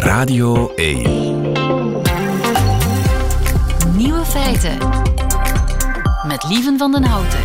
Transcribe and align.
Radio 0.00 0.72
1. 0.74 1.02
Nieuwe 3.96 4.24
feiten. 4.24 4.78
Met 6.26 6.44
Lieven 6.48 6.78
van 6.78 6.92
den 6.92 7.04
Houten. 7.04 7.40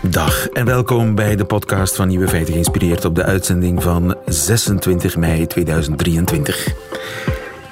Dag 0.00 0.48
en 0.48 0.64
welkom 0.64 1.14
bij 1.14 1.36
de 1.36 1.44
podcast 1.44 1.96
van 1.96 2.08
Nieuwe 2.08 2.28
Feiten, 2.28 2.52
geïnspireerd 2.52 3.04
op 3.04 3.14
de 3.14 3.24
uitzending 3.24 3.82
van 3.82 4.16
26 4.26 5.16
mei 5.16 5.46
2023. 5.46 6.68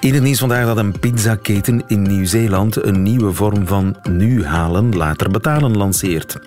In 0.01 0.15
het 0.15 0.23
nieuws 0.23 0.39
vandaag 0.39 0.67
dat 0.67 0.77
een 0.77 0.99
pizzaketen 0.99 1.83
in 1.87 2.03
Nieuw-Zeeland 2.03 2.85
een 2.85 3.03
nieuwe 3.03 3.33
vorm 3.33 3.67
van 3.67 3.97
nu 4.09 4.45
halen, 4.45 4.97
later 4.97 5.31
betalen 5.31 5.77
lanceert. 5.77 6.39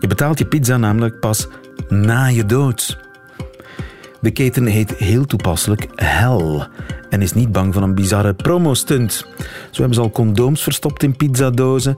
Je 0.00 0.06
betaalt 0.06 0.38
je 0.38 0.46
pizza 0.46 0.76
namelijk 0.76 1.20
pas 1.20 1.46
na 1.88 2.26
je 2.26 2.46
dood. 2.46 3.02
De 4.24 4.30
keten 4.30 4.66
heet 4.66 4.94
heel 4.94 5.24
toepasselijk 5.26 5.86
Hell 5.94 6.66
en 7.10 7.22
is 7.22 7.32
niet 7.32 7.52
bang 7.52 7.74
van 7.74 7.82
een 7.82 7.94
bizarre 7.94 8.34
promostunt. 8.34 9.26
Zo 9.70 9.78
hebben 9.78 9.94
ze 9.94 10.00
al 10.00 10.10
condooms 10.10 10.62
verstopt 10.62 11.02
in 11.02 11.16
pizzadozen 11.16 11.96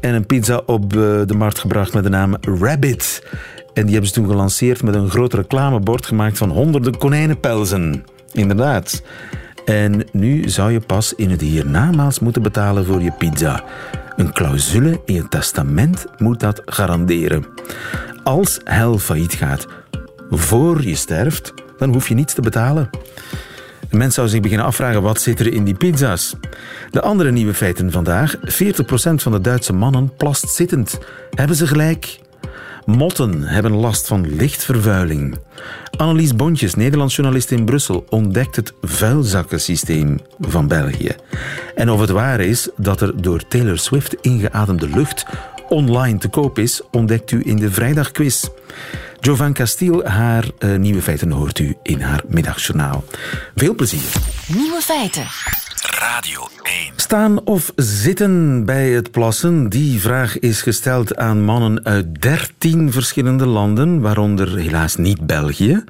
en 0.00 0.14
een 0.14 0.26
pizza 0.26 0.62
op 0.66 0.82
eh, 0.82 0.98
de 0.98 1.34
markt 1.36 1.58
gebracht 1.58 1.94
met 1.94 2.02
de 2.02 2.08
naam 2.08 2.36
Rabbit. 2.40 3.26
En 3.74 3.82
die 3.82 3.90
hebben 3.92 4.08
ze 4.08 4.14
toen 4.14 4.26
gelanceerd 4.28 4.82
met 4.82 4.94
een 4.94 5.10
groot 5.10 5.34
reclamebord 5.34 6.06
gemaakt 6.06 6.38
van 6.38 6.50
honderden 6.50 6.98
konijnenpelzen. 6.98 8.04
Inderdaad. 8.32 9.02
En 9.64 10.04
nu 10.12 10.48
zou 10.48 10.72
je 10.72 10.80
pas 10.80 11.14
in 11.14 11.30
het 11.30 11.40
hiernamaals 11.40 12.18
moeten 12.18 12.42
betalen 12.42 12.84
voor 12.84 13.02
je 13.02 13.12
pizza. 13.18 13.64
Een 14.16 14.32
clausule 14.32 15.00
in 15.04 15.14
je 15.14 15.28
testament 15.28 16.06
moet 16.16 16.40
dat 16.40 16.62
garanderen. 16.64 17.46
Als 18.22 18.60
hel 18.64 18.98
failliet 18.98 19.34
gaat 19.34 19.66
voor 20.30 20.82
je 20.82 20.94
sterft, 20.94 21.52
dan 21.78 21.92
hoef 21.92 22.08
je 22.08 22.14
niets 22.14 22.34
te 22.34 22.40
betalen. 22.40 22.90
De 23.90 23.96
mens 23.96 24.14
zou 24.14 24.28
zich 24.28 24.40
beginnen 24.40 24.66
afvragen 24.66 25.02
wat 25.02 25.20
zit 25.20 25.40
er 25.40 25.52
in 25.52 25.64
die 25.64 25.74
pizza's. 25.74 26.34
De 26.90 27.00
andere 27.00 27.30
nieuwe 27.30 27.54
feiten 27.54 27.92
vandaag. 27.92 28.36
40% 28.36 28.40
van 29.14 29.32
de 29.32 29.40
Duitse 29.40 29.72
mannen 29.72 30.16
plast 30.16 30.48
zittend. 30.48 30.98
Hebben 31.30 31.56
ze 31.56 31.66
gelijk? 31.66 32.18
Motten 32.84 33.42
hebben 33.42 33.72
last 33.72 34.06
van 34.06 34.34
lichtvervuiling. 34.34 35.38
Annelies 35.96 36.36
Bontjes, 36.36 36.74
Nederlands 36.74 37.16
journalist 37.16 37.50
in 37.50 37.64
Brussel, 37.64 38.04
ontdekt 38.08 38.56
het 38.56 38.72
vuilzakkensysteem 38.82 40.18
van 40.40 40.68
België. 40.68 41.16
En 41.74 41.90
of 41.90 42.00
het 42.00 42.10
waar 42.10 42.40
is 42.40 42.68
dat 42.76 43.00
er 43.00 43.22
door 43.22 43.48
Taylor 43.48 43.78
Swift 43.78 44.16
ingeademde 44.20 44.88
lucht 44.88 45.26
online 45.68 46.18
te 46.18 46.28
koop 46.28 46.58
is, 46.58 46.82
ontdekt 46.90 47.30
u 47.30 47.42
in 47.44 47.56
de 47.56 47.70
vrijdagquiz. 47.70 48.48
Jovan 49.20 49.52
Castiel, 49.52 50.04
haar 50.04 50.44
uh, 50.58 50.76
nieuwe 50.76 51.02
feiten 51.02 51.30
hoort 51.30 51.58
u 51.58 51.76
in 51.82 52.00
haar 52.00 52.22
middagjournaal. 52.26 53.04
Veel 53.54 53.74
plezier. 53.74 54.12
Nieuwe 54.46 54.80
feiten. 54.80 55.26
Radio 55.98 56.48
1. 56.62 56.92
Staan 56.96 57.44
of 57.44 57.72
zitten 57.76 58.64
bij 58.64 58.90
het 58.90 59.10
plassen? 59.10 59.68
Die 59.68 60.00
vraag 60.00 60.38
is 60.38 60.62
gesteld 60.62 61.16
aan 61.16 61.42
mannen 61.42 61.84
uit 61.84 62.22
13 62.22 62.92
verschillende 62.92 63.46
landen, 63.46 64.00
waaronder 64.00 64.56
helaas 64.56 64.96
niet 64.96 65.26
België. 65.26 65.84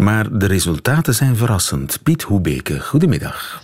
Maar 0.00 0.38
de 0.38 0.46
resultaten 0.46 1.14
zijn 1.14 1.36
verrassend. 1.36 2.02
Piet 2.02 2.22
Hoebeke, 2.22 2.80
goedemiddag. 2.80 3.62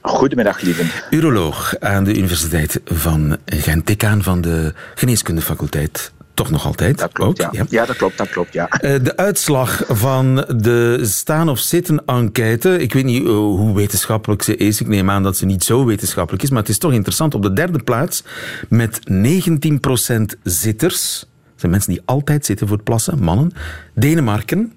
Goedemiddag, 0.00 0.60
lieve. 0.60 0.84
Uroloog 1.10 1.78
aan 1.78 2.04
de 2.04 2.16
Universiteit 2.16 2.80
van 2.84 3.36
Gent, 3.46 3.86
decaan 3.86 4.22
van 4.22 4.40
de 4.40 4.74
Geneeskundefaculteit 4.94 6.12
toch 6.34 6.50
nog 6.50 6.66
altijd. 6.66 6.98
Dat 6.98 7.12
klopt, 7.12 7.44
ook, 7.44 7.52
ja. 7.54 7.64
ja. 7.68 7.86
dat 7.86 7.96
klopt, 7.96 8.18
dat 8.18 8.28
klopt, 8.28 8.52
ja. 8.52 8.68
Eh, 8.68 9.02
de 9.02 9.16
uitslag 9.16 9.82
van 9.88 10.34
de 10.56 10.98
staan 11.02 11.48
of 11.48 11.58
zitten 11.58 12.02
enquête, 12.06 12.78
ik 12.78 12.92
weet 12.92 13.04
niet 13.04 13.24
eh, 13.24 13.30
hoe 13.32 13.74
wetenschappelijk 13.74 14.42
ze 14.42 14.56
is, 14.56 14.80
ik 14.80 14.86
neem 14.86 15.10
aan 15.10 15.22
dat 15.22 15.36
ze 15.36 15.46
niet 15.46 15.64
zo 15.64 15.84
wetenschappelijk 15.84 16.42
is, 16.42 16.50
maar 16.50 16.60
het 16.60 16.68
is 16.68 16.78
toch 16.78 16.92
interessant. 16.92 17.34
Op 17.34 17.42
de 17.42 17.52
derde 17.52 17.78
plaats 17.78 18.24
met 18.68 19.00
19% 19.10 20.22
zitters, 20.42 21.18
dat 21.20 21.60
zijn 21.60 21.72
mensen 21.72 21.92
die 21.92 22.02
altijd 22.04 22.46
zitten 22.46 22.66
voor 22.66 22.76
het 22.76 22.84
plassen, 22.84 23.22
mannen, 23.22 23.52
Denemarken. 23.94 24.72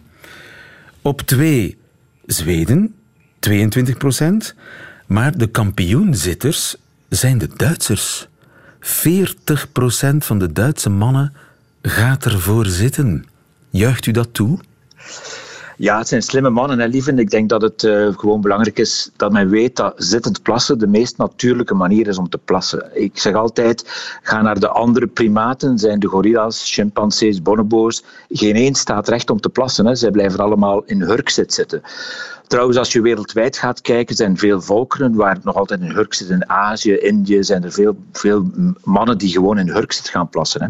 Op 1.02 1.22
twee 1.22 1.78
Zweden, 2.26 2.96
22%. 3.40 4.56
Maar 5.06 5.38
de 5.38 5.48
kampioenzitters 5.48 6.76
zijn 7.10 7.38
de 7.38 7.50
Duitsers. 7.56 8.28
40% 8.84 8.86
van 10.18 10.40
de 10.40 10.52
Duitse 10.52 10.90
mannen 10.90 11.34
gaat 11.82 12.26
ervoor 12.26 12.66
zitten. 12.66 13.26
Juicht 13.70 14.06
u 14.06 14.12
dat 14.12 14.34
toe? 14.34 14.60
Ja, 15.78 15.98
het 15.98 16.08
zijn 16.08 16.22
slimme 16.22 16.50
mannen, 16.50 16.80
hè, 16.80 16.86
lieven. 16.86 17.20
Ik 17.20 17.30
denk 17.30 17.50
dat 17.50 17.62
het 17.62 17.84
uh, 17.84 18.08
gewoon 18.18 18.42
belangrijk 18.42 18.80
is 18.80 19.12
dat 19.16 19.32
men 19.32 19.50
weet 19.50 19.76
dat 19.76 19.94
zittend 19.98 20.42
plassen 20.42 20.80
de 20.80 20.88
meest 20.88 21.18
natuurlijke 21.18 21.74
manier 21.74 22.08
is 22.08 22.18
om 22.18 22.30
te 22.30 22.38
plassen. 22.38 23.02
Ik 23.02 23.18
zeg 23.20 23.34
altijd, 23.34 23.84
ga 24.22 24.42
naar 24.42 24.60
de 24.60 24.68
andere 24.68 25.08
primaten, 25.08 25.78
zijn 25.78 26.00
de 26.00 26.08
gorilla's, 26.08 26.72
chimpansees, 26.74 27.42
bonobo's. 27.42 28.04
Geen 28.30 28.56
één 28.56 28.76
staat 28.76 29.08
recht 29.08 29.30
om 29.30 29.40
te 29.40 29.50
plassen. 29.50 29.86
Hè. 29.86 29.96
Zij 29.96 30.12
blijven 30.12 30.40
allemaal 30.40 30.84
in 30.86 31.02
hurkzit 31.02 31.54
zitten. 31.54 31.82
Trouwens, 32.54 32.80
als 32.80 32.92
je 32.92 33.02
wereldwijd 33.02 33.58
gaat 33.58 33.82
kijken, 33.82 34.16
zijn 34.16 34.38
veel 34.38 34.62
volkeren 34.62 35.16
waar 35.16 35.34
het 35.34 35.44
nog 35.44 35.56
altijd 35.56 35.82
in 35.82 35.92
hurk 35.92 36.14
zit. 36.14 36.30
In 36.30 36.50
Azië, 36.50 36.94
Indië 36.94 37.44
zijn 37.44 37.64
er 37.64 37.72
veel, 37.72 37.98
veel 38.12 38.52
mannen 38.84 39.18
die 39.18 39.32
gewoon 39.32 39.60
in 39.60 39.70
hurk 39.70 39.92
zitten 39.92 40.14
gaan 40.14 40.30
plassen. 40.30 40.62
Hè. 40.62 40.68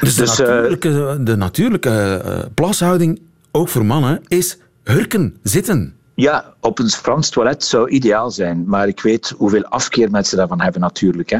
Dus, 0.00 0.14
de, 0.14 0.20
dus, 0.20 0.38
natuurlijke, 0.38 1.18
de 1.20 1.36
natuurlijke 1.36 2.22
uh, 2.24 2.38
plashouding 2.54 3.20
ook 3.50 3.68
voor 3.68 3.86
mannen, 3.86 4.20
is 4.28 4.58
hurken, 4.84 5.36
zitten. 5.42 5.94
Ja, 6.20 6.54
op 6.60 6.78
een 6.78 6.88
Frans 6.88 7.30
toilet 7.30 7.64
zou 7.64 7.90
ideaal 7.90 8.30
zijn, 8.30 8.64
maar 8.66 8.88
ik 8.88 9.00
weet 9.00 9.34
hoeveel 9.36 9.64
afkeer 9.64 10.10
mensen 10.10 10.36
daarvan 10.36 10.60
hebben 10.60 10.80
natuurlijk. 10.80 11.30
Hè. 11.30 11.38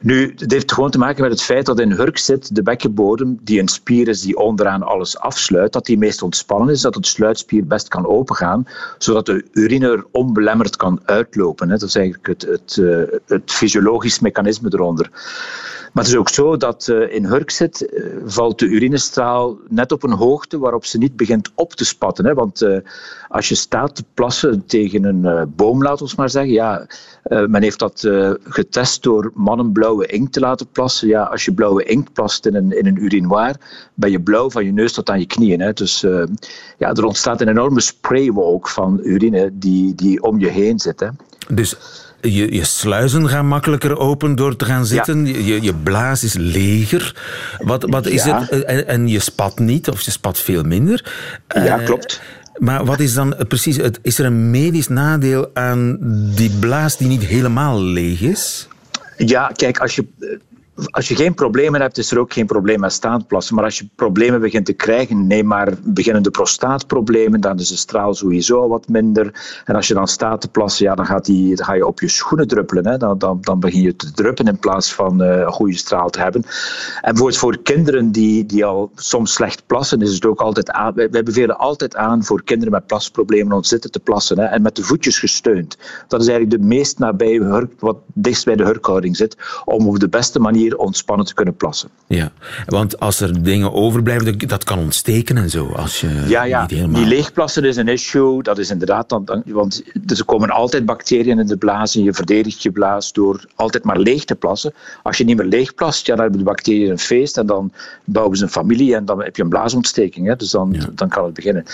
Nu, 0.00 0.34
het 0.36 0.52
heeft 0.52 0.72
gewoon 0.72 0.90
te 0.90 0.98
maken 0.98 1.22
met 1.22 1.30
het 1.30 1.42
feit 1.42 1.66
dat 1.66 1.80
in 1.80 1.92
hurk 1.92 2.18
zit 2.18 2.54
de 2.54 2.62
bekkenbodem, 2.62 3.38
die 3.42 3.60
een 3.60 3.68
spier 3.68 4.08
is 4.08 4.20
die 4.20 4.36
onderaan 4.36 4.82
alles 4.82 5.18
afsluit, 5.18 5.72
dat 5.72 5.86
die 5.86 5.98
meest 5.98 6.22
ontspannen 6.22 6.74
is, 6.74 6.80
dat 6.80 6.94
het 6.94 7.06
sluitspier 7.06 7.66
best 7.66 7.88
kan 7.88 8.06
opengaan, 8.06 8.66
zodat 8.98 9.26
de 9.26 9.44
urine 9.52 9.88
er 9.88 10.06
onbelemmerd 10.10 10.76
kan 10.76 11.00
uitlopen. 11.04 11.70
Hè. 11.70 11.78
Dat 11.78 11.88
is 11.88 11.94
eigenlijk 11.94 12.26
het, 12.26 12.42
het, 12.42 12.74
het, 12.76 13.20
het 13.26 13.52
fysiologisch 13.52 14.18
mechanisme 14.18 14.68
eronder. 14.72 15.10
Maar 15.98 16.06
het 16.06 16.16
is 16.16 16.22
ook 16.22 16.28
zo 16.28 16.56
dat 16.56 16.88
uh, 16.90 17.14
in 17.14 17.24
hurk 17.24 17.50
zit, 17.50 17.92
uh, 17.92 18.04
valt 18.24 18.58
de 18.58 18.66
urinestraal 18.66 19.58
net 19.68 19.92
op 19.92 20.02
een 20.02 20.12
hoogte 20.12 20.58
waarop 20.58 20.84
ze 20.84 20.98
niet 20.98 21.16
begint 21.16 21.50
op 21.54 21.72
te 21.72 21.84
spatten. 21.84 22.26
Hè? 22.26 22.34
Want 22.34 22.62
uh, 22.62 22.78
als 23.28 23.48
je 23.48 23.54
staat 23.54 23.94
te 23.94 24.04
plassen 24.14 24.66
tegen 24.66 25.04
een 25.04 25.52
boom, 25.56 25.82
laten 25.82 26.06
we 26.06 26.12
maar 26.16 26.30
zeggen, 26.30 26.52
ja, 26.52 26.86
men 27.22 27.62
heeft 27.62 27.78
dat 27.78 28.08
getest 28.44 29.02
door 29.02 29.30
mannen 29.34 29.72
blauwe 29.72 30.06
inkt 30.06 30.32
te 30.32 30.40
laten 30.40 30.66
plassen. 30.72 31.08
Ja, 31.08 31.22
als 31.22 31.44
je 31.44 31.52
blauwe 31.52 31.84
inkt 31.84 32.12
plast 32.12 32.46
in 32.46 32.54
een, 32.54 32.78
in 32.78 32.86
een 32.86 33.02
urinoir, 33.04 33.56
ben 33.94 34.10
je 34.10 34.20
blauw 34.20 34.50
van 34.50 34.64
je 34.64 34.72
neus 34.72 34.92
tot 34.92 35.10
aan 35.10 35.20
je 35.20 35.26
knieën. 35.26 35.60
Hè? 35.60 35.72
Dus 35.72 36.00
ja, 36.78 36.92
er 36.92 37.04
ontstaat 37.04 37.40
een 37.40 37.48
enorme 37.48 37.80
spraywalk 37.80 38.68
van 38.68 39.00
urine 39.02 39.50
die, 39.52 39.94
die 39.94 40.22
om 40.22 40.38
je 40.38 40.48
heen 40.48 40.78
zit. 40.78 41.00
Hè? 41.00 41.08
Dus 41.48 41.76
je, 42.20 42.54
je 42.54 42.64
sluizen 42.64 43.28
gaan 43.28 43.46
makkelijker 43.46 43.98
open 43.98 44.34
door 44.34 44.56
te 44.56 44.64
gaan 44.64 44.86
zitten. 44.86 45.44
Je, 45.44 45.62
je 45.62 45.74
blaas 45.74 46.24
is 46.24 46.34
leger. 46.34 47.14
Wat, 47.58 47.84
wat 47.88 48.06
is 48.06 48.24
het? 48.24 48.48
En, 48.48 48.86
en, 48.86 49.08
je 49.08 49.18
spat 49.18 49.58
niet, 49.58 49.88
of 49.88 50.00
je 50.00 50.10
spat 50.10 50.38
veel 50.38 50.62
minder. 50.62 51.12
Ja, 51.48 51.78
uh, 51.78 51.84
klopt. 51.84 52.20
Maar 52.58 52.84
wat 52.84 53.00
is 53.00 53.14
dan 53.14 53.36
precies 53.48 53.76
het? 53.76 53.98
Is 54.02 54.18
er 54.18 54.24
een 54.24 54.50
medisch 54.50 54.88
nadeel 54.88 55.50
aan 55.54 55.98
die 56.34 56.50
blaas 56.50 56.96
die 56.96 57.08
niet 57.08 57.24
helemaal 57.24 57.82
leeg 57.82 58.20
is? 58.20 58.68
Ja, 59.16 59.50
kijk, 59.56 59.78
als 59.78 59.94
je 59.94 60.06
als 60.86 61.08
je 61.08 61.16
geen 61.16 61.34
problemen 61.34 61.80
hebt, 61.80 61.98
is 61.98 62.10
er 62.10 62.18
ook 62.18 62.32
geen 62.32 62.46
probleem 62.46 62.80
met 62.80 62.92
staandplassen. 62.92 63.54
Maar 63.54 63.64
als 63.64 63.78
je 63.78 63.88
problemen 63.94 64.40
begint 64.40 64.66
te 64.66 64.72
krijgen, 64.72 65.26
neem 65.26 65.46
maar 65.46 65.72
beginnende 65.82 66.30
prostaatproblemen, 66.30 67.40
dan 67.40 67.58
is 67.58 67.68
de 67.68 67.76
straal 67.76 68.14
sowieso 68.14 68.68
wat 68.68 68.88
minder. 68.88 69.60
En 69.64 69.74
als 69.74 69.88
je 69.88 69.94
dan 69.94 70.08
staat 70.08 70.40
te 70.40 70.48
plassen, 70.48 70.84
ja, 70.84 70.94
dan, 70.94 71.06
gaat 71.06 71.24
die, 71.24 71.56
dan 71.56 71.66
ga 71.66 71.74
je 71.74 71.86
op 71.86 72.00
je 72.00 72.08
schoenen 72.08 72.48
druppelen. 72.48 72.86
Hè. 72.86 72.96
Dan, 72.96 73.18
dan, 73.18 73.38
dan 73.40 73.60
begin 73.60 73.82
je 73.82 73.96
te 73.96 74.12
druppen 74.12 74.46
in 74.46 74.58
plaats 74.58 74.94
van 74.94 75.22
uh, 75.22 75.38
een 75.38 75.52
goede 75.52 75.76
straal 75.76 76.10
te 76.10 76.20
hebben. 76.20 76.42
En 76.42 77.00
bijvoorbeeld 77.00 77.38
voor 77.38 77.62
kinderen 77.62 78.12
die, 78.12 78.46
die 78.46 78.64
al 78.64 78.90
soms 78.94 79.32
slecht 79.32 79.66
plassen, 79.66 80.02
is 80.02 80.14
het 80.14 80.26
ook 80.26 80.40
altijd 80.40 80.70
aan. 80.70 80.94
Wij, 80.94 81.22
bevelen 81.22 81.58
altijd 81.58 81.96
aan 81.96 82.24
voor 82.24 82.42
kinderen 82.44 82.72
met 82.72 82.86
plasproblemen 82.86 83.56
om 83.56 83.64
zitten 83.64 83.90
te 83.90 84.00
plassen 84.00 84.38
hè, 84.38 84.44
en 84.44 84.62
met 84.62 84.76
de 84.76 84.82
voetjes 84.82 85.18
gesteund. 85.18 85.76
Dat 86.08 86.20
is 86.20 86.28
eigenlijk 86.28 86.62
de 86.62 86.68
meest 86.68 86.98
nabij, 86.98 87.66
wat 87.78 87.96
dichtst 88.14 88.44
bij 88.44 88.56
de 88.56 88.64
hurkhouding 88.64 89.16
zit, 89.16 89.36
om 89.64 89.88
op 89.88 89.98
de 89.98 90.08
beste 90.08 90.40
manier 90.40 90.67
ontspannen 90.76 91.26
te 91.26 91.34
kunnen 91.34 91.56
plassen. 91.56 91.88
Ja, 92.06 92.32
want 92.66 93.00
als 93.00 93.20
er 93.20 93.42
dingen 93.42 93.72
overblijven, 93.72 94.38
dat 94.38 94.64
kan 94.64 94.78
ontsteken 94.78 95.36
en 95.36 95.50
zo. 95.50 95.66
Als 95.66 96.00
je 96.00 96.24
ja, 96.26 96.42
ja. 96.42 96.60
Niet 96.60 96.70
helemaal... 96.70 97.00
die 97.00 97.08
leegplassen 97.08 97.64
is 97.64 97.76
een 97.76 97.88
issue. 97.88 98.42
Dat 98.42 98.58
is 98.58 98.70
inderdaad, 98.70 99.08
dan, 99.08 99.42
want 99.46 99.82
er 100.06 100.24
komen 100.24 100.50
altijd 100.50 100.86
bacteriën 100.86 101.38
in 101.38 101.46
de 101.46 101.56
blaas 101.56 101.94
en 101.96 102.02
je 102.02 102.12
verdedigt 102.12 102.62
je 102.62 102.70
blaas 102.70 103.12
door 103.12 103.44
altijd 103.54 103.84
maar 103.84 103.98
leeg 103.98 104.24
te 104.24 104.34
plassen. 104.34 104.74
Als 105.02 105.16
je 105.16 105.24
niet 105.24 105.36
meer 105.36 105.46
leeg 105.46 105.74
plast, 105.74 106.06
ja, 106.06 106.14
dan 106.14 106.22
hebben 106.22 106.38
de 106.40 106.50
bacteriën 106.50 106.90
een 106.90 106.98
feest 106.98 107.38
en 107.38 107.46
dan 107.46 107.72
bouwen 108.04 108.36
ze 108.36 108.44
een 108.44 108.50
familie 108.50 108.94
en 108.94 109.04
dan 109.04 109.22
heb 109.22 109.36
je 109.36 109.42
een 109.42 109.48
blaasontsteking. 109.48 110.26
Hè, 110.26 110.36
dus 110.36 110.50
dan, 110.50 110.76
dan 110.94 111.08
kan 111.08 111.24
het 111.24 111.34
beginnen. 111.34 111.64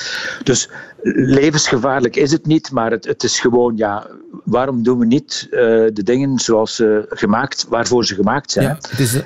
Dus 0.42 0.68
levensgevaarlijk 1.12 2.16
is 2.16 2.32
het 2.32 2.46
niet, 2.46 2.70
maar 2.70 2.90
het, 2.90 3.04
het 3.04 3.22
is 3.22 3.40
gewoon, 3.40 3.76
ja, 3.76 4.06
waarom 4.44 4.82
doen 4.82 4.98
we 4.98 5.06
niet 5.06 5.46
uh, 5.50 5.60
de 5.92 6.02
dingen 6.02 6.38
zoals 6.38 6.74
ze 6.74 7.06
gemaakt, 7.08 7.66
waarvoor 7.68 8.04
ze 8.04 8.14
gemaakt 8.14 8.50
zijn? 8.50 8.66
Ja, 8.66 8.74
het 8.74 8.98
is, 8.98 9.20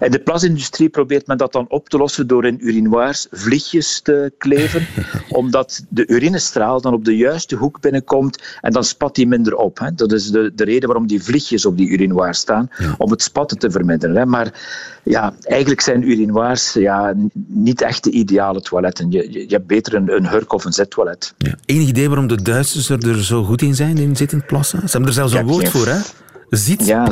en 0.00 0.10
de 0.10 0.18
plasindustrie 0.18 0.88
probeert 0.88 1.26
men 1.26 1.36
dat 1.36 1.52
dan 1.52 1.66
op 1.68 1.88
te 1.88 1.96
lossen 1.96 2.26
door 2.26 2.46
in 2.46 2.66
urinoirs 2.66 3.26
vliegjes 3.30 4.00
te 4.00 4.32
kleven, 4.38 4.86
omdat 5.40 5.84
de 5.88 6.06
urinestraal 6.06 6.80
dan 6.80 6.92
op 6.92 7.04
de 7.04 7.16
juiste 7.16 7.56
hoek 7.56 7.80
binnenkomt 7.80 8.58
en 8.60 8.72
dan 8.72 8.84
spat 8.84 9.14
die 9.14 9.26
minder 9.26 9.54
op. 9.56 9.78
Hè. 9.78 9.94
Dat 9.94 10.12
is 10.12 10.30
de, 10.30 10.52
de 10.54 10.64
reden 10.64 10.88
waarom 10.88 11.06
die 11.06 11.22
vliegjes 11.22 11.66
op 11.66 11.76
die 11.76 11.88
urinoirs 11.88 12.38
staan, 12.38 12.70
om 12.98 13.10
het 13.10 13.22
spatten 13.22 13.58
te 13.58 13.70
verminderen. 13.70 14.16
Hè. 14.16 14.26
Maar 14.26 14.52
ja, 15.02 15.34
eigenlijk 15.40 15.80
zijn 15.80 16.08
urinoirs 16.08 16.72
ja, 16.72 17.14
niet 17.46 17.82
echt 17.82 18.04
de 18.04 18.10
ideale 18.10 18.60
toiletten. 18.60 19.10
Je, 19.10 19.32
je, 19.32 19.40
je 19.40 19.54
hebt 19.54 19.66
beter 19.66 19.94
een, 19.94 20.16
een 20.16 20.28
hurk 20.28 20.52
of 20.52 20.64
een 20.64 20.72
zettoilet. 20.72 21.34
Ja. 21.38 21.54
Enig 21.64 21.88
idee 21.88 22.08
waarom 22.08 22.26
de 22.26 22.42
Duitsers 22.42 22.88
er, 22.88 23.24
zo 23.24 23.44
goed 23.44 23.62
in 23.62 23.74
zijn, 23.74 23.98
in 23.98 24.16
zittend 24.16 24.46
plassen? 24.46 24.78
Ze 24.78 24.90
hebben 24.90 25.08
er 25.08 25.14
zelfs 25.14 25.32
een 25.32 25.46
woord 25.46 25.68
voor, 25.68 25.86
hè? 25.86 25.98
Ja, 26.84 27.08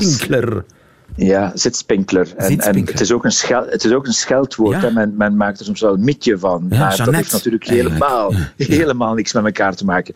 ja, 1.16 1.52
zitspinkler. 1.54 2.32
En, 2.36 2.60
en 2.60 2.86
het, 2.86 3.00
is 3.00 3.12
ook 3.12 3.24
een 3.24 3.32
schel, 3.32 3.66
het 3.66 3.84
is 3.84 3.92
ook 3.92 4.06
een 4.06 4.12
scheldwoord. 4.12 4.80
Ja. 4.80 4.90
Men, 4.90 5.14
men, 5.16 5.36
maakt 5.36 5.58
er 5.58 5.64
soms 5.64 5.80
wel 5.80 5.94
een 5.94 6.04
mitje 6.04 6.38
van. 6.38 6.66
Ja, 6.70 6.78
maar 6.78 6.96
dat 6.96 7.14
heeft 7.14 7.32
natuurlijk 7.32 7.66
helemaal, 7.66 8.34
helemaal 8.56 9.14
niks 9.14 9.32
met 9.32 9.44
elkaar 9.44 9.74
te 9.74 9.84
maken. 9.84 10.14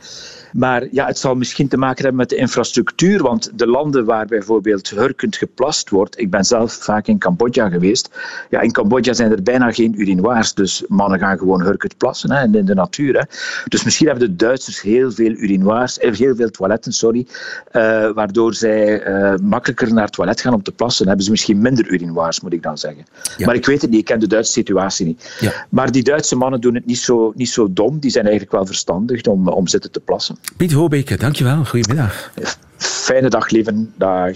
Maar 0.53 0.87
ja, 0.91 1.07
het 1.07 1.19
zal 1.19 1.35
misschien 1.35 1.69
te 1.69 1.77
maken 1.77 2.03
hebben 2.03 2.21
met 2.21 2.29
de 2.29 2.37
infrastructuur. 2.37 3.23
Want 3.23 3.51
de 3.55 3.67
landen 3.67 4.05
waar 4.05 4.27
bijvoorbeeld 4.27 4.91
hurkend 4.91 5.37
geplast 5.37 5.91
wordt. 5.91 6.21
Ik 6.21 6.31
ben 6.31 6.45
zelf 6.45 6.73
vaak 6.73 7.07
in 7.07 7.19
Cambodja 7.19 7.69
geweest. 7.69 8.11
Ja, 8.51 8.61
in 8.61 8.73
Cambodja 8.73 9.13
zijn 9.13 9.31
er 9.31 9.43
bijna 9.43 9.73
geen 9.73 10.01
urinoirs. 10.01 10.55
Dus 10.55 10.85
mannen 10.89 11.19
gaan 11.19 11.39
gewoon 11.39 11.63
hurkend 11.63 11.97
plassen 11.97 12.31
hè, 12.31 12.43
in 12.43 12.65
de 12.65 12.75
natuur. 12.75 13.15
Hè. 13.15 13.23
Dus 13.69 13.85
misschien 13.85 14.07
hebben 14.07 14.29
de 14.29 14.37
Duitsers 14.37 14.81
heel 14.81 15.11
veel 15.11 15.31
urinoirs, 15.31 15.99
heel 16.01 16.37
veel 16.37 16.51
toiletten, 16.51 16.93
sorry. 16.93 17.27
Uh, 17.73 18.11
waardoor 18.11 18.55
zij 18.55 19.07
uh, 19.09 19.39
makkelijker 19.43 19.93
naar 19.93 20.05
het 20.05 20.13
toilet 20.13 20.41
gaan 20.41 20.55
om 20.55 20.63
te 20.63 20.73
plassen. 20.73 20.99
Dan 20.99 21.09
hebben 21.09 21.25
ze 21.25 21.31
misschien 21.31 21.61
minder 21.61 21.89
urinoirs, 21.89 22.41
moet 22.41 22.53
ik 22.53 22.63
dan 22.63 22.79
zeggen. 22.79 23.05
Ja. 23.37 23.47
Maar 23.47 23.55
ik 23.55 23.67
weet 23.67 23.83
het 23.83 23.91
niet, 23.91 24.01
ik 24.01 24.05
ken 24.05 24.21
de 24.21 24.27
Duitse 24.27 24.53
situatie 24.53 25.07
niet. 25.07 25.37
Ja. 25.41 25.67
Maar 25.69 25.93
die 25.93 26.03
Duitse 26.03 26.37
mannen 26.37 26.61
doen 26.61 26.75
het 26.75 26.87
niet 26.87 26.99
zo, 26.99 27.33
niet 27.35 27.49
zo 27.49 27.73
dom. 27.73 27.99
Die 27.99 28.11
zijn 28.11 28.25
eigenlijk 28.25 28.55
wel 28.55 28.67
verstandig 28.67 29.23
om, 29.23 29.49
om 29.49 29.67
zitten 29.67 29.91
te 29.91 30.01
plassen. 30.01 30.38
Piet 30.57 30.73
Hobeke, 30.73 31.17
dankjewel. 31.17 31.65
Goedemiddag. 31.65 32.31
Fijne 32.77 33.29
dag, 33.29 33.51
lieven. 33.51 33.93
Dag. 33.97 34.33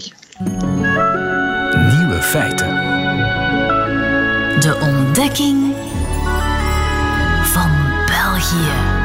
Nieuwe 1.97 2.19
feiten. 2.21 2.67
De 4.59 4.77
ontdekking 4.81 5.73
van 7.43 7.71
België. 8.05 9.01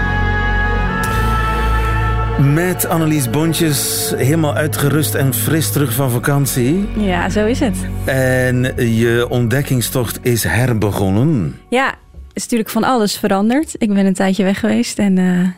Met 2.54 2.86
Annelies 2.86 3.30
Bontjes, 3.30 4.12
helemaal 4.16 4.54
uitgerust 4.54 5.14
en 5.14 5.34
fris 5.34 5.70
terug 5.72 5.92
van 5.92 6.10
vakantie. 6.10 6.88
Ja, 6.96 7.28
zo 7.28 7.46
is 7.46 7.60
het. 7.60 7.76
En 8.04 8.62
je 8.76 9.26
ontdekkingstocht 9.28 10.18
is 10.22 10.44
herbegonnen. 10.44 11.60
Ja, 11.68 11.94
is 12.32 12.42
natuurlijk 12.42 12.70
van 12.70 12.84
alles 12.84 13.16
veranderd. 13.18 13.74
Ik 13.78 13.94
ben 13.94 14.06
een 14.06 14.14
tijdje 14.14 14.44
weg 14.44 14.60
geweest 14.60 14.98
en 14.98 15.18
uh, 15.18 15.48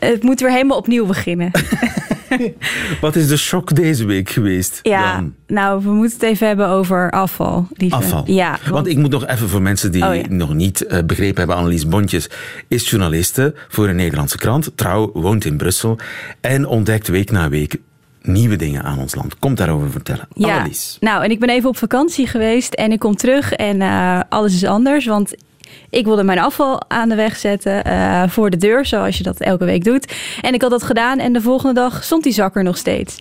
het 0.00 0.22
moet 0.22 0.40
weer 0.40 0.50
helemaal 0.50 0.76
opnieuw 0.76 1.06
beginnen. 1.06 1.50
Wat 3.00 3.16
is 3.16 3.28
de 3.28 3.36
shock 3.36 3.74
deze 3.74 4.04
week 4.04 4.30
geweest? 4.30 4.80
Ja, 4.82 5.14
dan? 5.14 5.34
nou, 5.46 5.82
we 5.82 5.90
moeten 5.90 6.18
het 6.18 6.28
even 6.28 6.46
hebben 6.46 6.68
over 6.68 7.10
afval. 7.10 7.66
Lieve. 7.72 7.96
Afval. 7.96 8.22
Ja, 8.26 8.50
want... 8.50 8.68
want... 8.70 8.86
ik 8.86 8.96
moet 8.96 9.10
nog 9.10 9.26
even 9.26 9.48
voor 9.48 9.62
mensen 9.62 9.92
die 9.92 10.06
oh, 10.06 10.14
ja. 10.14 10.22
nog 10.28 10.54
niet 10.54 10.84
uh, 10.88 10.98
begrepen 11.06 11.38
hebben. 11.38 11.56
Annelies 11.56 11.88
Bontjes 11.88 12.30
is 12.68 12.90
journaliste 12.90 13.54
voor 13.68 13.88
een 13.88 13.96
Nederlandse 13.96 14.38
krant. 14.38 14.70
Trouw, 14.74 15.10
woont 15.14 15.44
in 15.44 15.56
Brussel 15.56 15.98
en 16.40 16.66
ontdekt 16.66 17.08
week 17.08 17.30
na 17.30 17.48
week 17.48 17.76
nieuwe 18.22 18.56
dingen 18.56 18.82
aan 18.82 18.98
ons 18.98 19.14
land. 19.14 19.38
Komt 19.38 19.56
daarover 19.56 19.90
vertellen. 19.90 20.28
Ja, 20.34 20.56
Annelies. 20.56 20.96
nou, 21.00 21.24
en 21.24 21.30
ik 21.30 21.40
ben 21.40 21.48
even 21.48 21.68
op 21.68 21.76
vakantie 21.76 22.26
geweest 22.26 22.74
en 22.74 22.92
ik 22.92 22.98
kom 22.98 23.16
terug 23.16 23.52
en 23.52 23.80
uh, 23.80 24.20
alles 24.28 24.54
is 24.54 24.64
anders. 24.64 25.06
Want 25.06 25.34
ik 25.90 26.04
wilde 26.04 26.22
mijn 26.22 26.38
afval 26.38 26.82
aan 26.88 27.08
de 27.08 27.14
weg 27.14 27.36
zetten 27.36 27.86
uh, 27.86 28.22
voor 28.28 28.50
de 28.50 28.56
deur, 28.56 28.86
zoals 28.86 29.16
je 29.16 29.22
dat 29.22 29.40
elke 29.40 29.64
week 29.64 29.84
doet. 29.84 30.12
En 30.40 30.54
ik 30.54 30.62
had 30.62 30.70
dat 30.70 30.82
gedaan 30.82 31.18
en 31.18 31.32
de 31.32 31.40
volgende 31.40 31.74
dag 31.74 32.04
stond 32.04 32.22
die 32.22 32.32
zak 32.32 32.56
er 32.56 32.62
nog 32.62 32.76
steeds. 32.76 33.18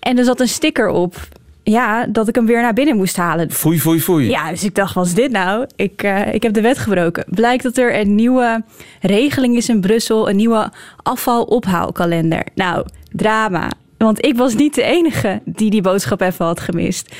En 0.00 0.18
er 0.18 0.24
zat 0.24 0.40
een 0.40 0.48
sticker 0.48 0.88
op. 0.88 1.28
Ja, 1.62 2.06
dat 2.06 2.28
ik 2.28 2.34
hem 2.34 2.46
weer 2.46 2.62
naar 2.62 2.72
binnen 2.72 2.96
moest 2.96 3.16
halen. 3.16 3.50
Foei, 3.50 3.80
foei, 3.80 4.00
foei. 4.00 4.28
Ja, 4.28 4.50
dus 4.50 4.64
ik 4.64 4.74
dacht, 4.74 4.94
wat 4.94 5.06
is 5.06 5.14
dit 5.14 5.30
nou? 5.30 5.66
Ik, 5.76 6.02
uh, 6.02 6.34
ik 6.34 6.42
heb 6.42 6.52
de 6.52 6.60
wet 6.60 6.78
gebroken. 6.78 7.24
Blijkt 7.28 7.62
dat 7.62 7.76
er 7.76 7.98
een 8.00 8.14
nieuwe 8.14 8.62
regeling 9.00 9.56
is 9.56 9.68
in 9.68 9.80
Brussel. 9.80 10.28
Een 10.28 10.36
nieuwe 10.36 10.72
afvalophaalkalender. 11.02 12.46
Nou, 12.54 12.86
drama. 13.12 13.70
Want 13.98 14.24
ik 14.24 14.36
was 14.36 14.54
niet 14.54 14.74
de 14.74 14.82
enige 14.82 15.40
die 15.44 15.70
die 15.70 15.82
boodschap 15.82 16.20
even 16.20 16.44
had 16.44 16.60
gemist 16.60 17.14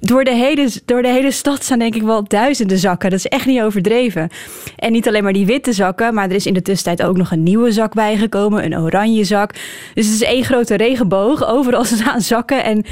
door 0.00 0.24
de, 0.24 0.34
hele, 0.34 0.70
door 0.84 1.02
de 1.02 1.08
hele 1.08 1.30
stad 1.30 1.62
staan 1.64 1.78
denk 1.78 1.94
ik 1.94 2.02
wel 2.02 2.24
duizenden 2.24 2.78
zakken. 2.78 3.10
Dat 3.10 3.18
is 3.18 3.26
echt 3.26 3.46
niet 3.46 3.62
overdreven. 3.62 4.28
En 4.76 4.92
niet 4.92 5.08
alleen 5.08 5.22
maar 5.22 5.32
die 5.32 5.46
witte 5.46 5.72
zakken, 5.72 6.14
maar 6.14 6.28
er 6.28 6.34
is 6.34 6.46
in 6.46 6.54
de 6.54 6.62
tussentijd 6.62 7.08
ook 7.08 7.16
nog 7.16 7.30
een 7.30 7.42
nieuwe 7.42 7.72
zak 7.72 7.94
bijgekomen. 7.94 8.64
Een 8.64 8.78
oranje 8.78 9.24
zak. 9.24 9.52
Dus 9.94 10.06
het 10.06 10.14
is 10.14 10.22
één 10.22 10.44
grote 10.44 10.74
regenboog. 10.74 11.46
Overal 11.46 11.84
staan 11.94 12.20
zakken. 12.20 12.64
En 12.64 12.84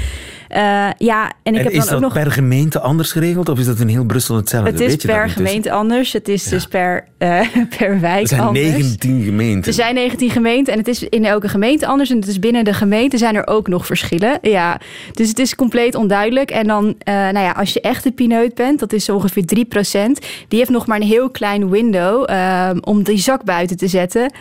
uh, 0.49 0.89
ja, 0.97 1.31
en 1.43 1.53
ik 1.53 1.59
en 1.59 1.65
heb 1.65 1.73
is 1.73 1.73
dan 1.73 1.83
ook 1.83 1.89
dat 1.89 1.99
nog... 2.01 2.13
per 2.13 2.31
gemeente 2.31 2.79
anders 2.79 3.11
geregeld? 3.11 3.49
Of 3.49 3.59
is 3.59 3.65
dat 3.65 3.79
in 3.79 3.87
heel 3.87 4.03
Brussel 4.03 4.35
hetzelfde? 4.35 4.71
Het 4.71 4.79
is 4.79 4.87
Weet 4.87 5.05
per 5.05 5.29
gemeente 5.29 5.71
anders. 5.71 6.13
Het 6.13 6.27
is 6.27 6.43
ja. 6.43 6.49
dus 6.49 6.67
per, 6.67 7.07
uh, 7.19 7.41
per 7.77 7.99
wijk 7.99 8.21
Er 8.21 8.27
zijn 8.27 8.41
anders. 8.41 8.65
19 8.65 9.23
gemeenten. 9.23 9.67
Er 9.67 9.73
zijn 9.73 9.95
19 9.95 10.29
gemeenten 10.29 10.73
en 10.73 10.79
het 10.79 10.87
is 10.87 11.03
in 11.03 11.25
elke 11.25 11.47
gemeente 11.47 11.87
anders. 11.87 12.09
En 12.09 12.19
het 12.19 12.27
is 12.27 12.39
binnen 12.39 12.63
de 12.63 12.73
gemeente 12.73 13.17
zijn 13.17 13.35
er 13.35 13.47
ook 13.47 13.67
nog 13.67 13.85
verschillen. 13.85 14.37
Ja, 14.41 14.79
dus 15.13 15.27
het 15.27 15.39
is 15.39 15.55
compleet 15.55 15.95
onduidelijk. 15.95 16.51
En 16.51 16.67
dan, 16.67 16.85
uh, 16.85 17.13
nou 17.13 17.39
ja, 17.39 17.51
als 17.51 17.73
je 17.73 17.81
echt 17.81 18.05
een 18.05 18.13
pineut 18.13 18.55
bent, 18.55 18.79
dat 18.79 18.93
is 18.93 19.09
ongeveer 19.09 19.43
3%. 19.43 20.25
Die 20.47 20.59
heeft 20.59 20.69
nog 20.69 20.87
maar 20.87 20.99
een 21.01 21.07
heel 21.07 21.29
klein 21.29 21.69
window 21.69 22.29
uh, 22.29 22.69
om 22.81 23.03
die 23.03 23.17
zak 23.17 23.43
buiten 23.43 23.77
te 23.77 23.87
zetten. 23.87 24.31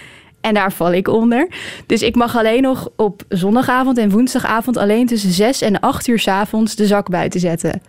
En 0.40 0.54
daar 0.54 0.72
val 0.72 0.92
ik 0.92 1.08
onder. 1.08 1.48
Dus 1.86 2.02
ik 2.02 2.14
mag 2.14 2.36
alleen 2.36 2.62
nog 2.62 2.88
op 2.96 3.22
zondagavond 3.28 3.98
en 3.98 4.10
woensdagavond 4.10 4.76
alleen 4.76 5.06
tussen 5.06 5.30
6 5.30 5.60
en 5.60 5.80
8 5.80 6.06
uur 6.06 6.18
s 6.18 6.28
avonds 6.28 6.74
de 6.74 6.86
zak 6.86 7.10
buiten 7.10 7.40
zetten. 7.40 7.82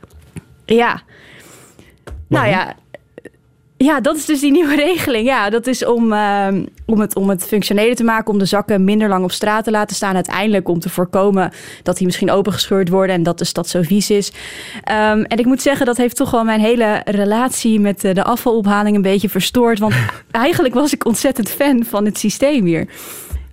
Ja. 0.66 1.01
Nou 2.28 2.48
ja. 2.48 2.75
Ja, 3.83 4.01
dat 4.01 4.15
is 4.15 4.25
dus 4.25 4.39
die 4.39 4.51
nieuwe 4.51 4.75
regeling. 4.85 5.25
Ja, 5.25 5.49
dat 5.49 5.67
is 5.67 5.85
om, 5.85 6.13
uh, 6.13 6.47
om, 6.85 6.99
het, 6.99 7.15
om 7.15 7.29
het 7.29 7.43
functioneler 7.43 7.95
te 7.95 8.03
maken, 8.03 8.33
om 8.33 8.39
de 8.39 8.45
zakken 8.45 8.83
minder 8.83 9.09
lang 9.09 9.23
op 9.23 9.31
straat 9.31 9.63
te 9.63 9.71
laten 9.71 9.95
staan. 9.95 10.15
Uiteindelijk 10.15 10.67
om 10.67 10.79
te 10.79 10.89
voorkomen 10.89 11.51
dat 11.83 11.98
die 11.98 12.05
misschien 12.05 12.31
opengescheurd 12.31 12.89
worden 12.89 13.15
en 13.15 13.24
dat 13.24 13.38
de 13.38 13.45
stad 13.45 13.67
zo 13.67 13.81
vies 13.81 14.09
is. 14.09 14.31
Um, 14.31 15.24
en 15.24 15.38
ik 15.38 15.45
moet 15.45 15.62
zeggen, 15.62 15.86
dat 15.86 15.98
heeft 15.98 16.15
toch 16.15 16.31
wel 16.31 16.43
mijn 16.43 16.59
hele 16.59 17.01
relatie 17.05 17.79
met 17.79 18.01
de 18.01 18.24
afvalophaling 18.24 18.95
een 18.95 19.01
beetje 19.01 19.29
verstoord. 19.29 19.79
Want 19.79 19.93
eigenlijk 20.31 20.74
was 20.74 20.93
ik 20.93 21.05
ontzettend 21.05 21.50
fan 21.50 21.83
van 21.83 22.05
het 22.05 22.17
systeem 22.17 22.65
hier. 22.65 22.88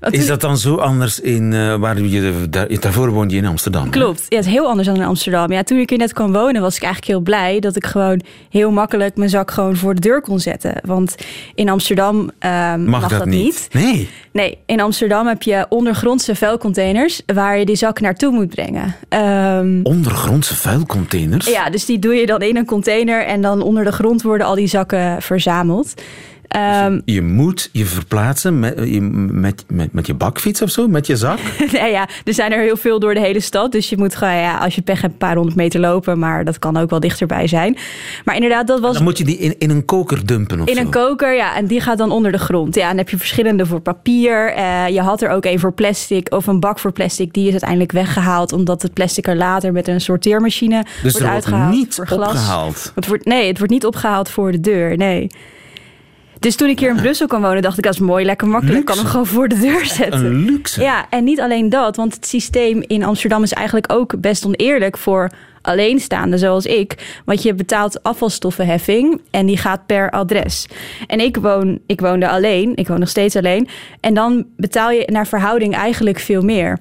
Is 0.00 0.26
dat 0.26 0.40
dan 0.40 0.58
zo 0.58 0.76
anders 0.76 1.20
in 1.20 1.52
uh, 1.52 1.74
waar 1.74 2.00
je 2.00 2.46
daar, 2.50 2.80
daarvoor 2.80 3.10
woonde 3.10 3.34
je 3.34 3.40
in 3.40 3.46
Amsterdam? 3.46 3.90
Klopt. 3.90 4.26
Ja, 4.28 4.36
het 4.36 4.46
is 4.46 4.52
heel 4.52 4.68
anders 4.68 4.88
dan 4.88 4.96
in 4.96 5.04
Amsterdam. 5.04 5.52
Ja, 5.52 5.62
toen 5.62 5.78
ik 5.78 5.90
hier 5.90 5.98
net 5.98 6.12
kwam 6.12 6.32
wonen, 6.32 6.62
was 6.62 6.76
ik 6.76 6.82
eigenlijk 6.82 7.12
heel 7.12 7.22
blij 7.22 7.60
dat 7.60 7.76
ik 7.76 7.86
gewoon 7.86 8.20
heel 8.50 8.70
makkelijk 8.70 9.16
mijn 9.16 9.30
zak 9.30 9.50
gewoon 9.50 9.76
voor 9.76 9.94
de 9.94 10.00
deur 10.00 10.20
kon 10.20 10.40
zetten. 10.40 10.80
Want 10.84 11.14
in 11.54 11.68
Amsterdam 11.68 12.16
um, 12.16 12.30
mag, 12.40 13.00
mag, 13.00 13.08
dat, 13.08 13.18
dat 13.18 13.28
niet. 13.28 13.68
niet. 13.72 13.84
Nee. 13.84 14.08
Nee, 14.32 14.58
in 14.66 14.80
Amsterdam 14.80 15.26
heb 15.26 15.42
je 15.42 15.66
ondergrondse 15.68 16.34
vuilcontainers 16.34 17.22
waar 17.26 17.58
je 17.58 17.64
die 17.64 17.76
zak 17.76 18.00
naartoe 18.00 18.32
moet 18.32 18.48
brengen. 18.48 18.94
Um, 19.08 19.80
ondergrondse 19.82 20.56
vuilcontainers? 20.56 21.46
Ja, 21.46 21.70
dus 21.70 21.84
die 21.84 21.98
doe 21.98 22.14
je 22.14 22.26
dan 22.26 22.42
in 22.42 22.56
een 22.56 22.64
container 22.64 23.26
en 23.26 23.40
dan 23.40 23.62
onder 23.62 23.84
de 23.84 23.92
grond 23.92 24.22
worden 24.22 24.46
al 24.46 24.54
die 24.54 24.66
zakken 24.66 25.22
verzameld. 25.22 25.94
Um, 26.56 27.02
dus 27.04 27.14
je 27.14 27.22
moet 27.22 27.68
je 27.72 27.84
verplaatsen 27.84 28.58
met, 28.58 29.00
met, 29.32 29.64
met, 29.68 29.92
met 29.92 30.06
je 30.06 30.14
bakfiets 30.14 30.62
of 30.62 30.70
zo, 30.70 30.88
met 30.88 31.06
je 31.06 31.16
zak? 31.16 31.38
nee, 31.72 31.90
ja, 31.90 32.08
er 32.24 32.34
zijn 32.34 32.52
er 32.52 32.60
heel 32.60 32.76
veel 32.76 33.00
door 33.00 33.14
de 33.14 33.20
hele 33.20 33.40
stad. 33.40 33.72
Dus 33.72 33.88
je 33.88 33.96
moet 33.96 34.14
gewoon, 34.14 34.34
ja, 34.34 34.58
als 34.58 34.74
je 34.74 34.82
pech 34.82 35.00
hebt, 35.00 35.12
een 35.12 35.18
paar 35.18 35.34
honderd 35.34 35.56
meter 35.56 35.80
lopen. 35.80 36.18
Maar 36.18 36.44
dat 36.44 36.58
kan 36.58 36.76
ook 36.76 36.90
wel 36.90 37.00
dichterbij 37.00 37.46
zijn. 37.46 37.76
Maar 38.24 38.34
inderdaad, 38.34 38.66
dat 38.66 38.80
was... 38.80 38.94
Dan 38.94 39.02
moet 39.02 39.18
je 39.18 39.24
die 39.24 39.38
in, 39.38 39.54
in 39.58 39.70
een 39.70 39.84
koker 39.84 40.26
dumpen 40.26 40.60
of 40.60 40.68
In 40.68 40.74
zo? 40.74 40.80
een 40.80 40.90
koker, 40.90 41.34
ja. 41.34 41.56
En 41.56 41.66
die 41.66 41.80
gaat 41.80 41.98
dan 41.98 42.10
onder 42.10 42.32
de 42.32 42.38
grond. 42.38 42.74
Ja, 42.74 42.82
en 42.82 42.88
dan 42.88 42.96
heb 42.98 43.08
je 43.08 43.16
verschillende 43.16 43.66
voor 43.66 43.80
papier. 43.80 44.56
Uh, 44.56 44.88
je 44.88 45.00
had 45.00 45.22
er 45.22 45.30
ook 45.30 45.44
een 45.44 45.58
voor 45.58 45.72
plastic 45.72 46.32
of 46.34 46.46
een 46.46 46.60
bak 46.60 46.78
voor 46.78 46.92
plastic. 46.92 47.32
Die 47.32 47.44
is 47.44 47.50
uiteindelijk 47.50 47.92
weggehaald. 47.92 48.52
Omdat 48.52 48.82
het 48.82 48.92
plastic 48.92 49.26
er 49.26 49.36
later 49.36 49.72
met 49.72 49.88
een 49.88 50.00
sorteermachine 50.00 50.84
dus 51.02 51.12
wordt 51.12 51.26
uitgehaald. 51.26 51.62
Wordt 51.62 51.78
niet 51.78 51.94
voor 51.94 52.06
glas. 52.06 52.28
opgehaald? 52.28 52.92
Het 52.94 53.06
wordt, 53.06 53.24
nee, 53.24 53.48
het 53.48 53.58
wordt 53.58 53.72
niet 53.72 53.86
opgehaald 53.86 54.30
voor 54.30 54.52
de 54.52 54.60
deur. 54.60 54.96
Nee. 54.96 55.28
Dus 56.38 56.56
toen 56.56 56.68
ik 56.68 56.78
hier 56.78 56.90
in 56.90 56.96
Brussel 56.96 57.26
kwam 57.26 57.42
wonen, 57.42 57.62
dacht 57.62 57.78
ik, 57.78 57.84
dat 57.84 57.94
is 57.94 58.00
mooi, 58.00 58.24
lekker 58.24 58.48
makkelijk. 58.48 58.78
Ik 58.78 58.84
kan 58.84 58.96
hem 58.96 59.06
gewoon 59.06 59.26
voor 59.26 59.48
de 59.48 59.58
deur 59.58 59.84
zetten. 59.86 60.24
Een 60.24 60.44
luxe. 60.44 60.80
Ja, 60.82 61.06
en 61.10 61.24
niet 61.24 61.40
alleen 61.40 61.68
dat, 61.68 61.96
want 61.96 62.14
het 62.14 62.26
systeem 62.26 62.82
in 62.86 63.04
Amsterdam 63.04 63.42
is 63.42 63.52
eigenlijk 63.52 63.92
ook 63.92 64.20
best 64.20 64.46
oneerlijk 64.46 64.98
voor 64.98 65.30
alleenstaande 65.62 66.38
zoals 66.38 66.66
ik. 66.66 67.20
Want 67.24 67.42
je 67.42 67.54
betaalt 67.54 68.02
afvalstoffenheffing 68.02 69.20
en 69.30 69.46
die 69.46 69.56
gaat 69.56 69.86
per 69.86 70.10
adres. 70.10 70.66
En 71.06 71.20
ik 71.20 71.36
woon, 71.36 71.78
ik 71.86 72.00
woonde 72.00 72.28
alleen, 72.28 72.72
ik 72.76 72.88
woon 72.88 72.98
nog 72.98 73.08
steeds 73.08 73.36
alleen. 73.36 73.68
En 74.00 74.14
dan 74.14 74.46
betaal 74.56 74.90
je 74.90 75.08
naar 75.12 75.26
verhouding 75.26 75.74
eigenlijk 75.74 76.18
veel 76.18 76.42
meer. 76.42 76.78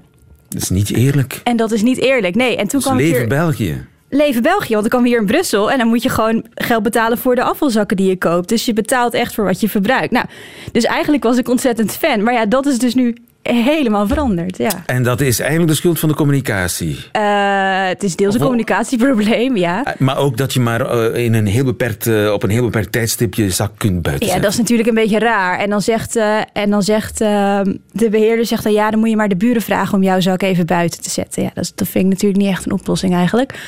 Dat 0.50 0.62
is 0.62 0.70
niet 0.70 0.92
eerlijk. 0.92 1.42
En 1.44 1.58
dat 1.58 1.72
is 1.72 1.82
niet 1.82 1.98
eerlijk. 1.98 2.36
Nee, 2.36 2.58
en 2.58 2.68
toen 2.68 2.80
Dus 2.80 2.84
kwam 2.84 2.98
ik 2.98 3.04
leven 3.04 3.20
hier... 3.20 3.28
België. 3.28 3.86
Leven 4.10 4.42
België, 4.42 4.74
want 4.74 4.86
ik 4.86 4.92
kwam 4.92 5.06
hier 5.06 5.20
in 5.20 5.26
Brussel 5.26 5.72
en 5.72 5.78
dan 5.78 5.88
moet 5.88 6.04
je 6.04 6.10
gewoon 6.10 6.46
geld 6.54 6.84
betalen 6.84 7.18
voor 7.18 7.36
de 7.36 7.44
afvalzakken 7.44 7.98
die 7.98 8.10
je 8.10 8.18
koopt. 8.18 8.50
Dus 8.50 8.66
je 8.66 8.74
betaalt 8.74 9.14
echt 9.14 9.34
voor 9.34 9.46
wat 9.46 9.60
je 9.60 9.70
verbruikt. 9.70 10.12
Nou, 10.12 10.26
dus 10.72 10.84
eigenlijk 10.84 11.24
was 11.24 11.38
ik 11.38 11.50
ontzettend 11.50 11.92
fan. 11.92 12.24
Maar 12.24 12.34
ja, 12.34 12.46
dat 12.46 12.66
is 12.66 12.78
dus 12.78 12.96
nu 12.96 13.16
helemaal 13.54 14.08
veranderd. 14.08 14.58
Ja. 14.58 14.84
En 14.86 15.04
dat 15.04 15.22
is 15.22 15.40
eigenlijk 15.40 15.70
de 15.70 15.76
schuld 15.76 16.00
van 16.00 16.10
de 16.10 16.16
communicatie. 16.16 16.98
Eh, 17.12 17.88
het 17.88 18.04
is 18.04 18.16
deels 18.16 18.34
een 18.34 18.42
communicatieprobleem, 18.42 19.58
ja. 19.58 19.84
Eh, 19.84 19.94
Maar 19.98 20.18
ook 20.18 20.38
dat 20.38 20.54
je 20.54 20.60
maar 20.60 20.82
eh, 20.82 21.24
in 21.24 21.34
een 21.34 21.48
heel 21.48 21.64
beperkt, 21.64 22.30
op 22.32 22.44
een 22.44 22.50
heel 22.50 22.64
beperkt 22.64 22.92
tijdstip 22.92 23.34
je 23.34 23.50
zak 23.50 23.72
kunt 23.78 24.02
buiten 24.02 24.28
Ja, 24.28 24.40
dat 24.40 24.52
is 24.52 24.58
natuurlijk 24.58 24.90
een 24.90 24.96
beetje 24.96 25.20
raar. 25.20 25.60
En 25.60 25.70
dan 25.70 25.82
zegt, 25.82 26.16
en 26.54 26.70
dan 26.70 26.84
zegt 26.84 27.22
eh, 27.22 27.62
de 27.92 28.10
beheerder 28.10 28.46
zegt 28.46 28.64
dan, 28.64 28.74
ja, 28.74 28.90
dan 28.90 29.00
moet 29.00 29.10
je 29.10 29.16
maar 29.16 29.30
de 29.30 29.36
buren 29.36 29.62
vragen 29.62 29.94
om 29.98 30.04
jouw 30.04 30.20
zak 30.20 30.42
even 30.42 30.66
buiten 30.66 31.02
te 31.02 31.10
zetten. 31.10 31.44
Ja, 31.44 31.52
dat, 31.54 31.64
is, 31.64 31.72
dat 31.76 31.88
vind 31.88 32.06
ik 32.06 32.12
natuurlijk 32.12 32.42
niet 32.42 32.52
echt 32.52 32.66
een 32.66 32.72
oplossing 32.72 33.14
eigenlijk. 33.14 33.60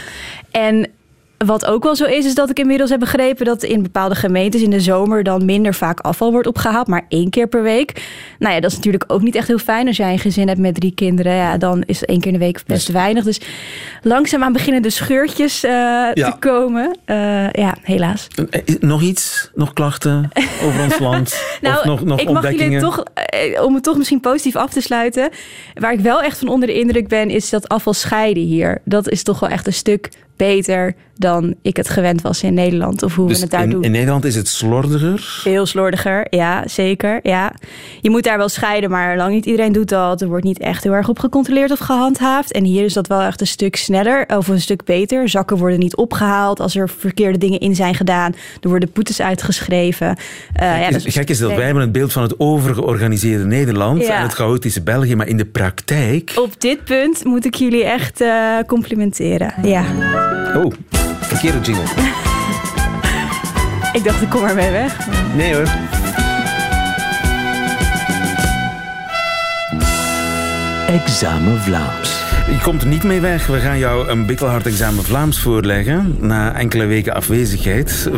En 0.52 0.90
wat 1.46 1.66
ook 1.66 1.84
wel 1.84 1.96
zo 1.96 2.06
is, 2.06 2.26
is 2.26 2.36
dat 2.36 2.50
ik 2.50 2.60
inmiddels 2.60 2.90
heb 2.90 3.00
begrepen 3.00 3.46
dat 3.46 3.64
in 3.64 3.82
bepaalde 3.84 4.16
gemeentes 4.16 4.62
in 4.62 4.70
de 4.70 4.80
zomer 4.80 5.24
dan 5.24 5.46
minder 5.46 5.74
vaak 5.74 6.00
afval 6.00 6.32
wordt 6.32 6.48
opgehaald, 6.48 6.88
maar 6.88 7.06
één 7.10 7.30
keer 7.30 7.48
per 7.48 7.64
week. 7.64 8.06
Nou 8.40 8.54
ja, 8.54 8.60
dat 8.60 8.70
is 8.70 8.76
natuurlijk 8.76 9.04
ook 9.08 9.22
niet 9.22 9.36
echt 9.36 9.48
heel 9.48 9.58
fijn. 9.58 9.88
Als 9.88 9.98
jij 9.98 10.12
een 10.12 10.20
gezin 10.20 10.48
hebt 10.48 10.60
met 10.60 10.76
drie 10.76 10.92
kinderen, 10.92 11.34
ja, 11.34 11.58
dan 11.58 11.84
is 11.86 12.06
één 12.06 12.18
keer 12.20 12.32
in 12.34 12.40
de 12.40 12.46
week 12.46 12.62
best 12.66 12.92
weinig. 12.92 13.24
Dus 13.24 13.42
langzaamaan 14.02 14.54
beginnen 14.54 14.82
de 14.82 14.90
scheurtjes 14.90 15.64
eh, 15.64 15.72
Ja. 15.72 16.12
te 16.14 16.34
komen. 16.40 16.98
Eh, 17.06 17.52
ja, 17.52 17.76
helaas. 17.82 18.28
Eh, 18.50 18.62
Nog 18.80 19.02
iets? 19.02 19.52
Nog 19.56 19.74
klachten 19.74 20.30
over 20.64 20.84
ons 20.84 21.00
land? 21.00 21.36
Nou, 21.62 21.78
of 21.78 21.86
nog, 21.86 22.04
nog 22.04 22.20
ik 22.20 22.30
mag 22.30 22.52
jullie 22.52 22.80
toch, 22.80 23.04
om 23.62 23.74
het 23.74 23.84
toch 23.84 23.98
misschien 23.98 24.20
positief 24.20 24.56
af 24.56 24.70
te 24.70 24.82
sluiten. 24.82 25.30
Waar 25.74 25.94
ik 25.94 26.00
wel 26.00 26.22
echt 26.22 26.38
van 26.38 26.48
onder 26.48 26.68
de 26.68 26.80
indruk 26.80 27.08
ben, 27.08 27.30
is 27.30 27.50
dat 27.50 27.68
afval 27.70 27.94
scheiden 27.94 28.44
hier. 28.44 28.82
Dat 28.84 29.10
is 29.10 29.24
toch 29.24 29.40
wel 29.40 29.50
echt 29.50 29.68
een 29.68 29.74
stuk 29.74 30.10
beter 30.38 30.96
dan 31.18 31.56
ik 31.62 31.78
het 31.78 31.90
gewend 31.90 32.22
was 32.22 32.44
in 32.44 32.54
Nederland. 32.54 33.04
Of 33.04 33.16
hoe 33.16 33.28
Dus 33.28 33.36
we 33.38 33.42
het 33.44 33.52
daar 33.52 33.64
in, 33.64 33.70
doen. 33.70 33.84
in 33.84 33.92
Nederland 33.92 34.26
is 34.26 34.36
het 34.36 34.48
slordiger. 34.48 35.20
Veel 35.42 35.66
slordiger, 35.66 36.28
ja, 36.30 36.64
zeker. 36.68 37.20
Ja. 37.24 37.54
Je 38.02 38.10
moet 38.10 38.24
daar 38.24 38.38
wel 38.38 38.50
scheiden, 38.50 38.90
maar 38.90 39.18
lang 39.18 39.34
niet 39.34 39.46
iedereen 39.46 39.72
doet 39.72 39.90
dat. 39.90 40.22
Er 40.22 40.28
wordt 40.28 40.44
niet 40.44 40.60
echt 40.60 40.84
heel 40.84 40.94
erg 40.94 41.10
op 41.10 41.20
gecontroleerd 41.20 41.72
of 41.72 41.80
gehandhaafd. 41.80 42.52
En 42.52 42.64
hier 42.64 42.84
is 42.86 42.94
dat 42.94 43.08
wel 43.08 43.22
echt 43.22 43.42
een 43.42 43.48
stuk 43.48 43.76
sneller 43.76 44.26
of 44.38 44.48
een 44.48 44.62
stuk 44.62 44.84
beter. 44.84 45.30
Zakken 45.30 45.58
worden 45.58 45.80
niet 45.80 45.96
opgehaald 45.96 46.60
als 46.60 46.76
er 46.76 46.90
verkeerde 46.90 47.38
dingen 47.38 47.60
in 47.60 47.76
zijn 47.76 47.96
gedaan. 47.96 48.36
Er 48.62 48.70
worden 48.70 48.90
boetes 48.94 49.22
uitgeschreven. 49.22 50.16
Eh, 50.54 50.82
ja, 50.82 50.90
dat 50.90 51.06
is- 51.06 51.14
Gek 51.14 51.30
is 51.30 51.38
dat 51.38 51.54
wij 51.54 51.66
hebben 51.66 51.84
het 51.84 51.92
beeld 51.92 52.12
van 52.14 52.24
het 52.24 52.40
overgeorganiseerde 52.40 53.46
Nederland 53.46 54.02
Ja. 54.02 54.16
en 54.18 54.22
het 54.22 54.34
chaotische 54.34 54.82
België, 54.84 55.16
maar 55.16 55.28
in 55.28 55.38
de 55.38 55.46
praktijk... 55.46 56.32
Op 56.36 56.62
dit 56.62 56.84
punt 56.84 57.24
moet 57.24 57.46
ik 57.46 57.56
jullie 57.56 57.84
echt 57.84 58.22
eh, 58.22 58.30
complimenteren. 58.68 59.54
Ja. 59.64 59.84
Oh, 60.56 60.72
verkeerde 61.40 61.72
jingle. 61.72 61.84
Ik 63.98 64.04
dacht, 64.04 64.22
ik 64.22 64.30
kom 64.30 64.44
ermee 64.44 64.72
weg. 64.72 65.08
Nee 65.36 65.54
hoor. 65.56 65.68
Examen 70.88 71.62
Vlaams. 71.62 72.26
Je 72.50 72.60
komt 72.64 72.82
er 72.82 72.88
niet 72.88 73.04
mee 73.04 73.20
weg. 73.20 73.48
We 73.48 73.60
gaan 73.60 73.78
jou 73.78 74.08
een 74.08 74.26
bikkelhard 74.26 74.66
examen 74.66 75.04
Vlaams 75.04 75.40
voorleggen. 75.40 76.18
Na 76.20 76.54
enkele 76.54 76.86
weken 76.86 77.14
afwezigheid 77.14 78.10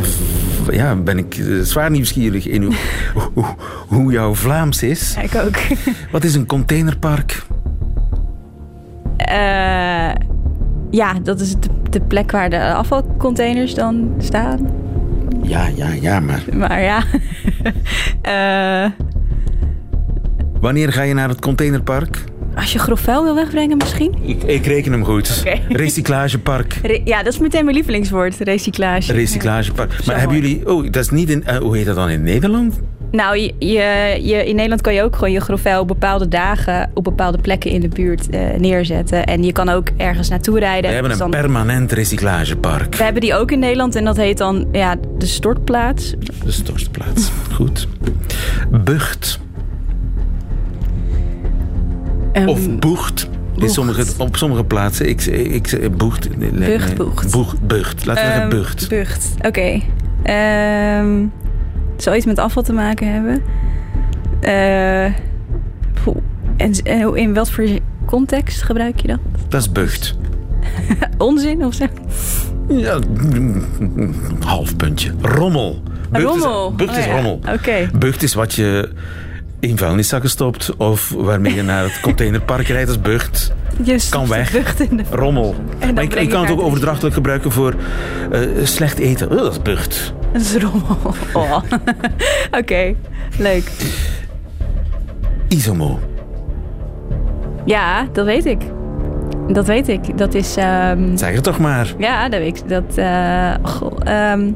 ja, 0.72 0.96
ben 0.96 1.18
ik 1.18 1.38
eh, 1.38 1.60
zwaar 1.62 1.92
nieuwsgierig 1.92 2.48
in 2.48 2.64
hoe, 2.64 2.74
hoe, 3.34 3.46
hoe 3.88 4.12
jouw 4.12 4.36
Vlaams 4.36 4.84
is. 4.84 5.14
Ja, 5.16 5.22
ik 5.22 5.36
ook. 5.36 5.58
Wat 6.12 6.24
is 6.24 6.36
een 6.36 6.46
containerpark? 6.46 7.44
Eh, 9.18 10.12
ja, 10.90 11.14
dat 11.24 11.40
is 11.40 11.56
de, 11.90 12.02
plek 12.02 12.32
waar 12.32 12.50
de 12.50 12.74
afvalcontainers 12.74 13.74
dan 13.74 14.14
staan. 14.18 14.68
Ja, 15.44 15.68
ja, 15.76 15.92
ja, 16.02 16.20
maar 16.20 16.44
Maar 16.54 16.82
ja. 16.82 17.04
Eh, 18.22 18.92
wanneer 20.62 20.92
ga 20.92 21.02
je 21.02 21.14
naar 21.14 21.30
het 21.30 21.40
containerpark? 21.40 22.24
als 22.56 22.74
je 22.74 22.80
grof 22.80 23.00
vuil 23.00 23.24
wil 23.24 23.36
wegbrengen 23.36 23.78
misschien? 23.78 24.16
Ik, 24.22 24.44
ik 24.44 24.66
reken 24.66 24.92
hem 24.92 25.06
goed. 25.06 25.44
Recyclagepark. 25.70 26.74
Re- 26.82 27.02
ja, 27.06 27.24
dat 27.24 27.34
is 27.34 27.40
meteen 27.40 27.64
mijn 27.64 27.76
lievelingswoord, 27.76 28.38
recyclage. 28.38 29.14
Recyclagepark. 29.14 30.06
Maar 30.06 30.20
hebben 30.20 30.38
mooi. 30.38 30.50
jullie... 30.50 30.70
Oh, 30.70 30.84
dat 30.92 31.04
is 31.04 31.10
niet 31.10 31.30
in... 31.30 31.46
eh, 31.46 31.58
hoe 31.58 31.78
heet 31.78 31.86
dat 31.86 31.96
dan 31.96 32.10
in 32.10 32.24
Nederland? 32.24 32.80
Nou, 33.12 33.38
je, 33.38 33.54
je, 34.22 34.44
in 34.46 34.56
Nederland 34.56 34.82
kan 34.82 34.94
je 34.94 35.04
ook 35.04 35.14
gewoon 35.16 35.32
je 35.32 35.40
grof 35.40 35.62
vuil 35.62 35.82
op 35.82 35.88
bepaalde 35.88 36.28
dagen 36.28 36.92
op 36.94 37.04
bepaalde 37.04 37.38
plekken 37.38 37.72
in 37.72 37.82
de 37.82 37.88
buurt 37.88 38.30
eh, 38.30 38.40
neerzetten. 38.58 39.26
En 39.26 39.44
je 39.44 39.52
kan 39.52 39.70
ook 39.70 39.88
ergens 39.98 40.30
naartoe 40.30 40.60
rijden. 40.60 40.88
We 40.90 40.94
hebben 40.94 41.12
Dus 41.12 41.20
een 41.22 41.32
dan- 41.32 41.42
permanent 41.42 41.92
recyclagepark. 41.92 42.96
We 42.96 43.04
hebben 43.04 43.22
die 43.22 43.36
ook 43.36 43.52
in 43.52 43.60
Nederland 43.60 43.96
en 43.96 44.06
dat 44.06 44.18
heet 44.18 44.38
dan 44.38 44.68
ja, 44.72 44.96
de 45.18 45.26
stortplaats. 45.26 46.14
De 46.44 46.52
stortplaats. 46.52 47.32
Goed. 47.54 47.88
Bucht. 48.84 49.40
Ehm, 52.34 52.48
Of 52.48 52.78
boegt. 52.80 53.30
In 53.54 53.60
boegt. 53.60 53.72
sommige, 53.74 54.04
op 54.18 54.36
sommige 54.38 54.64
plaatsen. 54.64 55.10
Ik, 55.10 55.26
ik, 55.26 55.98
boegt. 55.98 56.38
Nee, 56.38 56.52
Bucht, 56.78 56.96
boegt. 57.32 57.68
Bucht. 57.68 58.06
Laten 58.06 58.24
we 58.24 58.30
zeggen 58.30 58.42
Ehm, 58.50 58.60
bucht. 58.60 58.90
Bucht, 58.90 59.34
oké. 59.42 59.82
Ehm, 60.24 61.18
het 61.22 61.32
zal 62.02 62.16
iets 62.16 62.26
met 62.26 62.40
afval 62.40 62.64
te 62.64 62.74
maken 62.74 63.14
hebben. 63.14 63.44
Poeh. 66.04 66.18
en, 66.58 67.16
in 67.16 67.34
wat 67.34 67.52
voor 67.52 67.66
context 68.06 68.62
gebruik 68.62 69.00
je 69.02 69.08
dat? 69.08 69.20
Dat 69.48 69.62
is 69.62 69.72
bucht. 69.72 70.18
Onzin 71.18 71.66
of 71.66 71.74
zo? 71.74 71.86
Ja, 72.68 73.00
half 74.46 74.76
puntje. 74.76 75.12
Rommel. 75.22 75.82
Bucht 76.12 76.24
rommel. 76.24 76.70
Is, 76.70 76.76
bucht 76.76 76.92
Oh 76.92 76.98
is 76.98 77.06
ja, 77.06 77.12
rommel. 77.14 77.40
oké. 77.54 77.90
Bucht 77.94 78.24
is 78.24 78.34
wat 78.34 78.54
je 78.54 78.90
in 79.60 79.78
vuilniszakken 79.78 80.30
stopt. 80.30 80.76
Of 80.76 81.10
waarmee 81.18 81.56
je 81.56 81.64
naar 81.64 81.84
het 81.84 82.00
containerpark 82.08 82.68
rijdt. 82.68 82.88
Dat 82.88 82.96
is 82.96 83.02
bucht. 83.02 83.54
Je 83.84 84.08
de 84.10 84.28
weg. 84.28 84.80
In 84.90 84.98
de... 84.98 85.04
Rommel. 85.10 85.56
Maar 85.94 86.04
ik, 86.04 86.30
kan 86.30 86.42
het 86.42 86.52
ook 86.52 86.62
overdrachtelijk 86.62 87.16
gebruiken 87.16 87.52
voor 87.52 87.76
eh, 88.32 88.42
slecht 88.64 88.98
eten. 89.00 89.32
Oh, 89.32 89.38
dat 89.38 89.52
is 89.52 89.62
bucht. 89.62 90.14
Dat 90.34 90.42
is 90.42 90.56
rommel. 90.56 90.98
Oh. 91.34 91.58
oké, 92.60 92.94
leuk. 93.38 93.72
Isomo. 95.48 96.00
Ja, 97.66 98.08
dat 98.14 98.26
weet 98.26 98.46
ik. 98.46 98.62
Dat 99.48 99.68
weet 99.68 99.88
ik. 99.88 100.18
Dat 100.18 100.34
is... 100.34 100.56
ehm, 100.58 101.18
Zeg 101.18 101.34
het 101.34 101.44
toch 101.44 101.60
maar. 101.60 101.94
Ja, 101.98 102.30
dat 102.30 102.40
weet 102.40 102.58
ik. 102.58 102.70
Dat, 102.70 102.98
eh, 102.98 103.54
goh, 103.64 103.98
ehm, 104.04 104.52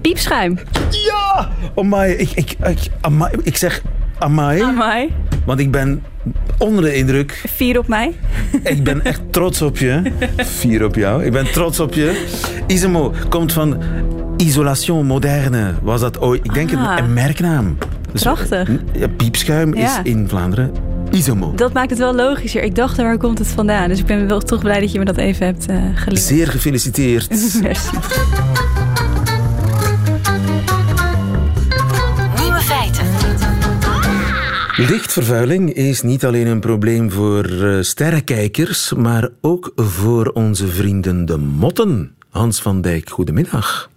piepschuim. 0.00 0.58
Ja! 0.90 1.48
Amai, 1.74 2.12
ik, 2.12 2.30
ik, 2.30 2.56
ik, 2.64 2.78
amai, 3.00 3.32
ik 3.42 3.56
zeg 3.56 3.82
amai, 4.18 4.62
Amai. 4.62 5.12
Want 5.46 5.60
ik 5.60 5.70
ben 5.70 6.02
onder 6.58 6.82
de 6.84 6.94
indruk. 6.94 7.42
Vier 7.48 7.78
op 7.78 7.88
mij. 7.88 8.12
Ik 8.62 8.84
ben 8.84 9.04
echt 9.04 9.20
trots 9.30 9.62
op 9.62 9.78
je. 9.78 10.02
Vier 10.36 10.84
op 10.84 10.94
jou. 10.94 11.24
Ik 11.24 11.32
ben 11.32 11.52
trots 11.52 11.80
op 11.80 11.94
je. 11.94 12.24
Isomo 12.66 13.12
komt 13.28 13.52
van 13.52 13.76
Isolation 14.36 15.06
Moderne. 15.06 15.74
Was 15.82 16.00
dat 16.00 16.20
ooit? 16.20 16.44
Ik 16.44 16.54
denk 16.54 16.74
Ah. 16.74 16.96
een, 16.98 17.12
merknaam. 17.12 17.78
Dus, 18.12 18.22
Prachtig. 18.22 18.68
ja, 18.92 19.06
piepschuim 19.16 19.74
is 19.74 19.82
Ja. 19.82 20.00
in 20.02 20.28
Vlaanderen 20.28 20.70
Isomo. 21.10 21.52
Dat 21.56 21.72
maakt 21.72 21.90
het 21.90 21.98
wel 21.98 22.14
logischer. 22.14 22.62
Ik 22.62 22.74
dacht, 22.74 22.96
waar 22.96 23.18
komt 23.18 23.38
het 23.38 23.48
vandaan? 23.48 23.88
Dus 23.88 23.98
ik 23.98 24.06
ben 24.06 24.28
wel 24.28 24.40
toch 24.40 24.60
blij 24.60 24.80
dat 24.80 24.92
je 24.92 24.98
me 24.98 25.04
dat 25.04 25.16
even 25.16 25.46
hebt 25.46 25.66
eh 25.66 25.76
geleerd. 25.94 26.22
Zeer 26.22 26.46
gefeliciteerd. 26.48 27.28
Merci. 27.62 27.90
Lichtvervuiling 34.78 35.72
is 35.72 36.02
niet 36.02 36.24
alleen 36.24 36.46
een 36.46 36.60
probleem 36.60 37.10
voor 37.10 37.44
eh, 37.44 37.82
sterrenkijkers, 37.82 38.92
maar 38.92 39.28
ook 39.40 39.72
voor 39.76 40.26
onze 40.26 40.66
vrienden 40.66 41.24
de 41.24 41.36
motten. 41.36 42.14
Hans 42.30 42.62
van 42.62 42.80
Dijk, 42.80 43.10
goedemiddag. 43.10 43.90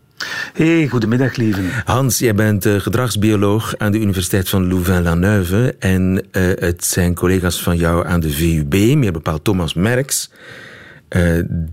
Hey, 0.53 0.88
goedemiddag, 0.88 1.36
lieve. 1.36 1.62
Hans, 1.86 2.19
jij 2.19 2.36
bent 2.36 2.65
eh, 2.65 2.75
gedragsbioloog 2.75 3.77
aan 3.77 3.91
de 3.91 4.00
Universiteit 4.00 4.50
van 4.50 4.67
Louvain-la-Neuve. 4.67 5.75
En 5.79 6.24
eh, 6.31 6.43
het 6.55 6.86
zijn 6.86 7.15
collega's 7.15 7.63
van 7.63 7.77
jou 7.77 8.07
aan 8.07 8.19
de 8.19 8.31
VUB, 8.31 8.74
meer 8.95 9.12
bepaald 9.12 9.43
Thomas 9.43 9.74
Merks. 9.74 10.31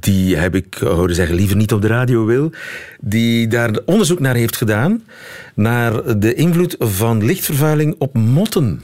die 0.01 0.37
heb 0.37 0.55
ik 0.55 0.75
horen 0.75 1.15
zeggen 1.15 1.35
liever 1.35 1.57
niet 1.57 1.73
op 1.73 1.83
de 1.83 1.89
radio 1.89 2.25
wil. 2.25 2.51
Die 3.01 3.49
daar 3.49 3.79
onderzoek 3.85 4.21
naar 4.21 4.35
heeft 4.35 4.57
gedaan. 4.57 5.03
Naar 5.55 6.19
de 6.19 6.35
invloed 6.35 6.77
van 6.79 7.25
lichtvervuiling 7.25 7.95
op 7.99 8.15
motten. 8.15 8.81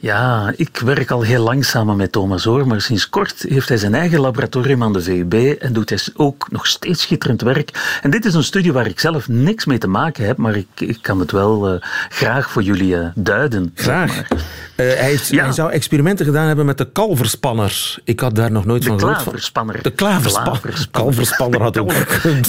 Ja, 0.00 0.52
ik 0.56 0.78
werk 0.84 1.10
al 1.10 1.22
heel 1.22 1.42
lang 1.42 1.64
samen 1.64 1.96
met 1.96 2.12
Thomas 2.12 2.44
Hoor, 2.44 2.66
maar 2.66 2.80
sinds 2.80 3.08
kort 3.08 3.44
heeft 3.48 3.68
hij 3.68 3.76
zijn 3.76 3.94
eigen 3.94 4.20
laboratorium 4.20 4.82
aan 4.82 4.92
de 4.92 5.02
VUB 5.02 5.34
en 5.34 5.72
doet 5.72 5.90
hij 5.90 5.98
ook 6.14 6.46
nog 6.50 6.66
steeds 6.66 7.02
schitterend 7.02 7.42
werk. 7.42 7.98
En 8.02 8.10
dit 8.10 8.24
is 8.24 8.34
een 8.34 8.44
studie 8.44 8.72
waar 8.72 8.86
ik 8.86 9.00
zelf 9.00 9.28
niks 9.28 9.64
mee 9.64 9.78
te 9.78 9.86
maken 9.86 10.26
heb, 10.26 10.36
maar 10.36 10.56
ik, 10.56 10.66
ik 10.76 10.98
kan 11.00 11.20
het 11.20 11.30
wel 11.30 11.74
uh, 11.74 11.80
graag 12.08 12.50
voor 12.50 12.62
jullie 12.62 12.94
uh, 12.94 13.06
duiden. 13.14 13.70
Graag. 13.74 14.22
Uh, 14.30 14.36
hij, 14.76 14.86
heeft, 14.94 15.28
ja. 15.28 15.44
hij, 15.44 15.52
zou 15.52 15.72
experimenten 15.72 16.26
gedaan 16.26 16.46
hebben 16.46 16.66
met 16.66 16.78
de 16.78 16.90
kalverspanner. 16.92 17.98
Ik 18.04 18.20
had 18.20 18.34
daar 18.34 18.50
nog 18.50 18.64
nooit 18.64 18.82
de 18.82 18.88
van 18.88 18.98
gehoord. 18.98 19.22
Klaverspanner. 19.22 19.82
De 19.82 19.90
klaverspanner. 19.90 20.88
Kalverspanner 20.90 21.62
had 21.62 21.78
ook. 21.78 21.92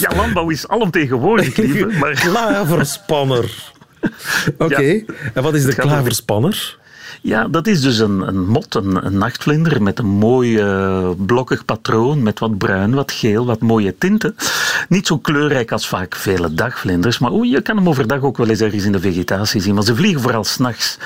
Ja, 0.00 0.16
landbouw 0.16 0.50
is 0.50 0.68
alomtegenwoordig, 0.68 1.56
lieve. 1.56 1.86
Maar... 2.00 2.12
Klaverspanner. 2.12 3.44
Oké, 4.58 4.64
okay. 4.64 5.04
ja, 5.06 5.14
en 5.34 5.42
wat 5.42 5.54
is 5.54 5.64
de 5.64 5.74
klaverspanner? 5.74 6.78
Ja, 7.22 7.48
dat 7.48 7.66
is 7.66 7.80
dus 7.80 7.98
een, 7.98 8.28
een 8.28 8.46
mot, 8.46 8.74
een, 8.74 9.06
een 9.06 9.18
nachtvlinder 9.18 9.82
met 9.82 9.98
een 9.98 10.06
mooi 10.06 10.62
uh, 10.62 11.10
blokkig 11.16 11.64
patroon, 11.64 12.22
met 12.22 12.38
wat 12.38 12.58
bruin, 12.58 12.94
wat 12.94 13.12
geel, 13.12 13.46
wat 13.46 13.60
mooie 13.60 13.98
tinten. 13.98 14.36
Niet 14.88 15.06
zo 15.06 15.18
kleurrijk 15.18 15.72
als 15.72 15.88
vaak 15.88 16.14
vele 16.14 16.54
dagvlinders, 16.54 17.18
maar 17.18 17.30
oh, 17.30 17.44
je 17.44 17.60
kan 17.60 17.76
hem 17.76 17.88
overdag 17.88 18.22
ook 18.22 18.36
wel 18.36 18.48
eens 18.48 18.60
ergens 18.60 18.84
in 18.84 18.92
de 18.92 19.00
vegetatie 19.00 19.60
zien. 19.60 19.74
Maar 19.74 19.84
ze 19.84 19.96
vliegen 19.96 20.20
vooral 20.20 20.44
s'nachts. 20.44 20.98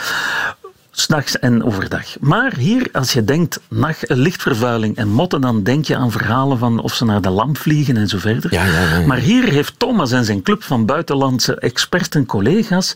S'nachts 0.90 1.38
en 1.38 1.64
overdag. 1.64 2.04
Maar 2.21 2.56
hier, 2.56 2.88
als 2.92 3.12
je 3.12 3.25
denkt 3.25 3.61
nacht, 3.68 4.04
lichtvervuiling 4.09 4.97
en 4.97 5.09
motten, 5.09 5.40
dan 5.40 5.62
denk 5.62 5.85
je 5.85 5.97
aan 5.97 6.11
verhalen 6.11 6.59
van 6.59 6.80
of 6.80 6.94
ze 6.94 7.04
naar 7.04 7.21
de 7.21 7.30
lamp 7.30 7.59
vliegen 7.59 7.97
en 7.97 8.09
zo 8.09 8.18
verder. 8.18 8.52
Ja, 8.52 8.64
ja, 8.64 8.99
ja, 8.99 9.06
maar 9.06 9.18
hier 9.18 9.44
heeft 9.44 9.78
Thomas 9.78 10.12
en 10.12 10.25
zijn 10.25 10.42
club 10.42 10.62
van 10.62 10.87
buitenlandse 10.87 11.54
experten, 11.54 12.26
collega's, 12.26 12.92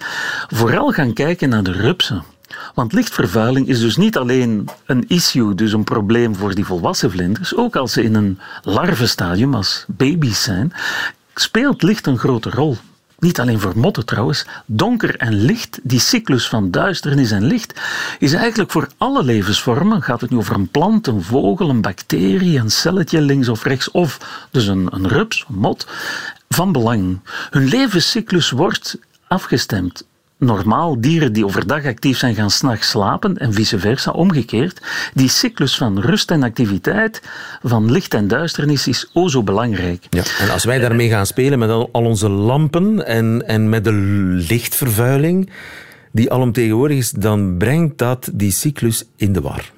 vooral 0.48 0.90
gaan 0.90 1.12
kijken 1.12 1.48
naar 1.48 1.62
de 1.62 1.72
rupsen. 1.72 2.24
Want 2.74 2.92
lichtvervuiling 2.92 3.68
is 3.68 3.80
dus 3.80 3.96
niet 3.96 4.16
alleen 4.16 4.68
een 4.86 5.04
issue, 5.08 5.54
dus 5.54 5.72
een 5.72 5.84
probleem 5.84 6.36
voor 6.36 6.54
die 6.54 6.64
volwassen 6.64 7.10
vlinders. 7.10 7.56
Ook 7.56 7.76
als 7.76 7.92
ze 7.92 8.02
in 8.02 8.14
een 8.14 8.38
larvenstadium, 8.62 9.54
als 9.54 9.84
baby's 9.86 10.42
zijn, 10.42 10.72
speelt 11.34 11.82
licht 11.82 12.06
een 12.06 12.18
grote 12.18 12.50
rol. 12.50 12.76
Niet 13.18 13.40
alleen 13.40 13.60
voor 13.60 13.78
motten 13.78 14.04
trouwens. 14.04 14.46
Donker 14.66 15.16
en 15.16 15.34
licht, 15.34 15.78
die 15.82 16.00
cyclus 16.00 16.48
van 16.48 16.70
duisternis 16.70 17.30
en 17.30 17.44
licht, 17.44 17.80
is 18.18 18.32
eigenlijk 18.32 18.70
voor 18.70 18.88
alle 18.96 19.22
levensvormen, 19.22 20.02
gaat 20.02 20.20
het 20.20 20.30
nu 20.30 20.36
over 20.36 20.54
een 20.54 20.68
plant, 20.68 21.06
een 21.06 21.22
vogel, 21.22 21.68
een 21.68 21.80
bacterie, 21.80 22.58
een 22.58 22.70
celletje 22.70 23.20
links 23.20 23.48
of 23.48 23.64
rechts, 23.64 23.90
of 23.90 24.46
dus 24.50 24.66
een, 24.66 24.88
een 24.90 25.08
rups, 25.08 25.44
een 25.48 25.58
mot, 25.58 25.86
van 26.48 26.72
belang. 26.72 27.20
Hun 27.50 27.68
levenscyclus 27.68 28.50
wordt 28.50 28.98
afgestemd 29.28 30.04
normaal 30.38 31.00
dieren 31.00 31.32
die 31.32 31.44
overdag 31.44 31.84
actief 31.84 32.18
zijn 32.18 32.34
gaan 32.34 32.50
s'nachts 32.50 32.88
slapen 32.88 33.36
en 33.36 33.52
vice 33.52 33.78
versa, 33.78 34.10
omgekeerd. 34.10 34.80
Die 35.14 35.28
cyclus 35.28 35.76
van 35.76 36.00
rust 36.00 36.30
en 36.30 36.42
activiteit, 36.42 37.22
van 37.62 37.90
licht 37.90 38.14
en 38.14 38.28
duisternis 38.28 38.88
is 38.88 39.10
o 39.12 39.28
zo 39.28 39.42
belangrijk. 39.42 40.06
Ja, 40.10 40.22
en 40.38 40.50
als 40.50 40.64
wij 40.64 40.78
daarmee 40.78 41.08
gaan 41.08 41.26
spelen 41.26 41.58
met 41.58 41.70
al 41.70 41.88
onze 41.92 42.28
lampen 42.28 43.06
en, 43.06 43.42
en 43.46 43.68
met 43.68 43.84
de 43.84 43.92
lichtvervuiling 44.48 45.50
die 46.12 46.32
alomtegenwoordig 46.32 46.96
is, 46.96 47.10
dan 47.10 47.56
brengt 47.58 47.98
dat 47.98 48.30
die 48.32 48.50
cyclus 48.50 49.04
in 49.16 49.32
de 49.32 49.40
war. 49.40 49.76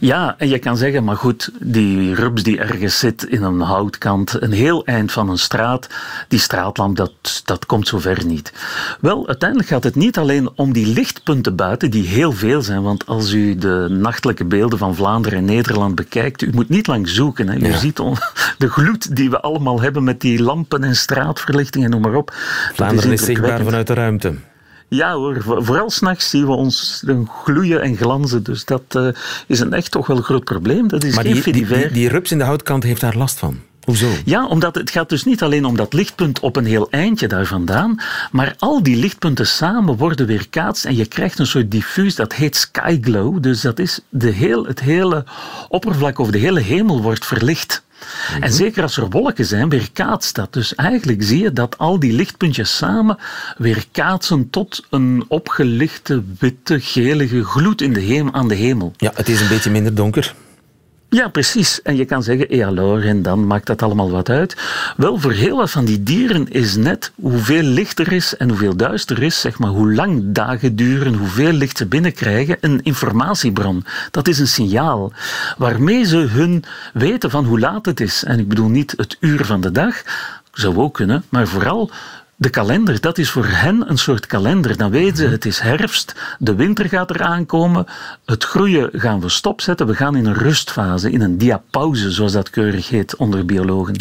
Ja, 0.00 0.34
en 0.38 0.48
je 0.48 0.58
kan 0.58 0.76
zeggen, 0.76 1.04
maar 1.04 1.16
goed, 1.16 1.50
die 1.60 2.14
rups 2.14 2.42
die 2.42 2.58
ergens 2.58 2.98
zit 2.98 3.22
in 3.22 3.42
een 3.42 3.60
houtkant, 3.60 4.42
een 4.42 4.52
heel 4.52 4.84
eind 4.84 5.12
van 5.12 5.28
een 5.28 5.38
straat, 5.38 5.86
die 6.28 6.38
straatlamp, 6.38 6.96
dat, 6.96 7.42
dat 7.44 7.66
komt 7.66 7.88
zover 7.88 8.26
niet. 8.26 8.52
Wel, 9.00 9.26
uiteindelijk 9.26 9.68
gaat 9.68 9.84
het 9.84 9.94
niet 9.94 10.18
alleen 10.18 10.50
om 10.54 10.72
die 10.72 10.86
lichtpunten 10.86 11.56
buiten, 11.56 11.90
die 11.90 12.06
heel 12.06 12.32
veel 12.32 12.62
zijn, 12.62 12.82
want 12.82 13.06
als 13.06 13.32
u 13.32 13.54
de 13.54 13.86
nachtelijke 13.90 14.44
beelden 14.44 14.78
van 14.78 14.94
Vlaanderen 14.94 15.38
en 15.38 15.44
Nederland 15.44 15.94
bekijkt, 15.94 16.42
u 16.42 16.50
moet 16.52 16.68
niet 16.68 16.86
lang 16.86 17.08
zoeken. 17.08 17.48
Hè. 17.48 17.56
U 17.56 17.66
ja. 17.66 17.76
ziet 17.76 17.96
de 18.58 18.68
gloed 18.68 19.16
die 19.16 19.30
we 19.30 19.40
allemaal 19.40 19.80
hebben 19.80 20.04
met 20.04 20.20
die 20.20 20.42
lampen 20.42 20.84
en 20.84 20.96
straatverlichting 20.96 21.84
en 21.84 21.90
noem 21.90 22.00
maar 22.00 22.14
op. 22.14 22.32
Vlaanderen 22.74 23.12
is, 23.12 23.20
is 23.20 23.26
zichtbaar 23.26 23.62
vanuit 23.62 23.86
de 23.86 23.94
ruimte. 23.94 24.34
Ja 24.94 25.14
hoor, 25.14 25.42
vooral 25.42 25.90
s'nachts 25.90 26.30
zien 26.30 26.46
we 26.46 26.52
ons 26.52 27.02
gloeien 27.44 27.82
en 27.82 27.96
glanzen. 27.96 28.42
Dus 28.42 28.64
dat 28.64 28.82
uh, 28.96 29.08
is 29.46 29.60
een 29.60 29.72
echt 29.72 29.90
toch 29.90 30.06
wel 30.06 30.16
een 30.16 30.22
groot 30.22 30.44
probleem. 30.44 30.88
Dat 30.88 31.04
is 31.04 31.14
maar 31.14 31.24
die, 31.24 31.42
die, 31.42 31.66
die, 31.66 31.90
die, 31.90 32.08
rups 32.08 32.30
in 32.30 32.38
de 32.38 32.44
houtkant 32.44 32.82
heeft 32.82 33.00
daar 33.00 33.16
last 33.16 33.38
van. 33.38 33.60
Hoezo? 33.84 34.08
Ja, 34.24 34.46
omdat 34.46 34.74
het 34.74 34.90
gaat 34.90 35.08
dus 35.08 35.24
niet 35.24 35.42
alleen 35.42 35.64
om 35.64 35.76
dat 35.76 35.92
lichtpunt 35.92 36.40
op 36.40 36.56
een 36.56 36.64
heel 36.64 36.90
eindje 36.90 37.26
daar 37.26 37.46
vandaan, 37.46 38.00
maar 38.30 38.54
al 38.58 38.82
die 38.82 38.96
lichtpunten 38.96 39.46
samen 39.46 39.96
worden 39.96 40.26
weerkaatst 40.26 40.84
en 40.84 40.96
je 40.96 41.06
krijgt 41.06 41.38
een 41.38 41.46
soort 41.46 41.70
diffuus, 41.70 42.14
dat 42.14 42.32
heet 42.32 42.56
skyglow. 42.56 43.42
Dus 43.42 43.60
dat 43.60 43.78
is 43.78 44.00
de 44.08 44.30
heel, 44.30 44.64
het 44.64 44.80
hele 44.80 45.24
oppervlak 45.68 46.18
of 46.18 46.30
de 46.30 46.38
hele 46.38 46.60
hemel 46.60 47.02
wordt 47.02 47.26
verlicht. 47.26 47.82
En 48.32 48.40
mhm. 48.40 48.50
zeker 48.50 48.82
als 48.82 48.96
er 48.96 49.10
wolken 49.10 49.44
zijn, 49.44 49.68
weerkaatst 49.68 50.34
dat. 50.34 50.52
Dus 50.52 50.74
eigenlijk 50.74 51.22
zie 51.22 51.42
je 51.42 51.52
dat 51.52 51.78
al 51.78 51.98
die 51.98 52.12
lichtpuntjes 52.12 52.76
samen 52.76 53.18
weerkaatsen 53.56 54.50
tot 54.50 54.86
een 54.90 55.24
opgelichte, 55.28 56.22
witte, 56.38 56.80
gelige 56.80 57.44
gloed 57.44 57.80
in 57.80 57.92
de 57.92 58.00
hemel, 58.00 58.32
aan 58.32 58.48
de 58.48 58.54
hemel. 58.54 58.92
Ja, 58.96 59.12
het 59.14 59.28
is 59.28 59.40
een 59.40 59.48
beetje 59.48 59.70
minder 59.70 59.94
donker. 59.94 60.34
Ja, 61.14 61.28
precies. 61.28 61.82
En 61.82 61.96
je 61.96 62.04
kan 62.04 62.22
zeggen, 62.22 62.64
alors, 62.64 63.04
en 63.04 63.22
dan 63.22 63.46
maakt 63.46 63.66
dat 63.66 63.82
allemaal 63.82 64.10
wat 64.10 64.28
uit. 64.28 64.56
Wel, 64.96 65.18
voor 65.18 65.32
heel 65.32 65.56
wat 65.56 65.70
van 65.70 65.84
die 65.84 66.02
dieren 66.02 66.48
is 66.48 66.76
net 66.76 67.12
hoeveel 67.14 67.62
licht 67.62 67.98
er 67.98 68.12
is 68.12 68.36
en 68.36 68.48
hoeveel 68.48 68.76
duister 68.76 69.22
is, 69.22 69.40
zeg 69.40 69.58
maar, 69.58 69.70
hoe 69.70 69.94
lang 69.94 70.22
dagen 70.24 70.76
duren, 70.76 71.14
hoeveel 71.14 71.52
licht 71.52 71.76
ze 71.76 71.86
binnenkrijgen, 71.86 72.56
een 72.60 72.82
informatiebron. 72.82 73.84
Dat 74.10 74.28
is 74.28 74.38
een 74.38 74.48
signaal 74.48 75.12
waarmee 75.58 76.04
ze 76.04 76.16
hun 76.16 76.64
weten 76.92 77.30
van 77.30 77.44
hoe 77.44 77.60
laat 77.60 77.86
het 77.86 78.00
is. 78.00 78.24
En 78.24 78.38
ik 78.38 78.48
bedoel 78.48 78.68
niet 78.68 78.94
het 78.96 79.16
uur 79.20 79.44
van 79.44 79.60
de 79.60 79.70
dag, 79.70 80.02
zou 80.52 80.76
ook 80.76 80.94
kunnen, 80.94 81.24
maar 81.28 81.48
vooral 81.48 81.90
de 82.42 82.50
kalender, 82.50 83.00
dat 83.00 83.18
is 83.18 83.30
voor 83.30 83.46
hen 83.46 83.90
een 83.90 83.98
soort 83.98 84.26
kalender. 84.26 84.76
Dan 84.76 84.90
weten 84.90 85.16
ze, 85.16 85.26
het 85.26 85.44
is 85.44 85.58
herfst, 85.58 86.14
de 86.38 86.54
winter 86.54 86.88
gaat 86.88 87.10
eraan 87.10 87.46
komen, 87.46 87.86
het 88.24 88.44
groeien 88.44 88.88
gaan 88.92 89.20
we 89.20 89.28
stopzetten, 89.28 89.86
we 89.86 89.94
gaan 89.94 90.16
in 90.16 90.26
een 90.26 90.34
rustfase, 90.34 91.10
in 91.10 91.20
een 91.20 91.38
diapauze, 91.38 92.10
zoals 92.10 92.32
dat 92.32 92.50
keurig 92.50 92.88
heet 92.88 93.16
onder 93.16 93.44
biologen. 93.44 93.94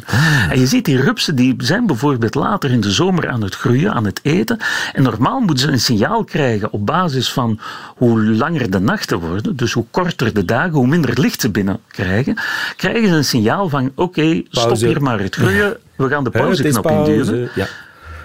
En 0.49 0.59
je 0.59 0.67
ziet 0.67 0.85
die 0.85 1.01
rupsen, 1.01 1.35
die 1.35 1.55
zijn 1.57 1.85
bijvoorbeeld 1.85 2.35
later 2.35 2.71
in 2.71 2.81
de 2.81 2.91
zomer 2.91 3.29
aan 3.29 3.43
het 3.43 3.55
groeien, 3.55 3.93
aan 3.93 4.05
het 4.05 4.19
eten. 4.23 4.57
En 4.93 5.03
normaal 5.03 5.39
moeten 5.39 5.65
ze 5.65 5.71
een 5.71 5.79
signaal 5.79 6.23
krijgen 6.23 6.71
op 6.71 6.85
basis 6.85 7.31
van 7.31 7.59
hoe 7.95 8.23
langer 8.23 8.71
de 8.71 8.79
nachten 8.79 9.19
worden, 9.19 9.55
dus 9.55 9.73
hoe 9.73 9.85
korter 9.91 10.33
de 10.33 10.45
dagen, 10.45 10.73
hoe 10.73 10.87
minder 10.87 11.19
licht 11.19 11.41
ze 11.41 11.49
binnenkrijgen, 11.49 12.37
krijgen 12.75 13.07
ze 13.07 13.15
een 13.15 13.25
signaal 13.25 13.69
van, 13.69 13.85
oké, 13.85 14.01
okay, 14.01 14.45
stop 14.49 14.77
hier 14.77 15.01
maar 15.01 15.19
het 15.19 15.35
groeien, 15.35 15.77
we 15.95 16.07
gaan 16.07 16.23
de 16.23 16.29
pauzeknop 16.29 16.89
induwen. 16.89 17.49
Ja. 17.55 17.67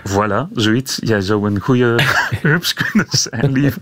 Voilà, 0.09 0.53
zoiets. 0.55 0.99
Jij 1.03 1.21
zou 1.21 1.47
een 1.47 1.61
goede 1.61 1.95
rups 2.43 2.75
kunnen 2.75 3.07
zijn, 3.11 3.53
lief. 3.53 3.77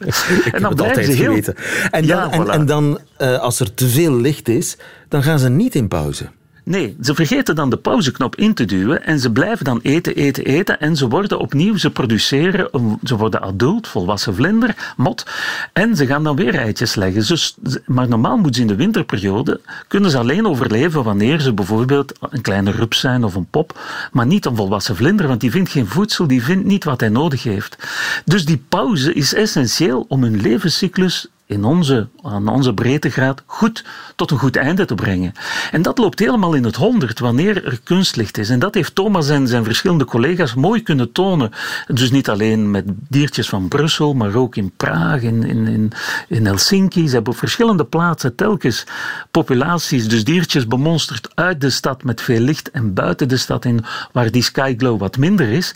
en 0.52 0.62
dan 0.62 0.74
blijven 0.74 1.04
ze 1.04 1.12
heel... 1.12 1.24
Geweten. 1.24 1.54
En 1.90 2.06
dan, 2.06 2.16
ja, 2.16 2.30
en, 2.30 2.48
en 2.48 2.66
dan 2.66 2.98
uh, 3.18 3.38
als 3.38 3.60
er 3.60 3.74
te 3.74 3.88
veel 3.88 4.20
licht 4.20 4.48
is, 4.48 4.76
dan 5.08 5.22
gaan 5.22 5.38
ze 5.38 5.48
niet 5.48 5.74
in 5.74 5.88
pauze. 5.88 6.28
Nee, 6.64 6.96
ze 7.02 7.14
vergeten 7.14 7.54
dan 7.54 7.70
de 7.70 7.76
pauzeknop 7.76 8.36
in 8.36 8.54
te 8.54 8.64
duwen 8.64 9.04
en 9.04 9.18
ze 9.18 9.32
blijven 9.32 9.64
dan 9.64 9.80
eten, 9.82 10.14
eten, 10.14 10.44
eten 10.44 10.80
en 10.80 10.96
ze 10.96 11.08
worden 11.08 11.38
opnieuw, 11.38 11.76
ze 11.76 11.90
produceren, 11.90 12.98
ze 13.02 13.16
worden 13.16 13.42
adult, 13.42 13.88
volwassen 13.88 14.34
vlinder, 14.34 14.94
mot 14.96 15.26
en 15.72 15.96
ze 15.96 16.06
gaan 16.06 16.24
dan 16.24 16.36
weer 16.36 16.54
eitjes 16.54 16.94
leggen. 16.94 17.38
Maar 17.86 18.08
normaal 18.08 18.36
moeten 18.36 18.54
ze 18.54 18.60
in 18.60 18.66
de 18.66 18.74
winterperiode, 18.74 19.60
kunnen 19.88 20.10
ze 20.10 20.18
alleen 20.18 20.46
overleven 20.46 21.02
wanneer 21.02 21.40
ze 21.40 21.52
bijvoorbeeld 21.52 22.12
een 22.20 22.42
kleine 22.42 22.70
rups 22.70 23.00
zijn 23.00 23.24
of 23.24 23.34
een 23.34 23.48
pop, 23.50 23.80
maar 24.12 24.26
niet 24.26 24.46
een 24.46 24.56
volwassen 24.56 24.96
vlinder, 24.96 25.28
want 25.28 25.40
die 25.40 25.50
vindt 25.50 25.70
geen 25.70 25.86
voedsel, 25.86 26.26
die 26.26 26.42
vindt 26.42 26.64
niet 26.64 26.84
wat 26.84 27.00
hij 27.00 27.08
nodig 27.08 27.42
heeft. 27.42 27.76
Dus 28.24 28.44
die 28.44 28.62
pauze 28.68 29.12
is 29.12 29.34
essentieel 29.34 30.04
om 30.08 30.22
hun 30.22 30.40
levenscyclus 30.40 31.28
in 31.46 31.64
onze, 31.64 32.08
aan 32.22 32.48
onze 32.48 32.74
breedtegraad 32.74 33.42
goed 33.46 33.84
tot 34.16 34.30
een 34.30 34.38
goed 34.38 34.56
einde 34.56 34.84
te 34.84 34.94
brengen. 34.94 35.32
En 35.70 35.82
dat 35.82 35.98
loopt 35.98 36.18
helemaal 36.18 36.54
in 36.54 36.64
het 36.64 36.76
honderd 36.76 37.18
wanneer 37.18 37.64
er 37.64 37.80
kunstlicht 37.84 38.38
is. 38.38 38.50
En 38.50 38.58
dat 38.58 38.74
heeft 38.74 38.94
Thomas 38.94 39.28
en 39.28 39.48
zijn 39.48 39.64
verschillende 39.64 40.04
collega's 40.04 40.54
mooi 40.54 40.82
kunnen 40.82 41.12
tonen. 41.12 41.50
Dus 41.86 42.10
niet 42.10 42.28
alleen 42.28 42.70
met 42.70 42.84
diertjes 43.08 43.48
van 43.48 43.68
Brussel, 43.68 44.14
maar 44.14 44.34
ook 44.34 44.56
in 44.56 44.72
Praag, 44.76 45.22
in, 45.22 45.42
in, 45.42 45.92
in 46.28 46.46
Helsinki. 46.46 47.08
Ze 47.08 47.14
hebben 47.14 47.32
op 47.32 47.38
verschillende 47.38 47.84
plaatsen 47.84 48.34
telkens 48.34 48.84
populaties, 49.30 50.08
dus 50.08 50.24
diertjes 50.24 50.66
bemonsterd 50.66 51.28
uit 51.34 51.60
de 51.60 51.70
stad 51.70 52.02
met 52.02 52.20
veel 52.20 52.40
licht 52.40 52.70
en 52.70 52.94
buiten 52.94 53.28
de 53.28 53.36
stad 53.36 53.64
in 53.64 53.84
waar 54.12 54.30
die 54.30 54.42
skyglow 54.42 54.98
wat 54.98 55.16
minder 55.16 55.48
is. 55.48 55.72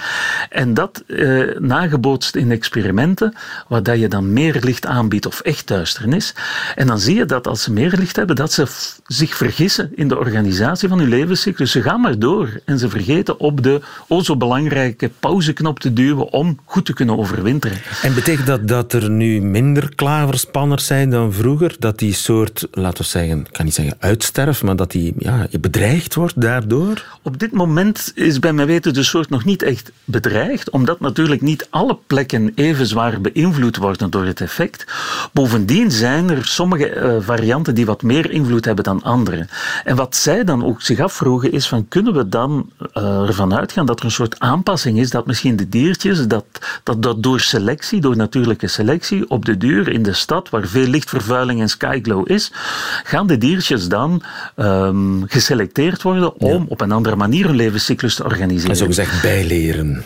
En 0.51 0.75
dat 0.75 1.03
eh, 1.07 1.59
nagebootst 1.59 2.37
in 2.37 2.51
experimenten, 2.51 3.35
waar 3.69 3.83
dat 3.83 3.99
je 3.99 4.09
dan 4.09 4.33
meer 4.33 4.57
licht 4.61 4.87
aanbiedt 4.87 5.27
of 5.27 5.41
echt 5.59 5.69
duisternis. 5.69 6.35
En 6.75 6.87
dan 6.87 6.99
zie 6.99 7.17
je 7.17 7.25
dat 7.25 7.47
als 7.47 7.63
ze 7.63 7.73
meer 7.73 7.95
licht 7.99 8.17
hebben, 8.17 8.37
dat 8.37 8.53
ze 8.53 8.67
zich 9.07 9.37
vergissen 9.37 9.91
in 9.95 10.09
de 10.09 10.19
organisatie 10.19 10.89
van 10.89 10.99
hun 10.99 11.09
levenscyclus. 11.09 11.71
Ze 11.71 11.83
gaan 11.83 12.01
maar 12.01 12.19
door 12.19 12.61
en 12.65 12.79
ze 12.79 12.89
vergeten 12.89 13.41
op 13.41 13.63
de 13.63 13.81
o 14.09 14.23
zo 14.23 14.37
belangrijke 14.37 15.11
pauzeknop 15.21 15.81
te 15.81 15.93
duwen 15.93 16.33
om 16.33 16.59
goed 16.65 16.85
te 16.85 16.93
kunnen 16.93 17.19
overwinteren. 17.19 17.79
En 18.03 18.15
betekent 18.15 18.47
dat 18.47 18.69
dat 18.69 18.93
er 18.93 19.11
nu 19.11 19.41
minder 19.41 19.95
klaverspanners 19.95 20.87
zijn 20.87 21.11
dan 21.11 21.33
vroeger? 21.33 21.77
Dat 21.79 21.99
die 21.99 22.15
soort, 22.15 22.67
laten 22.71 23.03
we 23.03 23.09
zeggen, 23.09 23.39
ik 23.39 23.53
kan 23.53 23.65
niet 23.65 23.75
zeggen 23.75 23.97
uitsterft, 23.99 24.63
maar 24.63 24.77
dat 24.77 24.91
die 24.91 25.15
ja, 25.19 25.47
bedreigd 25.61 26.15
wordt 26.15 26.41
daardoor? 26.41 27.19
Op 27.23 27.39
dit 27.39 27.53
moment 27.53 28.13
is 28.15 28.39
bij 28.39 28.53
mij 28.53 28.67
weten 28.67 28.95
de 28.95 29.03
soort 29.03 29.31
nog 29.31 29.45
niet 29.45 29.63
echt 29.63 29.93
bedreigd, 30.05 30.71
omdat 30.71 31.01
natuurlijk 31.01 31.41
niet 31.41 31.67
alle 31.71 31.99
plekken 32.07 32.53
even 32.55 32.87
zwaar 32.87 33.21
beïnvloed 33.21 33.77
worden 33.77 34.11
door 34.11 34.25
het 34.25 34.41
effect. 34.41 34.85
Bovendien 35.33 35.48
zijn 35.89 36.31
er 36.31 36.47
sommige 36.47 36.97
uh, 36.97 37.17
varianten 37.21 37.75
die 37.75 37.87
wat 37.87 38.03
meer 38.03 38.31
invloed 38.31 38.65
hebben 38.65 38.85
dan 38.85 39.03
andere. 39.03 39.47
En 39.85 39.97
wat 39.97 40.17
zij 40.17 40.45
dan 40.45 40.65
ook 40.65 40.83
zich 40.83 41.01
afvroegen 41.01 41.53
is 41.53 41.69
van 41.69 41.89
kunnen 41.89 42.15
we 42.15 42.29
dan 42.29 42.71
uh, 42.95 43.29
ervan 43.29 43.55
uitgaan 43.55 43.87
dat 43.87 43.99
er 43.99 44.05
een 44.05 44.11
soort 44.11 44.39
aanpassing 44.39 44.99
is 44.99 45.11
dat 45.11 45.27
misschien 45.27 45.57
de 45.57 45.69
diertjes, 45.69 46.27
dat, 46.27 46.45
dat, 46.83 47.03
dat 47.03 47.23
door 47.23 47.41
selectie, 47.41 48.01
door 48.01 48.17
natuurlijke 48.17 48.67
selectie, 48.67 49.31
op 49.31 49.45
de 49.45 49.57
duur 49.57 49.89
in 49.89 50.03
de 50.03 50.13
stad 50.13 50.49
waar 50.49 50.67
veel 50.67 50.87
lichtvervuiling 50.87 51.61
en 51.61 51.69
skyglow 51.69 52.31
is, 52.31 52.53
gaan 53.05 53.27
de 53.27 53.39
diertjes 53.39 53.89
dan 53.89 54.23
um, 54.57 55.25
geselecteerd 55.27 56.03
worden 56.03 56.41
om 56.41 56.67
op 56.69 56.81
een 56.81 56.93
andere 56.93 57.17
manier 57.17 57.47
hun 57.47 57.57
levenscyclus 57.57 58.15
te 58.15 58.25
organiseren. 58.25 58.71
En 58.71 58.77
zo 58.77 58.87
gezegd 58.87 59.23
bijleren. 59.23 60.05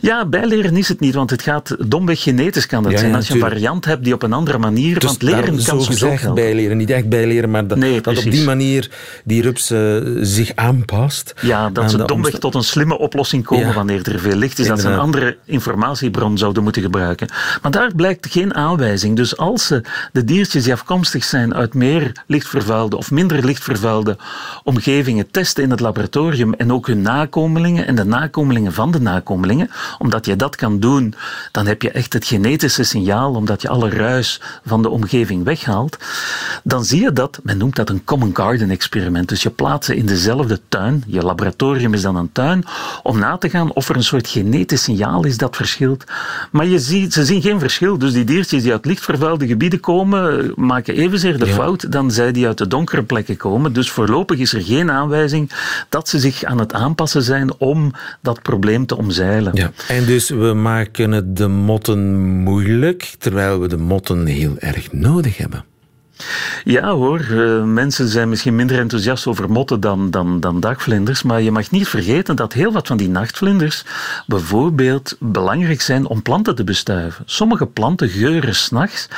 Ja, 0.00 0.26
bijleren 0.26 0.76
is 0.76 0.88
het 0.88 1.00
niet, 1.00 1.14
want 1.14 1.30
het 1.30 1.42
gaat 1.42 1.76
domweg 1.88 2.22
genetisch 2.22 2.66
kan 2.66 2.82
dat 2.82 2.98
zijn. 2.98 3.14
Als 3.14 3.28
je 3.28 3.34
een 3.34 3.40
variant 3.40 3.84
hebt 3.84 4.04
die 4.04 4.14
op 4.14 4.22
een 4.22 4.32
andere 4.32 4.58
manier... 4.58 4.98
Dus 4.98 5.08
want 5.08 5.22
leren 5.22 5.44
kan 5.44 5.60
zo 5.60 5.78
gezegd 5.80 6.34
bijleren, 6.34 6.76
niet 6.76 6.90
echt 6.90 7.08
bijleren, 7.08 7.50
maar 7.50 7.66
dat, 7.66 7.80
dat 8.02 8.18
op 8.18 8.30
die 8.30 8.44
manier 8.44 8.90
die 9.24 9.42
rups 9.42 9.70
uh, 9.70 9.96
zich 10.20 10.52
aanpast. 10.54 11.34
Ja, 11.40 11.70
dat 11.70 11.90
ze 11.90 12.04
domweg 12.04 12.38
tot 12.38 12.54
een 12.54 12.64
slimme 12.64 12.98
oplossing 12.98 13.44
komen 13.44 13.74
wanneer 13.74 14.12
er 14.12 14.20
veel 14.20 14.36
licht 14.36 14.58
is. 14.58 14.66
Dat 14.66 14.80
ze 14.80 14.88
een 14.88 14.98
andere 14.98 15.36
informatiebron 15.44 16.38
zouden 16.38 16.62
moeten 16.62 16.82
gebruiken. 16.82 17.28
Maar 17.62 17.70
daar 17.70 17.94
blijkt 17.94 18.26
geen 18.30 18.54
aanwijzing. 18.54 19.16
Dus 19.16 19.36
als 19.36 19.66
ze 19.66 19.82
de 20.12 20.24
diertjes 20.24 20.64
die 20.64 20.72
afkomstig 20.72 21.24
zijn 21.24 21.54
uit 21.54 21.74
meer 21.74 22.12
lichtvervuilde 22.26 22.96
of 22.96 23.10
minder 23.10 23.44
lichtvervuilde 23.44 24.16
omgevingen 24.64 25.30
testen 25.30 25.62
in 25.62 25.70
het 25.70 25.80
laboratorium 25.80 26.54
en 26.54 26.72
ook 26.72 26.86
hun 26.86 27.02
nakomelingen 27.02 27.86
en 27.86 27.94
de 27.94 28.04
nakomelingen 28.04 28.72
van 28.72 28.90
de 28.90 29.00
nakomelingen, 29.00 29.65
omdat 29.98 30.26
je 30.26 30.36
dat 30.36 30.56
kan 30.56 30.80
doen, 30.80 31.14
dan 31.52 31.66
heb 31.66 31.82
je 31.82 31.90
echt 31.90 32.12
het 32.12 32.26
genetische 32.26 32.82
signaal, 32.82 33.34
omdat 33.34 33.62
je 33.62 33.68
alle 33.68 33.90
ruis 33.90 34.40
van 34.64 34.82
de 34.82 34.88
omgeving 34.88 35.44
weghaalt. 35.44 35.96
Dan 36.62 36.84
zie 36.84 37.02
je 37.02 37.12
dat, 37.12 37.40
men 37.42 37.58
noemt 37.58 37.76
dat 37.76 37.90
een 37.90 38.04
common 38.04 38.36
garden 38.36 38.70
experiment. 38.70 39.28
Dus 39.28 39.42
je 39.42 39.50
plaatst 39.50 39.84
ze 39.86 39.96
in 39.96 40.06
dezelfde 40.06 40.60
tuin, 40.68 41.04
je 41.06 41.22
laboratorium 41.22 41.94
is 41.94 42.02
dan 42.02 42.16
een 42.16 42.32
tuin, 42.32 42.64
om 43.02 43.18
na 43.18 43.36
te 43.36 43.50
gaan 43.50 43.72
of 43.72 43.88
er 43.88 43.96
een 43.96 44.04
soort 44.04 44.28
genetisch 44.28 44.82
signaal 44.82 45.24
is 45.24 45.36
dat 45.36 45.56
verschilt. 45.56 46.04
Maar 46.50 46.66
je 46.66 46.78
ziet, 46.78 47.12
ze 47.12 47.24
zien 47.24 47.42
geen 47.42 47.58
verschil. 47.60 47.98
Dus 47.98 48.12
die 48.12 48.24
diertjes 48.24 48.62
die 48.62 48.72
uit 48.72 48.84
lichtvervuilde 48.84 49.46
gebieden 49.46 49.80
komen, 49.80 50.52
maken 50.56 50.94
evenzeer 50.94 51.38
de 51.38 51.46
fout 51.46 51.92
dan 51.92 52.10
zij 52.10 52.32
die 52.32 52.46
uit 52.46 52.58
de 52.58 52.66
donkere 52.66 53.02
plekken 53.02 53.36
komen. 53.36 53.72
Dus 53.72 53.90
voorlopig 53.90 54.38
is 54.38 54.52
er 54.52 54.62
geen 54.62 54.90
aanwijzing 54.90 55.50
dat 55.88 56.08
ze 56.08 56.18
zich 56.18 56.44
aan 56.44 56.58
het 56.58 56.72
aanpassen 56.72 57.22
zijn 57.22 57.54
om 57.58 57.92
dat 58.20 58.42
probleem 58.42 58.86
te 58.86 58.96
omzeilen. 58.96 59.55
Ja. 59.56 59.72
En 59.88 60.04
dus 60.04 60.28
we 60.28 60.52
maken 60.52 61.10
het 61.12 61.36
de 61.36 61.48
motten 61.48 62.18
moeilijk, 62.20 63.14
terwijl 63.18 63.60
we 63.60 63.68
de 63.68 63.76
motten 63.76 64.26
heel 64.26 64.56
erg 64.58 64.92
nodig 64.92 65.36
hebben. 65.36 65.64
Ja 66.64 66.90
hoor, 66.90 67.20
uh, 67.30 67.62
mensen 67.62 68.08
zijn 68.08 68.28
misschien 68.28 68.54
minder 68.54 68.78
enthousiast 68.78 69.26
over 69.26 69.50
motten 69.50 69.80
dan, 69.80 70.10
dan, 70.10 70.40
dan 70.40 70.60
dagvlinders, 70.60 71.22
maar 71.22 71.42
je 71.42 71.50
mag 71.50 71.70
niet 71.70 71.88
vergeten 71.88 72.36
dat 72.36 72.52
heel 72.52 72.72
wat 72.72 72.86
van 72.86 72.96
die 72.96 73.08
nachtvlinders 73.08 73.84
bijvoorbeeld 74.26 75.16
belangrijk 75.20 75.80
zijn 75.80 76.06
om 76.06 76.22
planten 76.22 76.54
te 76.54 76.64
bestuiven. 76.64 77.24
Sommige 77.26 77.66
planten 77.66 78.08
geuren 78.08 78.54
s'nachts 78.54 79.08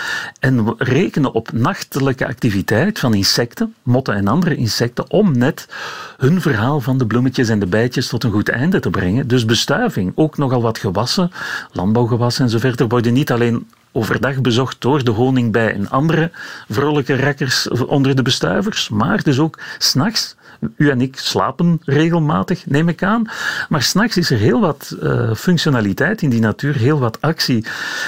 en 0.40 0.74
rekenen 0.78 1.32
op 1.32 1.52
nachtelijke 1.52 2.26
activiteit 2.26 2.98
van 2.98 3.14
insecten, 3.14 3.74
motten 3.82 4.14
en 4.14 4.28
andere 4.28 4.56
insecten, 4.56 5.10
om 5.10 5.38
net 5.38 5.68
hun 6.16 6.40
verhaal 6.40 6.80
van 6.80 6.98
de 6.98 7.06
bloemetjes 7.06 7.48
en 7.48 7.58
de 7.58 7.66
bijtjes 7.66 8.08
tot 8.08 8.24
een 8.24 8.32
goed 8.32 8.48
einde 8.48 8.80
te 8.80 8.90
brengen. 8.90 9.28
Dus 9.28 9.44
bestuiving, 9.44 10.12
ook 10.14 10.36
nogal 10.36 10.62
wat 10.62 10.78
gewassen, 10.78 11.30
landbouwgewassen 11.72 12.44
en 12.44 12.50
zo 12.50 12.58
verder, 12.58 12.88
worden 12.88 13.12
niet 13.12 13.32
alleen 13.32 13.66
overdag 13.92 14.40
bezocht 14.40 14.80
door 14.80 15.04
de 15.04 15.10
honingbij 15.10 15.72
en 15.72 15.90
andere 15.90 16.30
vrolijke 16.68 17.14
rekkers 17.14 17.68
onder 17.68 18.16
de 18.16 18.22
bestuivers, 18.22 18.88
maar 18.88 19.22
dus 19.22 19.38
ook 19.38 19.58
s'nachts 19.78 20.36
u 20.76 20.90
en 20.90 21.00
ik 21.00 21.16
slapen 21.16 21.80
regelmatig, 21.84 22.66
neem 22.66 22.88
ik 22.88 23.02
aan. 23.02 23.24
Maar 23.68 23.82
s'nachts 23.82 24.16
is 24.16 24.30
er 24.30 24.38
heel 24.38 24.60
wat 24.60 24.96
uh, 25.02 25.34
functionaliteit 25.34 26.22
in 26.22 26.30
die 26.30 26.40
natuur, 26.40 26.76
heel 26.76 26.98
wat 26.98 27.20
actie. 27.20 27.64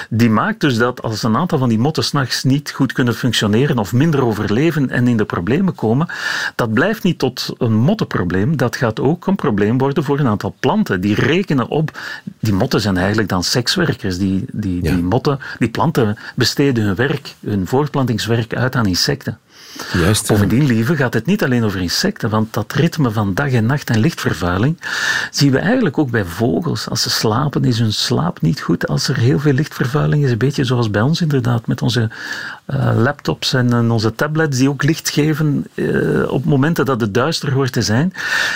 Die 0.09 0.29
maakt 0.29 0.59
dus 0.59 0.77
dat 0.77 1.01
als 1.01 1.23
een 1.23 1.35
aantal 1.35 1.57
van 1.57 1.69
die 1.69 1.79
motten 1.79 2.03
s'nachts 2.03 2.43
niet 2.43 2.71
goed 2.71 2.93
kunnen 2.93 3.15
functioneren 3.15 3.77
of 3.77 3.93
minder 3.93 4.23
overleven 4.25 4.89
en 4.89 5.07
in 5.07 5.17
de 5.17 5.25
problemen 5.25 5.75
komen, 5.75 6.07
dat 6.55 6.73
blijft 6.73 7.03
niet 7.03 7.19
tot 7.19 7.53
een 7.57 7.73
mottenprobleem. 7.73 8.57
Dat 8.57 8.75
gaat 8.75 8.99
ook 8.99 9.27
een 9.27 9.35
probleem 9.35 9.77
worden 9.77 10.03
voor 10.03 10.19
een 10.19 10.27
aantal 10.27 10.55
planten. 10.59 11.01
Die 11.01 11.15
rekenen 11.15 11.67
op, 11.67 11.99
die 12.39 12.53
motten 12.53 12.81
zijn 12.81 12.97
eigenlijk 12.97 13.29
dan 13.29 13.43
sekswerkers. 13.43 14.17
Die, 14.17 14.45
die, 14.51 14.81
die 14.81 15.03
motten, 15.03 15.39
die 15.59 15.69
planten 15.69 16.17
besteden 16.35 16.83
hun 16.83 16.95
werk, 16.95 17.35
hun 17.39 17.67
voortplantingswerk 17.67 18.55
uit 18.55 18.75
aan 18.75 18.85
insecten. 18.85 19.39
Juist, 19.93 20.27
Bovendien, 20.27 20.65
lieve, 20.65 20.95
gaat 20.95 21.13
het 21.13 21.25
niet 21.25 21.43
alleen 21.43 21.63
over 21.63 21.81
insecten, 21.81 22.29
want 22.29 22.53
dat 22.53 22.73
ritme 22.73 23.11
van 23.11 23.33
dag 23.33 23.51
en 23.51 23.65
nacht 23.65 23.89
en 23.89 23.99
lichtvervuiling 23.99 24.81
zien 25.31 25.51
we 25.51 25.57
eigenlijk 25.57 25.97
ook 25.97 26.09
bij 26.09 26.25
vogels. 26.25 26.89
Als 26.89 27.01
ze 27.01 27.09
slapen, 27.09 27.63
is 27.63 27.79
hun 27.79 27.93
slaap 27.93 28.41
niet 28.41 28.61
goed. 28.61 28.87
Als 28.87 29.07
er 29.07 29.17
heel 29.17 29.39
veel 29.39 29.53
lichtvervuiling 29.53 30.23
is, 30.23 30.31
een 30.31 30.37
beetje 30.37 30.63
zoals 30.63 30.89
bij 30.89 31.01
ons 31.01 31.21
inderdaad, 31.21 31.67
met 31.67 31.81
onze 31.81 32.09
uh, 32.67 32.91
laptops 32.95 33.53
en 33.53 33.91
onze 33.91 34.15
tablets 34.15 34.57
die 34.57 34.69
ook 34.69 34.83
licht 34.83 35.09
geven 35.09 35.65
uh, 35.73 36.31
op 36.31 36.45
momenten 36.45 36.85
dat 36.85 37.01
het 37.01 37.13
duister 37.13 37.53
hoort 37.53 37.71
te 37.71 37.81
zijn. 37.81 38.13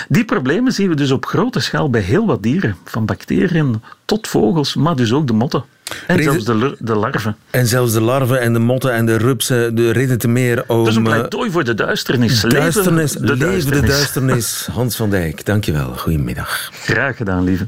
Die 0.08 0.24
problemen 0.24 0.72
zien 0.72 0.88
we 0.88 0.94
dus 0.94 1.10
op 1.10 1.26
grote 1.26 1.60
schaal 1.60 1.90
bij 1.90 2.00
heel 2.00 2.26
wat 2.26 2.42
dieren, 2.42 2.76
van 2.84 3.04
bacteriën 3.04 3.82
tot 4.04 4.28
vogels, 4.28 4.74
maar 4.74 4.96
dus 4.96 5.12
ook 5.12 5.26
de 5.26 5.32
motten. 5.32 5.64
En 6.06 6.22
zelfs 6.22 6.44
de, 6.44 6.76
de, 6.78 6.94
larven. 6.94 7.36
En 7.50 7.66
zelfs 7.66 7.92
de 7.92 8.00
larven 8.00 8.40
en 8.40 8.52
de 8.52 8.58
motten 8.58 8.92
en 8.92 9.06
de 9.06 9.16
rupsen, 9.16 9.74
de 9.74 9.90
reden 9.90 10.18
te 10.18 10.28
meer 10.28 10.64
om... 10.66 10.78
Dat 10.78 10.86
is 10.86 10.96
een 10.96 11.02
pleidooi 11.02 11.50
voor 11.50 11.64
de 11.64 11.74
duisternis. 11.74 12.40
Duisternis, 12.40 13.14
leven 13.14 13.26
de, 13.26 13.36
duisternis. 13.36 13.80
de 13.80 13.86
duisternis. 13.86 14.68
Hans 14.72 14.96
van 14.96 15.10
Dijk, 15.10 15.44
dankjewel. 15.44 15.92
Goedemiddag. 15.96 16.70
Graag 16.72 17.16
gedaan, 17.16 17.44
lieve. 17.44 17.66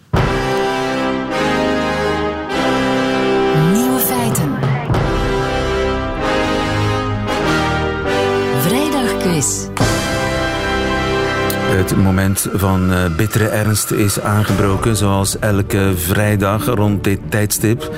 Het 11.78 11.96
moment 11.96 12.48
van 12.52 12.92
uh, 12.92 13.16
bittere 13.16 13.46
ernst 13.46 13.90
is 13.90 14.20
aangebroken, 14.20 14.96
zoals 14.96 15.38
elke 15.38 15.92
vrijdag 15.96 16.66
rond 16.66 17.04
dit 17.04 17.18
tijdstip. 17.28 17.94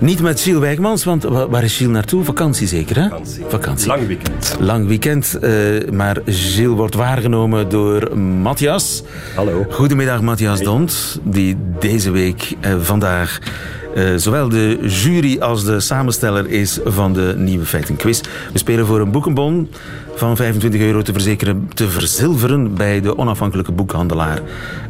Niet 0.00 0.20
met 0.22 0.40
Gilles 0.40 0.60
Wijkmans, 0.60 1.04
want 1.04 1.22
waar 1.22 1.64
is 1.64 1.76
Gilles 1.76 1.92
naartoe? 1.92 2.24
Vakantie 2.24 2.66
zeker, 2.66 2.96
hè? 2.96 3.08
Vakantie. 3.08 3.44
Vakantie. 3.48 3.86
Lang 3.86 4.06
weekend. 4.06 4.56
Lang 4.60 4.86
weekend, 4.86 5.38
uh, 5.42 5.90
maar 5.90 6.16
Gilles 6.26 6.76
wordt 6.76 6.94
waargenomen 6.94 7.68
door 7.68 8.18
Matthias. 8.18 9.02
Hallo. 9.34 9.66
Goedemiddag, 9.70 10.20
Matthias 10.20 10.56
hey. 10.56 10.64
Dont, 10.64 11.20
die 11.22 11.56
deze 11.78 12.10
week, 12.10 12.56
uh, 12.60 12.74
vandaag... 12.80 13.38
Uh, 13.96 14.14
zowel 14.16 14.48
de 14.48 14.78
jury 14.82 15.38
als 15.40 15.64
de 15.64 15.80
samensteller 15.80 16.50
is 16.50 16.80
van 16.84 17.12
de 17.12 17.34
Nieuwe 17.36 17.64
Feiten 17.64 17.96
Quiz. 17.96 18.20
We 18.52 18.58
spelen 18.58 18.86
voor 18.86 19.00
een 19.00 19.10
boekenbon 19.10 19.68
van 20.14 20.36
25 20.36 20.80
euro 20.80 21.02
te, 21.02 21.12
verzekeren, 21.12 21.70
te 21.74 21.88
verzilveren 21.88 22.74
bij 22.74 23.00
de 23.00 23.18
onafhankelijke 23.18 23.72
boekhandelaar. 23.72 24.40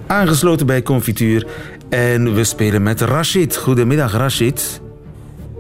Aangesloten 0.06 0.66
bij 0.66 0.82
Confituur. 0.82 1.46
En 1.88 2.34
we 2.34 2.44
spelen 2.44 2.82
met 2.82 3.00
Rashid. 3.00 3.56
Goedemiddag, 3.56 4.12
Rashid. 4.12 4.80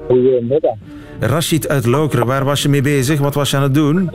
Goedemiddag. 0.06 0.76
Rashid 1.20 1.68
uit 1.68 1.86
Lokeren, 1.86 2.26
waar 2.26 2.44
was 2.44 2.62
je 2.62 2.68
mee 2.68 2.82
bezig? 2.82 3.20
Wat 3.20 3.34
was 3.34 3.50
je 3.50 3.56
aan 3.56 3.62
het 3.62 3.74
doen? 3.74 4.10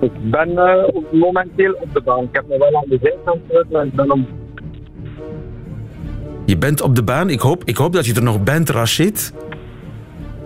Ik 0.00 0.30
ben 0.30 0.50
uh, 0.50 0.84
momenteel 1.10 1.72
op 1.72 1.94
de 1.94 2.00
baan. 2.00 2.22
Ik 2.22 2.28
heb 2.32 2.48
me 2.48 2.58
wel 2.58 2.76
aan 2.76 2.88
de 2.88 2.98
zijkant 3.02 3.40
gezet, 3.48 3.70
maar 3.70 3.86
ik 3.86 3.92
ben 3.92 4.10
om 4.10 4.26
je 6.46 6.56
bent 6.58 6.80
op 6.80 6.94
de 6.94 7.02
baan. 7.02 7.30
Ik 7.30 7.40
hoop, 7.40 7.62
ik 7.64 7.76
hoop 7.76 7.92
dat 7.92 8.06
je 8.06 8.14
er 8.14 8.22
nog 8.22 8.42
bent, 8.42 8.70
Rashid. 8.70 9.32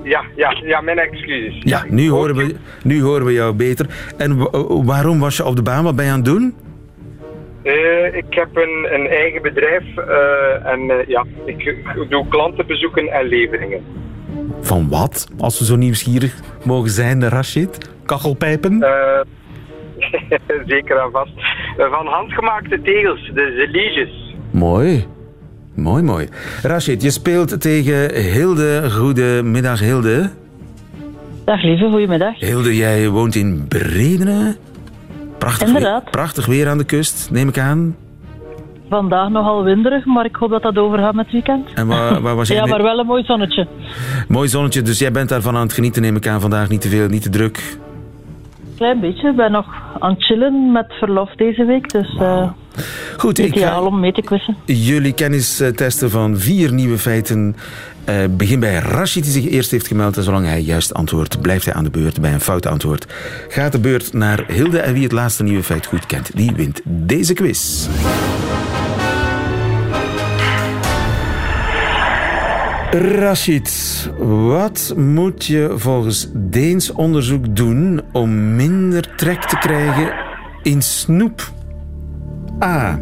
Ja, 0.03 0.25
ja, 0.37 0.51
ja 0.65 0.81
mijn 0.81 0.99
excuses. 0.99 1.55
Ja, 1.61 1.85
nu 1.89 2.11
horen, 2.11 2.37
we, 2.37 2.55
nu 2.83 3.03
horen 3.03 3.25
we 3.25 3.33
jou 3.33 3.55
beter. 3.55 3.87
En 4.17 4.51
waarom 4.85 5.19
was 5.19 5.37
je 5.37 5.45
op 5.45 5.57
de 5.57 5.63
baan? 5.63 5.85
Wat 5.85 5.97
ben 5.97 6.05
je 6.05 6.11
aan 6.11 6.17
het 6.17 6.27
doen? 6.27 6.55
Uh, 7.63 8.15
ik 8.15 8.25
heb 8.29 8.57
een, 8.57 8.89
een 8.91 9.07
eigen 9.07 9.43
bedrijf 9.43 9.85
uh, 9.97 10.73
en 10.73 10.81
uh, 10.81 11.07
ja, 11.07 11.25
ik, 11.45 11.77
doe 12.09 12.29
klantenbezoeken 12.29 13.09
en 13.09 13.27
leveringen. 13.27 13.85
Van 14.61 14.89
wat, 14.89 15.29
als 15.39 15.59
we 15.59 15.65
zo 15.65 15.77
nieuwsgierig 15.77 16.41
mogen 16.65 16.91
zijn, 16.91 17.29
Rashid? 17.29 17.91
Kachelpijpen? 18.07 18.83
Eh, 18.83 19.21
zeker 20.67 20.97
en 20.97 21.11
vast. 21.11 21.33
Eh, 21.77 21.93
van 21.93 22.07
handgemaakte 22.07 22.81
tegels, 22.83 23.31
de 23.35 23.53
zeliges. 23.57 24.35
Mooi. 24.51 25.07
Mooi, 25.81 26.03
mooi. 26.03 26.29
Rashid, 26.62 27.03
je 27.03 27.11
speelt 27.11 27.61
tegen 27.61 28.14
Hilde. 28.14 28.90
Goedemiddag, 28.90 29.81
Hilde. 29.81 30.31
Dag 31.45 31.62
lieve, 31.62 31.88
goedemiddag. 31.90 32.38
Hilde, 32.38 32.77
jij 32.77 33.09
woont 33.09 33.35
in 33.35 33.64
Bredene. 33.69 34.57
Prachtig, 35.38 35.66
Inderdaad. 35.66 36.03
Weer, 36.03 36.11
prachtig 36.11 36.47
weer 36.47 36.69
aan 36.69 36.79
de 36.79 36.85
kust, 36.85 37.29
neem 37.31 37.49
ik 37.49 37.59
aan. 37.59 37.97
Vandaag 38.88 39.29
nogal 39.29 39.64
winderig, 39.64 40.05
maar 40.05 40.25
ik 40.25 40.37
hoop 40.37 40.51
dat 40.51 40.62
dat 40.62 40.77
overgaat 40.77 41.14
met 41.14 41.25
het 41.25 41.33
weekend. 41.33 41.69
En 41.75 41.87
waar, 41.87 42.21
waar 42.21 42.37
was 42.37 42.49
jij 42.49 42.57
Ja, 42.57 42.66
maar 42.66 42.83
wel 42.83 42.99
een 42.99 43.07
mooi 43.07 43.25
zonnetje. 43.25 43.66
Mooi 44.29 44.49
zonnetje, 44.49 44.83
dus 44.83 44.99
jij 44.99 45.12
bent 45.12 45.29
daarvan 45.29 45.57
aan 45.57 45.62
het 45.62 45.73
genieten, 45.73 46.03
neem 46.03 46.16
ik 46.16 46.27
aan. 46.27 46.40
Vandaag 46.40 46.69
niet 46.69 46.81
te 46.81 46.88
veel, 46.88 47.09
niet 47.09 47.23
te 47.23 47.31
druk. 47.31 47.79
Klein 48.77 49.01
beetje. 49.01 49.29
Ik 49.29 49.37
ben 49.37 49.53
nog 49.53 49.66
aan 49.99 50.12
het 50.12 50.25
chillen 50.25 50.73
met 50.73 50.87
verlof 50.88 51.35
deze 51.35 51.64
week, 51.64 51.90
dus 51.90 52.16
Goed, 53.17 53.39
ik 53.39 53.59
ga 53.59 53.83
om 53.83 54.01
mee 54.01 54.13
te 54.13 54.23
quizzen. 54.23 54.57
jullie 54.65 55.13
kennis 55.13 55.61
eh, 55.61 55.69
testen 55.69 56.11
van 56.11 56.39
vier 56.39 56.73
nieuwe 56.73 56.99
feiten. 56.99 57.57
Eh, 58.05 58.17
begin 58.31 58.61
bij 58.61 58.79
Rashid, 58.79 59.23
die 59.23 59.33
zich 59.33 59.49
eerst 59.49 59.71
heeft 59.71 59.87
gemeld. 59.87 60.17
En 60.17 60.23
zolang 60.23 60.47
hij 60.47 60.61
juist 60.61 60.95
antwoordt, 60.95 61.41
blijft 61.41 61.65
hij 61.65 61.75
aan 61.75 61.85
de 61.85 61.91
beurt. 61.91 62.21
Bij 62.21 62.33
een 62.33 62.41
fout 62.41 62.67
antwoord 62.67 63.07
gaat 63.49 63.73
de 63.73 63.79
beurt 63.79 64.13
naar 64.13 64.45
Hilde. 64.49 64.79
En 64.79 64.93
wie 64.93 65.03
het 65.03 65.13
laatste 65.13 65.43
nieuwe 65.43 65.63
feit 65.63 65.87
goed 65.87 66.07
kent, 66.07 66.31
die 66.35 66.53
wint 66.53 66.81
deze 66.85 67.33
quiz. 67.33 67.89
Rashid, 72.91 74.11
wat 74.19 74.95
moet 74.97 75.47
je 75.47 75.73
volgens 75.77 76.29
Deens 76.33 76.93
onderzoek 76.93 77.57
doen 77.57 78.01
om 78.13 78.55
minder 78.57 79.15
trek 79.17 79.45
te 79.45 79.57
krijgen 79.59 80.13
in 80.63 80.83
snoep? 80.83 81.53
A. 82.62 83.01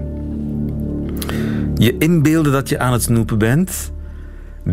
Je 1.74 1.98
inbeelden 1.98 2.52
dat 2.52 2.68
je 2.68 2.78
aan 2.78 2.92
het 2.92 3.02
snoepen 3.02 3.38
bent, 3.38 3.92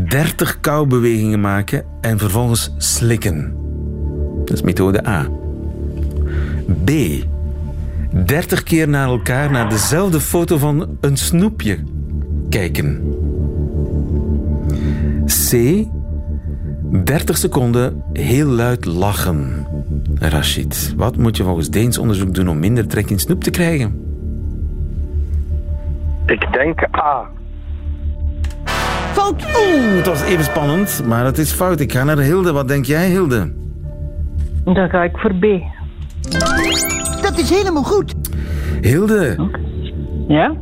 30 0.09 0.59
kauwbewegingen 0.59 1.39
maken 1.39 1.85
en 2.01 2.17
vervolgens 2.17 2.73
slikken. 2.77 3.55
Dat 4.45 4.55
is 4.55 4.61
methode 4.61 5.07
A. 5.07 5.29
B. 6.83 6.91
30 8.25 8.63
keer 8.63 8.89
naar 8.89 9.07
elkaar 9.07 9.51
naar 9.51 9.69
dezelfde 9.69 10.19
foto 10.19 10.57
van 10.57 10.97
een 11.01 11.17
snoepje 11.17 11.77
kijken. 12.49 13.13
C. 15.25 15.83
30 17.03 17.37
seconden 17.37 18.03
heel 18.13 18.47
luid 18.47 18.85
lachen. 18.85 19.67
Rashid, 20.13 20.93
wat 20.97 21.17
moet 21.17 21.37
je 21.37 21.43
volgens 21.43 21.69
Deens 21.69 21.97
onderzoek 21.97 22.33
doen 22.33 22.49
om 22.49 22.59
minder 22.59 22.87
trek 22.87 23.09
in 23.09 23.19
snoep 23.19 23.43
te 23.43 23.49
krijgen? 23.49 24.04
Ik 26.25 26.47
denk 26.51 26.83
A. 26.95 27.29
Fout! 29.13 29.43
Oeh, 29.43 29.95
het 29.95 30.05
was 30.05 30.21
even 30.23 30.43
spannend, 30.43 31.01
maar 31.05 31.25
het 31.25 31.37
is 31.37 31.51
fout. 31.51 31.79
Ik 31.79 31.91
ga 31.91 32.03
naar 32.03 32.17
Hilde. 32.17 32.51
Wat 32.51 32.67
denk 32.67 32.85
jij, 32.85 33.07
Hilde? 33.09 33.53
Dan 34.63 34.89
ga 34.89 35.03
ik 35.03 35.17
voor 35.17 35.33
B. 35.35 35.45
Dat 37.21 37.37
is 37.37 37.49
helemaal 37.49 37.83
goed. 37.83 38.13
Hilde, 38.81 39.49
Ja? 40.27 40.55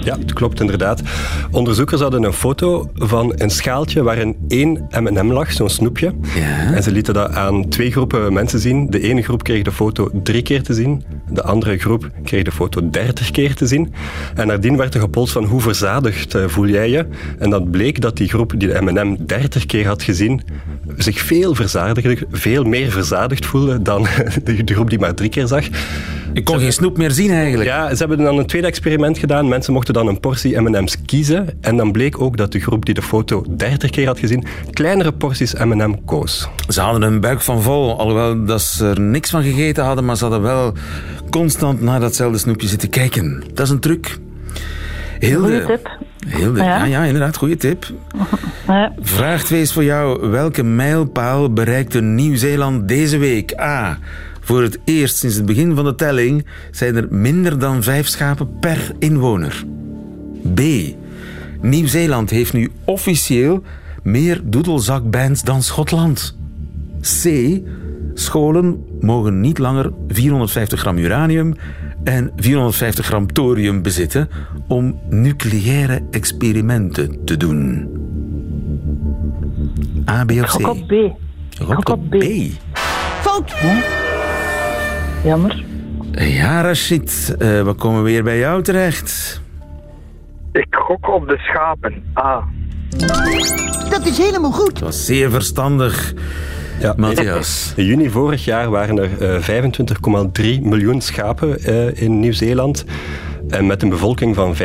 Ja, 0.00 0.18
het 0.18 0.32
klopt 0.32 0.60
inderdaad. 0.60 1.02
Onderzoekers 1.50 2.00
hadden 2.00 2.22
een 2.22 2.32
foto 2.32 2.90
van 2.94 3.32
een 3.36 3.50
schaaltje 3.50 4.02
waarin 4.02 4.36
één 4.48 4.86
M&M 4.90 5.32
lag, 5.32 5.52
zo'n 5.52 5.68
snoepje. 5.68 6.12
Ja. 6.34 6.72
En 6.74 6.82
ze 6.82 6.90
lieten 6.90 7.14
dat 7.14 7.34
aan 7.34 7.68
twee 7.68 7.90
groepen 7.90 8.32
mensen 8.32 8.58
zien. 8.58 8.90
De 8.90 9.00
ene 9.00 9.22
groep 9.22 9.42
kreeg 9.42 9.62
de 9.62 9.72
foto 9.72 10.08
drie 10.22 10.42
keer 10.42 10.62
te 10.62 10.74
zien. 10.74 11.04
De 11.30 11.42
andere 11.42 11.78
groep 11.78 12.10
kreeg 12.24 12.42
de 12.42 12.52
foto 12.52 12.90
dertig 12.90 13.30
keer 13.30 13.54
te 13.54 13.66
zien. 13.66 13.92
En 14.34 14.46
nadien 14.46 14.76
werd 14.76 14.94
er 14.94 15.00
gepolst 15.00 15.32
van 15.32 15.44
hoe 15.44 15.60
verzadigd 15.60 16.34
eh, 16.34 16.44
voel 16.46 16.66
jij 16.66 16.90
je? 16.90 17.06
En 17.38 17.50
dat 17.50 17.70
bleek 17.70 18.00
dat 18.00 18.16
die 18.16 18.28
groep 18.28 18.52
die 18.56 18.68
de 18.68 18.82
M&M 18.82 19.16
dertig 19.26 19.66
keer 19.66 19.86
had 19.86 20.02
gezien, 20.02 20.42
zich 20.96 21.20
veel 21.20 21.54
verzadigder, 21.54 22.22
veel 22.30 22.64
meer 22.64 22.90
verzadigd 22.90 23.46
voelde 23.46 23.82
dan 23.82 24.02
de, 24.44 24.74
groep 24.74 24.90
die 24.90 24.98
maar 24.98 25.14
drie 25.14 25.30
keer 25.30 25.46
zag. 25.46 25.64
ik 26.32 26.44
kon 26.44 26.58
geen 26.58 26.72
snoep 26.72 26.96
meer 26.96 27.10
zien 27.10 27.30
eigenlijk. 27.30 27.68
Ja, 27.68 27.88
ze 27.94 27.96
hebben 27.96 28.18
dan 28.18 28.38
een 28.38 28.46
tweede 28.46 28.66
experiment 28.66 29.18
gedaan. 29.18 29.48
Mensen 29.48 29.72
mochten 29.72 29.94
dan 29.94 30.06
een 30.06 30.20
portie 30.20 30.60
M&M's 30.60 30.96
kiezen. 31.06 31.46
En 31.60 31.76
dan 31.76 31.92
bleek 31.92 32.20
ook 32.20 32.36
dat 32.36 32.52
de 32.52 32.60
groep 32.60 32.84
die 32.84 32.94
de 32.94 33.02
foto 33.02 33.44
30 33.48 33.90
keer 33.90 34.06
had 34.06 34.18
gezien, 34.18 34.44
kleinere 34.70 35.12
porties 35.12 35.54
M&M 35.54 35.94
koos. 36.04 36.48
Ze 36.68 36.80
hadden 36.80 37.02
een 37.02 37.20
buik 37.20 37.40
van 37.40 37.62
vol, 37.62 37.98
alhoewel 37.98 38.44
dat 38.44 38.62
ze 38.62 38.88
er 38.88 39.00
niks 39.00 39.30
van 39.30 39.42
gegeten 39.42 39.84
hadden, 39.84 40.04
maar 40.04 40.16
ze 40.16 40.24
hadden 40.24 40.42
wel 40.42 40.72
constant 41.30 41.80
naar 41.80 42.00
datzelfde 42.00 42.38
snoepje 42.38 42.68
zitten 42.68 42.88
kijken. 42.88 43.42
Dat 43.54 43.66
is 43.66 43.72
een 43.72 43.80
truc. 43.80 44.18
Hilde. 45.18 45.46
Goeie 45.46 45.66
tip. 45.66 45.98
Ja, 46.56 46.64
Ja. 46.64 46.84
ja, 46.84 47.04
inderdaad, 47.04 47.36
goede 47.36 47.56
tip. 47.56 47.86
Ja. 48.66 48.92
Vraag 49.00 49.44
2 49.44 49.60
is 49.60 49.72
voor 49.72 49.84
jou. 49.84 50.28
Welke 50.30 50.62
mijlpaal 50.62 51.52
bereikte 51.52 52.00
Nieuw-Zeeland 52.00 52.88
deze 52.88 53.18
week? 53.18 53.60
A. 53.60 53.98
Voor 54.40 54.62
het 54.62 54.78
eerst 54.84 55.16
sinds 55.16 55.36
het 55.36 55.46
begin 55.46 55.74
van 55.74 55.84
de 55.84 55.94
telling 55.94 56.46
zijn 56.70 56.96
er 56.96 57.06
minder 57.10 57.58
dan 57.58 57.82
vijf 57.82 58.06
schapen 58.08 58.58
per 58.60 58.92
inwoner. 58.98 59.64
B. 60.54 60.60
Nieuw-Zeeland 61.60 62.30
heeft 62.30 62.52
nu 62.52 62.70
officieel 62.84 63.62
meer 64.02 64.40
doedelzakbands 64.44 65.42
dan 65.42 65.62
Schotland. 65.62 66.36
C. 67.00 67.24
Scholen 68.20 68.84
mogen 69.00 69.40
niet 69.40 69.58
langer 69.58 69.92
450 70.08 70.80
gram 70.80 70.98
uranium 70.98 71.54
en 72.04 72.32
450 72.36 73.06
gram 73.06 73.32
thorium 73.32 73.82
bezitten 73.82 74.28
om 74.68 75.00
nucleaire 75.08 76.02
experimenten 76.10 77.24
te 77.24 77.36
doen. 77.36 77.88
A, 80.08 80.24
B 80.24 80.30
of 80.30 80.36
C? 80.36 80.50
Gok 80.50 80.68
op 80.68 80.86
B. 80.86 80.92
Gok 81.62 81.88
op 81.88 82.10
B. 82.10 82.24
Fout. 83.20 83.54
Jammer. 85.24 85.64
Ja, 86.12 86.60
Rashid, 86.60 87.34
eh, 87.38 87.62
we 87.62 87.74
komen 87.78 88.02
weer 88.02 88.22
bij 88.22 88.38
jou 88.38 88.62
terecht. 88.62 89.40
Ik 90.52 90.66
gok 90.70 91.08
op 91.08 91.28
de 91.28 91.38
schapen. 91.38 92.02
A. 92.18 92.44
Dat 93.90 94.06
is 94.06 94.18
helemaal 94.18 94.52
goed. 94.52 94.72
Dat 94.72 94.80
was 94.80 95.04
zeer 95.04 95.30
verstandig, 95.30 96.14
Ja, 96.80 96.94
Matthias. 96.96 97.72
In 97.76 97.84
juni 97.84 98.10
vorig 98.10 98.44
jaar 98.44 98.70
waren 98.70 98.98
er 98.98 99.34
eh, 99.34 99.60
25,3 100.58 100.62
miljoen 100.62 101.00
schapen 101.00 101.58
eh, 101.62 102.02
in 102.02 102.20
Nieuw-Zeeland. 102.20 102.84
En 103.50 103.66
met 103.66 103.82
een 103.82 103.88
bevolking 103.88 104.34
van 104.34 104.56
5,15 104.56 104.62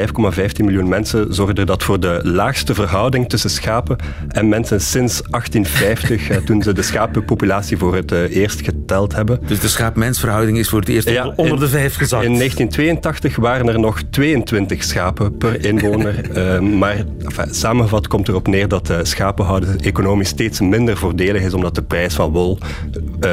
miljoen 0.57 0.87
mensen 0.89 1.33
zorgde 1.33 1.63
dat 1.65 1.83
voor 1.83 1.99
de 1.99 2.19
laagste 2.23 2.73
verhouding 2.73 3.29
tussen 3.29 3.49
schapen 3.49 3.95
en 4.27 4.49
mensen 4.49 4.81
sinds 4.81 5.21
1850, 5.29 6.29
eh, 6.29 6.37
toen 6.37 6.61
ze 6.61 6.73
de 6.73 6.81
schapenpopulatie 6.81 7.77
voor 7.77 7.95
het 7.95 8.11
eh, 8.11 8.35
eerst 8.35 8.61
geteld 8.61 9.15
hebben. 9.15 9.39
Dus 9.47 9.59
de 9.59 9.67
schaap-mens-verhouding 9.67 10.57
is 10.57 10.69
voor 10.69 10.79
het 10.79 10.89
eerst 10.89 11.09
Ja, 11.09 11.27
onder- 11.35 11.53
in- 11.53 11.59
de 11.59 11.67
vijf 11.67 11.95
gezakt. 11.95 12.23
In 12.25 12.37
1982 12.37 13.35
waren 13.35 13.67
er 13.67 13.79
nog 13.79 14.01
22 14.09 14.83
schapen 14.83 15.37
per 15.37 15.65
inwoner. 15.65 16.13
Eh, 16.35 16.59
maar 16.59 17.03
enfin, 17.23 17.53
samengevat 17.53 18.07
komt 18.07 18.27
erop 18.27 18.47
neer 18.47 18.67
dat 18.67 18.93
schapenhouden 19.01 19.79
economisch 19.79 20.27
steeds 20.27 20.59
minder 20.59 20.97
voordelig 20.97 21.41
is, 21.41 21.53
omdat 21.53 21.75
de 21.75 21.81
prijs 21.81 22.13
van 22.13 22.31
wol 22.31 22.57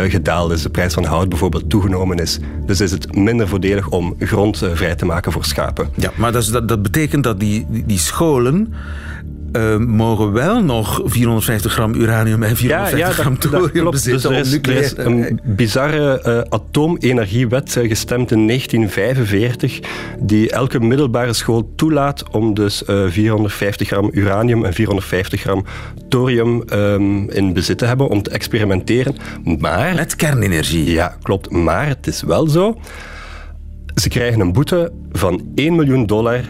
gedaald 0.08 0.52
is. 0.52 0.62
De 0.62 0.70
prijs 0.70 0.94
van 0.94 1.04
hout 1.04 1.28
bijvoorbeeld 1.28 1.70
toegenomen 1.70 2.18
is. 2.18 2.38
Dus 2.66 2.80
is 2.80 2.90
het 2.90 3.16
minder 3.16 3.48
voordelig 3.48 3.88
om 3.88 4.14
grond 4.18 4.62
vrij 4.74 4.94
te 4.94 5.04
maken 5.04 5.32
voor 5.32 5.41
schapen. 5.44 5.88
Ja, 5.96 6.10
maar 6.14 6.32
dat, 6.32 6.42
is- 6.42 6.48
dat, 6.48 6.68
dat 6.68 6.82
betekent 6.82 7.24
dat 7.24 7.40
die, 7.40 7.66
die, 7.68 7.84
die 7.86 7.98
scholen 7.98 8.74
eh, 9.52 9.76
mogen 9.76 10.32
wel 10.32 10.62
nog 10.64 11.00
450 11.04 11.72
gram 11.72 11.94
uranium 11.94 12.42
en 12.42 12.56
450 12.56 13.14
gram 13.24 13.38
thorium 13.38 13.90
bezitten. 13.90 14.30
Dus 14.32 14.52
er 14.52 14.68
is, 14.68 14.92
er 14.96 15.00
is 15.00 15.04
een 15.06 15.40
bizarre 15.44 16.20
eh, 16.20 16.38
atoomenergiewet 16.48 17.76
eh, 17.76 17.88
gestemd 17.88 18.30
in 18.30 18.46
1945 18.46 19.80
die 20.20 20.50
elke 20.50 20.80
middelbare 20.80 21.32
school 21.32 21.72
toelaat 21.76 22.24
om 22.30 22.54
dus 22.54 22.84
eh, 22.84 23.04
450 23.08 23.86
gram 23.88 24.08
uranium 24.12 24.64
en 24.64 24.72
450 24.72 25.40
gram 25.40 25.64
thorium 26.08 26.62
ehm, 26.62 27.28
in 27.30 27.52
bezit 27.52 27.78
te 27.78 27.84
hebben 27.84 28.08
om 28.08 28.22
te 28.22 28.30
experimenteren. 28.30 29.16
Maar... 29.58 29.94
Met 29.94 30.16
kernenergie. 30.16 30.90
Ja, 30.90 31.16
klopt. 31.22 31.50
Maar 31.50 31.86
het 31.88 32.06
is 32.06 32.22
wel 32.22 32.46
zo. 32.48 32.78
Ze 33.94 34.08
krijgen 34.08 34.40
een 34.40 34.52
boete 34.52 34.92
van 35.12 35.42
1 35.54 35.74
miljoen 35.74 36.06
dollar 36.06 36.40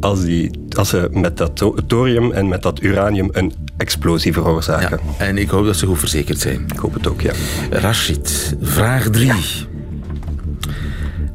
als, 0.00 0.24
die, 0.24 0.50
als 0.76 0.88
ze 0.88 1.08
met 1.12 1.36
dat 1.36 1.56
tho- 1.56 1.74
thorium 1.86 2.32
en 2.32 2.48
met 2.48 2.62
dat 2.62 2.82
uranium 2.82 3.28
een 3.32 3.52
explosie 3.76 4.32
veroorzaken. 4.32 5.00
Ja, 5.18 5.24
en 5.24 5.38
ik 5.38 5.50
hoop 5.50 5.64
dat 5.64 5.76
ze 5.76 5.86
goed 5.86 5.98
verzekerd 5.98 6.38
zijn. 6.38 6.64
Ik 6.72 6.78
hoop 6.78 6.94
het 6.94 7.06
ook, 7.08 7.20
ja. 7.20 7.32
Rashid, 7.70 8.56
vraag 8.60 9.08
3. 9.08 9.32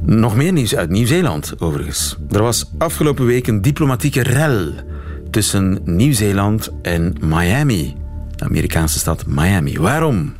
Nog 0.00 0.36
meer 0.36 0.52
nieuws 0.52 0.76
uit 0.76 0.90
Nieuw-Zeeland, 0.90 1.54
overigens. 1.58 2.16
Er 2.30 2.42
was 2.42 2.70
afgelopen 2.78 3.26
week 3.26 3.46
een 3.46 3.62
diplomatieke 3.62 4.22
rel 4.22 4.72
tussen 5.30 5.78
Nieuw-Zeeland 5.84 6.70
en 6.82 7.14
Miami. 7.20 7.94
de 8.36 8.44
Amerikaanse 8.44 8.98
stad 8.98 9.26
Miami. 9.26 9.78
Waarom? 9.78 10.34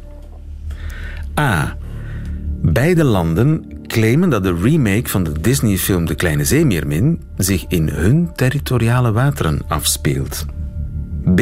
A. 1.40 1.76
Beide 2.62 3.04
landen 3.04 3.64
claimen 3.86 4.30
dat 4.30 4.42
de 4.42 4.54
remake 4.62 5.08
van 5.08 5.24
de 5.24 5.40
Disney-film 5.40 6.04
De 6.04 6.14
Kleine 6.14 6.44
Zeemeermin 6.44 7.20
zich 7.36 7.64
in 7.68 7.88
hun 7.88 8.30
territoriale 8.34 9.12
wateren 9.12 9.60
afspeelt. 9.68 10.46
B. 11.34 11.36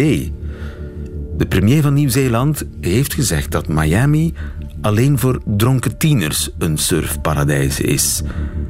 De 1.37 1.47
premier 1.49 1.83
van 1.83 1.95
Nieuw-Zeeland 1.95 2.65
heeft 2.81 3.15
gezegd 3.15 3.51
dat 3.51 3.69
Miami 3.69 4.35
alleen 4.81 5.19
voor 5.19 5.41
dronken 5.45 5.97
tieners 5.97 6.51
een 6.59 6.79
surfparadijs 6.79 7.81
is. 7.81 8.23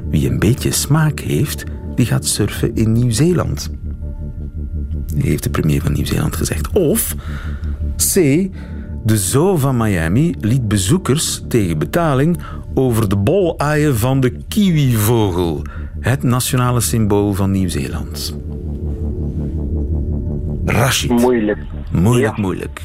Wie 0.09 0.29
een 0.29 0.39
beetje 0.39 0.71
smaak 0.71 1.19
heeft, 1.19 1.63
die 1.95 2.05
gaat 2.05 2.25
surfen 2.25 2.75
in 2.75 2.91
Nieuw-Zeeland. 2.91 3.69
Heeft 5.15 5.43
de 5.43 5.49
premier 5.49 5.81
van 5.81 5.93
Nieuw-Zeeland 5.93 6.35
gezegd. 6.35 6.69
Of 6.69 7.15
C. 8.13 8.15
De 9.05 9.17
zoo 9.17 9.55
van 9.55 9.77
Miami 9.77 10.35
liet 10.39 10.67
bezoekers 10.67 11.43
tegen 11.47 11.77
betaling 11.77 12.39
over 12.73 13.09
de 13.09 13.15
bol 13.15 13.59
aaien 13.59 13.97
van 13.97 14.19
de 14.19 14.37
kiwivogel, 14.47 15.61
het 15.99 16.23
nationale 16.23 16.79
symbool 16.79 17.33
van 17.33 17.51
Nieuw-Zeeland. 17.51 18.37
Rashid. 20.65 21.09
Moeilijk. 21.09 21.57
Moeilijk, 21.91 22.37
moeilijk. 22.37 22.81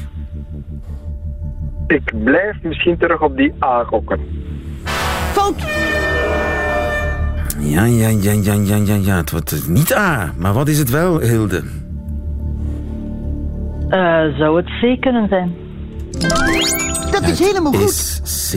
Ik 1.87 2.11
blijf 2.23 2.57
misschien 2.63 2.97
terug 2.97 3.21
op 3.21 3.37
die 3.37 3.53
A 3.63 3.83
gokken. 3.83 4.19
Fout. 5.31 5.61
Ja, 7.59 7.83
ja, 7.83 8.07
ja, 8.07 8.31
ja, 8.31 8.53
ja, 8.53 8.75
ja, 8.75 8.95
ja. 8.95 9.15
Het 9.15 9.31
wordt 9.31 9.67
niet 9.69 9.93
A, 9.93 10.33
maar 10.37 10.53
wat 10.53 10.67
is 10.67 10.77
het 10.77 10.89
wel, 10.89 11.19
Hilde? 11.19 11.63
Eh, 13.89 14.37
zou 14.37 14.57
het 14.57 14.65
C 14.65 15.01
kunnen 15.01 15.27
zijn? 15.27 15.60
Dat 17.11 17.27
is 17.27 17.39
helemaal 17.39 17.73
goed. 17.73 17.89
Is 17.89 18.21
C. 18.51 18.53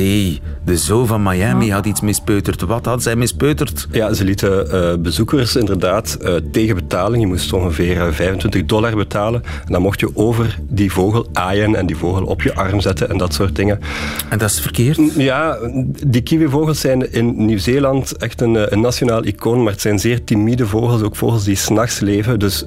De 0.65 0.77
zoo 0.77 1.05
van 1.05 1.23
Miami 1.23 1.71
had 1.71 1.87
iets 1.87 2.01
mispeuterd. 2.01 2.61
Wat 2.61 2.85
had 2.85 3.03
zij 3.03 3.17
mispeuterd? 3.17 3.87
Ja, 3.91 4.13
ze 4.13 4.25
lieten 4.25 4.71
eh, 4.71 4.97
bezoekers 4.99 5.57
inderdaad 5.57 6.15
eh, 6.15 6.35
tegen 6.53 6.75
betaling. 6.75 7.23
Je 7.23 7.29
moest 7.29 7.53
ongeveer 7.53 8.07
eh, 8.07 8.13
25 8.13 8.65
dollar 8.65 8.97
betalen. 8.97 9.43
En 9.67 9.73
dan 9.73 9.83
mocht 9.83 10.01
je 10.01 10.11
over 10.17 10.59
die 10.69 10.93
vogel 10.93 11.29
aaien 11.33 11.75
en 11.75 11.87
die 11.87 11.97
vogel 11.97 12.25
op 12.25 12.43
je 12.43 12.55
arm 12.55 12.81
zetten 12.81 13.11
en 13.11 13.19
dat 13.19 13.35
soort 13.35 13.57
dingen. 13.57 13.81
En 14.29 14.39
dat 14.39 14.51
is 14.51 14.61
verkeerd? 14.61 15.01
Ja, 15.17 15.59
die 16.07 16.23
kiwivogels 16.23 16.81
zijn 16.81 17.13
in 17.13 17.47
Nieuw-Zeeland 17.47 18.17
echt 18.17 18.41
een, 18.41 18.57
eh, 18.57 18.63
een 18.69 18.81
nationaal 18.81 19.25
icoon, 19.25 19.63
maar 19.63 19.73
het 19.73 19.81
zijn 19.81 19.99
zeer 19.99 20.25
timide 20.25 20.67
vogels, 20.67 21.03
ook 21.03 21.17
vogels 21.17 21.45
die 21.45 21.57
s'nachts 21.57 22.01
leven. 22.01 22.39
Dus 22.39 22.65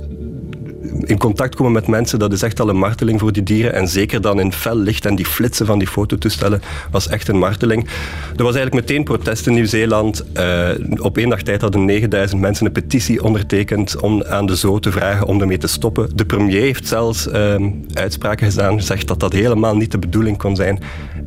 in 1.03 1.17
contact 1.17 1.55
komen 1.55 1.71
met 1.71 1.87
mensen, 1.87 2.19
dat 2.19 2.33
is 2.33 2.41
echt 2.41 2.59
al 2.59 2.69
een 2.69 2.77
marteling 2.77 3.19
voor 3.19 3.31
die 3.31 3.43
dieren. 3.43 3.73
En 3.73 3.87
zeker 3.87 4.21
dan 4.21 4.39
in 4.39 4.53
fel 4.53 4.77
licht 4.77 5.05
en 5.05 5.15
die 5.15 5.25
flitsen 5.25 5.65
van 5.65 5.79
die 5.79 5.87
fototoestellen 5.87 6.61
was 6.91 7.07
echt 7.07 7.27
een 7.27 7.37
marteling. 7.37 7.87
Er 8.35 8.43
was 8.43 8.55
eigenlijk 8.55 8.87
meteen 8.87 9.03
protest 9.03 9.47
in 9.47 9.53
Nieuw-Zeeland. 9.53 10.23
Eh, 10.33 10.69
op 10.97 11.17
één 11.17 11.29
dag 11.29 11.41
tijd 11.41 11.61
hadden 11.61 11.85
9000 11.85 12.41
mensen 12.41 12.65
een 12.65 12.71
petitie 12.71 13.23
ondertekend 13.23 14.01
om 14.01 14.23
aan 14.23 14.45
de 14.45 14.55
zoo 14.55 14.79
te 14.79 14.91
vragen 14.91 15.27
om 15.27 15.41
ermee 15.41 15.57
te 15.57 15.67
stoppen. 15.67 16.09
De 16.15 16.25
premier 16.25 16.61
heeft 16.61 16.87
zelfs 16.87 17.27
eh, 17.27 17.55
uitspraken 17.93 18.51
gedaan, 18.51 18.81
zegt 18.81 19.07
dat 19.07 19.19
dat 19.19 19.33
helemaal 19.33 19.75
niet 19.75 19.91
de 19.91 19.99
bedoeling 19.99 20.37
kon 20.37 20.55
zijn. 20.55 20.79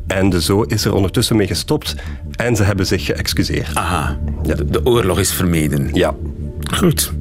En 0.07 0.29
de 0.29 0.41
zoo 0.41 0.61
is 0.61 0.85
er 0.85 0.93
ondertussen 0.93 1.35
mee 1.35 1.47
gestopt 1.47 1.95
en 2.35 2.55
ze 2.55 2.63
hebben 2.63 2.85
zich 2.85 3.05
geëxcuseerd. 3.05 3.75
Aha, 3.75 4.19
de, 4.43 4.65
de 4.65 4.85
oorlog 4.85 5.19
is 5.19 5.33
vermeden. 5.33 5.89
Ja. 5.93 6.15
Goed. 6.73 7.11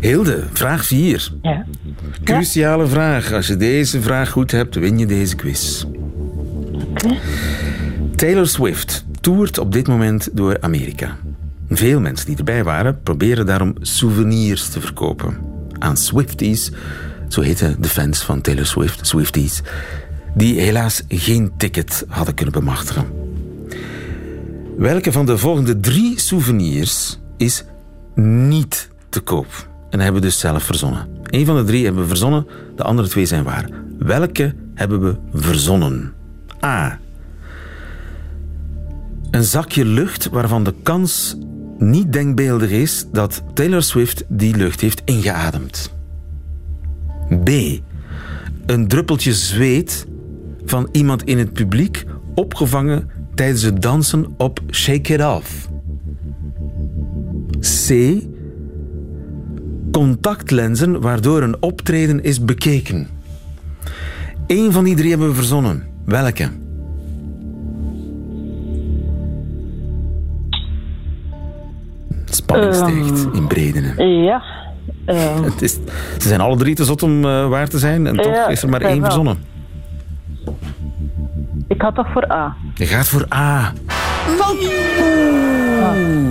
Hilde, 0.00 0.44
vraag 0.52 0.84
4. 0.84 1.32
Ja. 1.42 1.66
Cruciale 2.24 2.86
vraag. 2.86 3.32
Als 3.32 3.46
je 3.46 3.56
deze 3.56 4.00
vraag 4.00 4.30
goed 4.30 4.50
hebt, 4.50 4.74
win 4.74 4.98
je 4.98 5.06
deze 5.06 5.36
quiz. 5.36 5.84
Taylor 8.16 8.46
Swift 8.46 9.04
toert 9.20 9.58
op 9.58 9.72
dit 9.72 9.86
moment 9.86 10.28
door 10.32 10.60
Amerika. 10.60 11.16
Veel 11.68 12.00
mensen 12.00 12.26
die 12.26 12.36
erbij 12.36 12.64
waren, 12.64 13.02
proberen 13.02 13.46
daarom 13.46 13.74
souvenirs 13.80 14.68
te 14.68 14.80
verkopen. 14.80 15.36
Aan 15.78 15.96
Swifties, 15.96 16.70
zo 17.28 17.40
heten 17.40 17.76
de 17.80 17.88
fans 17.88 18.22
van 18.22 18.40
Taylor 18.40 18.66
Swift, 18.66 19.06
Swifties, 19.06 19.62
die 20.34 20.60
helaas 20.60 21.02
geen 21.08 21.52
ticket 21.56 22.04
hadden 22.08 22.34
kunnen 22.34 22.54
bemachtigen. 22.54 23.06
Welke 24.76 25.12
van 25.12 25.26
de 25.26 25.38
volgende 25.38 25.80
drie 25.80 26.20
souvenirs 26.20 27.18
is 27.36 27.64
niet 28.14 28.90
te 29.08 29.20
koop? 29.20 29.69
En 29.90 30.00
hebben 30.00 30.20
we 30.20 30.26
dus 30.26 30.38
zelf 30.38 30.62
verzonnen. 30.62 31.06
Eén 31.22 31.46
van 31.46 31.56
de 31.56 31.64
drie 31.64 31.84
hebben 31.84 32.02
we 32.02 32.08
verzonnen, 32.08 32.46
de 32.76 32.82
andere 32.82 33.08
twee 33.08 33.26
zijn 33.26 33.44
waar. 33.44 33.68
Welke 33.98 34.54
hebben 34.74 35.00
we 35.00 35.16
verzonnen? 35.32 36.12
A. 36.64 36.98
Een 39.30 39.44
zakje 39.44 39.84
lucht 39.84 40.28
waarvan 40.28 40.64
de 40.64 40.74
kans 40.82 41.36
niet 41.78 42.12
denkbeeldig 42.12 42.70
is 42.70 43.06
dat 43.12 43.42
Taylor 43.54 43.82
Swift 43.82 44.24
die 44.28 44.56
lucht 44.56 44.80
heeft 44.80 45.02
ingeademd. 45.04 45.92
B. 47.44 47.50
Een 48.66 48.88
druppeltje 48.88 49.34
zweet 49.34 50.06
van 50.64 50.88
iemand 50.92 51.22
in 51.24 51.38
het 51.38 51.52
publiek 51.52 52.04
opgevangen 52.34 53.10
tijdens 53.34 53.62
het 53.62 53.82
dansen 53.82 54.34
op 54.36 54.60
Shake 54.70 55.14
It 55.14 55.24
Off. 55.24 55.68
C. 57.60 57.90
Contactlenzen 59.92 61.00
waardoor 61.00 61.42
een 61.42 61.56
optreden 61.62 62.22
is 62.22 62.44
bekeken. 62.44 63.08
Eén 64.46 64.72
van 64.72 64.84
die 64.84 64.96
drie 64.96 65.10
hebben 65.10 65.28
we 65.28 65.34
verzonnen. 65.34 65.86
Welke? 66.04 66.48
Spanning 72.24 72.74
stijgt 72.74 73.26
in 73.32 73.46
Bredene. 73.46 74.04
Ja. 74.04 74.42
ehm, 75.04 75.42
Het 75.42 75.62
is, 75.62 75.72
ze 76.18 76.28
zijn 76.28 76.40
alle 76.40 76.56
drie 76.56 76.74
te 76.74 76.84
zot 76.84 77.02
om 77.02 77.24
eh, 77.24 77.48
waar 77.48 77.68
te 77.68 77.78
zijn 77.78 78.06
en 78.06 78.16
toch 78.16 78.26
Ja, 78.34 78.48
is 78.48 78.62
er 78.62 78.68
maar 78.68 78.80
één 78.80 78.94
wel. 78.96 79.04
verzonnen. 79.04 79.38
ik 81.68 81.80
had 81.82 81.94
toch 81.94 82.12
voor 82.12 82.32
A. 82.32 82.56
Je 82.74 82.86
gaat 82.86 83.08
voor 83.08 83.26
A. 83.34 83.72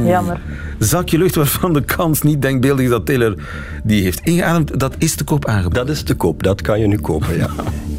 Jammer. 0.06 0.40
Zakje 0.80 1.18
lucht 1.18 1.36
waarvan 1.36 1.74
de 1.74 1.82
kans 1.82 2.22
niet 2.22 2.42
denkbeeldig 2.42 2.84
is 2.84 2.90
dat 2.90 3.06
Taylor 3.06 3.36
die 3.84 4.04
heeft 4.04 4.20
ingeademd, 4.20 4.80
dat 4.80 4.96
is 4.98 5.16
te 5.16 5.24
koop 5.24 5.46
aangeboden. 5.46 5.86
Dat 5.86 5.96
is 5.96 6.04
te 6.04 6.16
koop, 6.16 6.44
dat 6.44 6.62
kan 6.62 6.80
je 6.80 6.88
nu 6.88 6.98
kopen, 6.98 7.38
ja. 7.38 7.50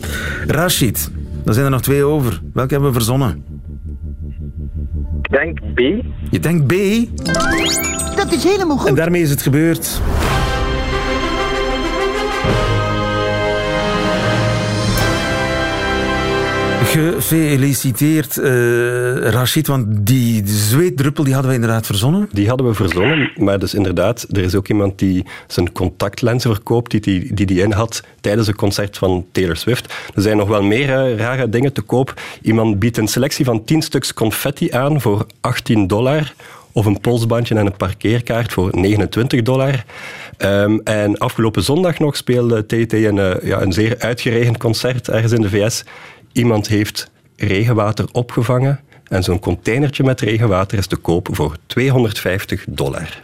Rashid, 0.47 1.11
er 1.47 1.53
zijn 1.53 1.65
er 1.65 1.71
nog 1.71 1.83
twee 1.83 2.05
over. 2.05 2.41
Welke 2.53 2.73
hebben 2.73 2.91
we 2.91 2.97
verzonnen? 2.97 3.45
Ik 5.23 5.31
denk 5.31 5.59
B. 5.75 5.79
Je 6.31 6.41
denkt 6.41 6.67
B 6.67 6.73
Dat 8.17 8.33
is 8.33 8.45
helemaal 8.45 8.77
en 8.79 8.83
goed. 8.83 8.97
daarmee 8.97 9.23
is 9.23 9.31
het 9.31 9.43
gebeurd. 9.43 10.01
Gefeliciteerd, 16.91 18.39
eh 18.39 19.31
Rashid, 19.31 19.67
want 19.67 19.87
die 20.07 20.43
zweetdruppel 20.47 21.25
die 21.25 21.33
hadden 21.33 21.51
we 21.51 21.57
inderdaad 21.57 21.87
verzonnen. 21.87 22.29
Die 22.33 22.49
hadden 22.49 22.67
we 22.67 22.75
verzonnen, 22.75 23.33
maar 23.37 23.59
dus 23.59 23.75
inderdaad, 23.75 24.27
er 24.31 24.43
is 24.43 24.55
ook 24.55 24.69
iemand 24.69 24.99
die 24.99 25.25
zijn 25.47 25.73
contactlenzen 25.73 26.55
verkoopt, 26.55 26.91
die 26.91 27.01
die, 27.01 27.35
die, 27.35 27.47
die 27.47 27.63
in 27.63 27.73
had 27.73 28.03
tijdens 28.21 28.47
een 28.47 28.57
concert 28.57 28.99
van 28.99 29.27
Taylor 29.33 29.57
Swift. 29.57 29.95
Er 30.15 30.23
zijn 30.23 30.37
nog 30.37 30.49
wel 30.49 30.63
meer 30.63 30.89
eh, 30.89 31.17
rare 31.17 31.49
dingen 31.49 31.73
te 31.73 31.83
koop. 31.83 32.21
Iemand 32.43 32.79
biedt 32.79 32.97
een 32.97 33.09
selectie 33.09 33.45
van 33.45 33.65
10 33.65 33.83
stuks 33.83 34.15
confetti 34.15 34.71
aan 34.71 35.01
voor 35.01 35.27
18 35.41 35.87
dollar. 35.87 36.33
Of 36.73 36.87
een 36.87 37.01
polsbandje 37.01 37.55
en 37.55 37.67
een 37.67 37.77
parkeerkaart 37.77 38.53
voor 38.53 38.69
29 38.73 39.43
dollar. 39.43 39.85
Ehm, 40.37 40.79
en 40.85 41.19
afgelopen 41.19 41.63
zondag 41.63 41.99
nog 41.99 42.17
speelde 42.17 42.67
TT 42.67 42.93
een, 42.93 43.19
eh, 43.19 43.49
ja, 43.49 43.61
een 43.61 43.73
zeer 43.73 43.95
uitgeregend 43.99 44.59
concert 44.59 45.09
ergens 45.09 45.33
in 45.33 45.41
de 45.41 45.49
VS. 45.49 45.85
Iemand 46.33 46.69
heeft 46.69 47.11
regenwater 47.37 48.05
opgevangen 48.13 48.81
en 49.05 49.23
zo'n 49.23 49.39
containertje 49.39 50.05
met 50.05 50.21
regenwater 50.21 50.79
is 50.79 50.87
te 50.87 50.97
koop 50.97 51.29
voor 51.31 51.57
250 51.67 52.65
dollar. 52.69 53.23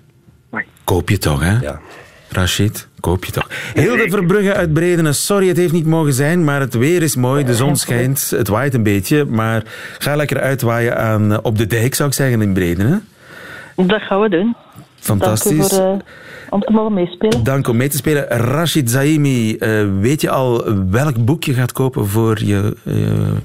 Koop 0.85 1.09
je 1.09 1.19
toch, 1.19 1.43
hè? 1.43 1.59
Ja. 1.59 1.81
Rashid, 2.29 2.89
koop 3.01 3.25
je 3.25 3.33
toch. 3.33 3.49
Hilde 3.75 4.09
Verbrugge 4.09 4.55
uit 4.55 4.73
Bredene, 4.73 5.13
sorry, 5.13 5.49
het 5.49 5.57
heeft 5.57 5.73
niet 5.73 5.87
mogen 5.87 6.13
zijn, 6.13 6.45
maar 6.45 6.61
het 6.61 6.75
weer 6.75 7.03
is 7.03 7.17
mooi, 7.17 7.45
de 7.45 7.55
zon 7.55 7.77
schijnt, 7.77 8.31
het 8.31 8.49
waait 8.49 8.75
een 8.75 8.83
beetje, 8.83 9.25
maar 9.25 9.63
ga 9.99 10.17
lekker 10.17 10.41
uitwaaien 10.41 10.97
aan, 10.97 11.33
eh, 11.33 11.39
op 11.43 11.59
de 11.59 11.67
dijk, 11.67 11.95
zou 11.95 12.09
ik 12.09 12.15
zeggen, 12.15 12.43
in 12.43 12.53
Bredene. 12.53 13.01
Dat 13.75 14.03
gaan 14.03 14.21
we 14.21 14.29
doen. 14.29 14.57
Fantastisch. 14.95 15.69
Dank 15.69 15.73
u 15.73 15.75
voor, 15.75 15.93
eh, 15.93 15.99
om 16.51 16.61
te 16.61 16.73
mogen 16.73 16.93
meespelen. 16.93 17.45
Dank 17.45 17.69
om 17.69 17.77
mee 17.77 17.89
te 17.89 17.97
spelen. 17.97 18.29
Rashid 18.29 18.91
Zaimi, 18.91 19.57
eh, 19.57 19.71
weet 20.01 20.21
je 20.21 20.31
al 20.31 20.75
welk 20.91 21.25
boek 21.25 21.45
je 21.45 21.53
gaat 21.53 21.73
kopen 21.73 22.07
voor 22.07 22.45
je 22.45 22.77
eh, 22.85 22.95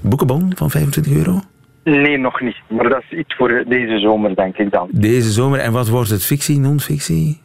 boekenbon 0.02 0.52
van 0.56 0.70
25 0.70 1.14
euro? 1.14 1.42
Nee, 1.84 2.18
nog 2.18 2.42
niet. 2.42 2.56
Maar 2.70 2.90
dat 2.90 3.04
is 3.10 3.18
iets 3.18 3.36
voor 3.36 3.64
deze 3.68 4.00
zomer, 4.00 4.36
denk 4.36 4.58
ik 4.58 4.72
dan. 4.72 4.90
Deze 4.92 5.32
zomer. 5.32 5.60
En 5.60 5.72
wat 5.72 5.90
wordt 5.90 6.10
het? 6.10 6.26
Fictie, 6.26 6.60
non-fictie? 6.60 7.42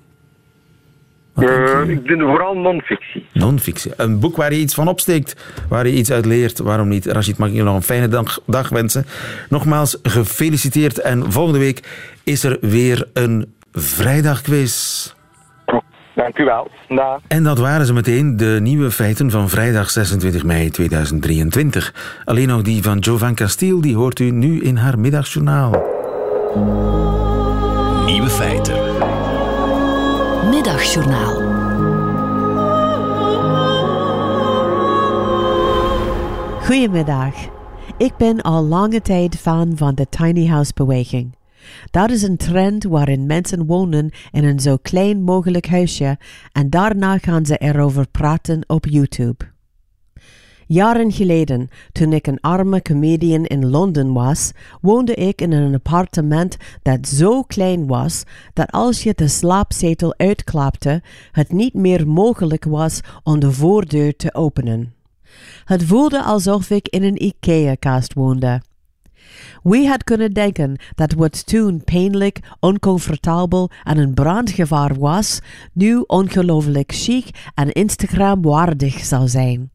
Uh, 1.38 1.88
ik 1.88 2.07
doe 2.07 2.18
vooral 2.18 2.54
non-fictie. 2.54 3.26
Non-fictie. 3.32 3.92
Een 3.96 4.20
boek 4.20 4.36
waar 4.36 4.52
je 4.52 4.59
iets 4.59 4.74
van 4.74 4.88
opsteekt, 4.88 5.52
waar 5.68 5.86
je 5.86 5.92
iets 5.92 6.12
uit 6.12 6.24
leert. 6.24 6.59
Waarom 6.59 6.88
niet? 6.88 7.07
Rashid, 7.07 7.38
mag 7.38 7.48
ik 7.48 7.54
je 7.54 7.62
nog 7.62 7.74
een 7.74 7.82
fijne 7.82 8.09
dag, 8.09 8.40
dag 8.46 8.68
wensen. 8.68 9.04
Nogmaals, 9.48 9.98
gefeliciteerd. 10.02 11.00
En 11.00 11.32
volgende 11.32 11.59
week 11.59 11.80
is 12.24 12.44
er 12.44 12.59
weer 12.61 13.09
een 13.12 13.54
vrijdagquiz. 13.72 15.14
Dank 16.16 16.38
u 16.38 16.44
wel. 16.44 16.68
Da. 16.88 17.20
En 17.28 17.42
dat 17.42 17.58
waren 17.58 17.86
ze 17.86 17.92
meteen, 17.92 18.36
de 18.36 18.58
nieuwe 18.62 18.90
feiten 18.90 19.30
van 19.30 19.48
vrijdag 19.48 19.90
26 19.90 20.44
mei 20.44 20.70
2023. 20.70 22.20
Alleen 22.24 22.48
nog 22.48 22.62
die 22.62 22.82
van 22.82 22.98
Jovan 22.98 23.34
Castiel, 23.34 23.80
die 23.80 23.96
hoort 23.96 24.18
u 24.18 24.30
nu 24.30 24.60
in 24.60 24.76
haar 24.76 24.98
middagjournaal. 24.98 25.70
Nieuwe 28.06 28.28
feiten. 28.28 28.74
Middagjournaal. 30.50 31.34
Goedemiddag. 36.64 37.34
Ik 37.96 38.16
ben 38.16 38.40
al 38.42 38.64
lange 38.64 39.00
tijd 39.00 39.36
fan 39.36 39.72
van 39.74 39.94
de 39.94 40.06
tiny 40.08 40.46
house 40.46 40.72
beweging. 40.74 41.34
Dat 41.90 42.10
is 42.10 42.22
een 42.22 42.36
trend 42.36 42.84
waarin 42.84 43.26
mensen 43.26 43.66
wonen 43.66 44.10
in 44.30 44.44
een 44.44 44.60
zo 44.60 44.76
klein 44.76 45.22
mogelijk 45.22 45.66
huisje 45.66 46.18
en 46.52 46.70
daarna 46.70 47.18
gaan 47.18 47.46
ze 47.46 47.56
erover 47.56 48.08
praten 48.08 48.64
op 48.66 48.86
YouTube. 48.86 49.54
Jaren 50.68 51.12
geleden, 51.12 51.68
toen 51.92 52.12
ik 52.12 52.26
een 52.26 52.40
arme 52.40 52.82
comedian 52.82 53.44
in 53.44 53.70
Londen 53.70 54.12
was, 54.12 54.52
woonde 54.80 55.14
ik 55.14 55.40
in 55.40 55.52
een 55.52 55.74
appartement 55.74 56.56
dat 56.82 57.08
zo 57.08 57.42
klein 57.42 57.86
was 57.86 58.24
dat 58.52 58.70
als 58.70 59.02
je 59.02 59.12
de 59.14 59.28
slaapzetel 59.28 60.14
uitklapte, 60.16 61.02
het 61.32 61.52
niet 61.52 61.74
meer 61.74 62.08
mogelijk 62.08 62.64
was 62.64 63.00
om 63.22 63.38
de 63.38 63.52
voordeur 63.52 64.16
te 64.16 64.34
openen. 64.34 64.94
Het 65.64 65.84
voelde 65.84 66.22
alsof 66.22 66.70
ik 66.70 66.88
in 66.88 67.02
een 67.02 67.22
IKEA-kast 67.22 68.12
woonde. 68.12 68.60
Wie 69.62 69.88
had 69.88 70.04
kunnen 70.04 70.32
denken 70.32 70.76
dat 70.94 71.12
wat 71.12 71.46
toen 71.46 71.84
pijnlijk, 71.84 72.40
oncomfortabel 72.60 73.70
en 73.84 73.98
een 73.98 74.14
brandgevaar 74.14 74.98
was, 74.98 75.40
nu 75.72 76.04
ongelooflijk 76.06 76.92
chic 76.92 77.50
en 77.54 77.72
Instagram-waardig 77.72 78.98
zou 78.98 79.28
zijn? 79.28 79.70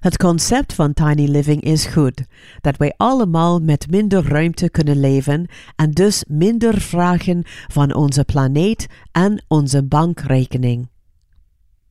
Het 0.00 0.16
concept 0.16 0.72
van 0.74 0.92
tiny 0.92 1.28
living 1.28 1.60
is 1.60 1.86
goed, 1.86 2.24
dat 2.60 2.76
wij 2.76 2.94
allemaal 2.96 3.58
met 3.58 3.90
minder 3.90 4.28
ruimte 4.28 4.70
kunnen 4.70 5.00
leven 5.00 5.46
en 5.76 5.90
dus 5.90 6.24
minder 6.28 6.80
vragen 6.80 7.42
van 7.66 7.94
onze 7.94 8.24
planeet 8.24 8.86
en 9.12 9.44
onze 9.48 9.84
bankrekening. 9.84 10.90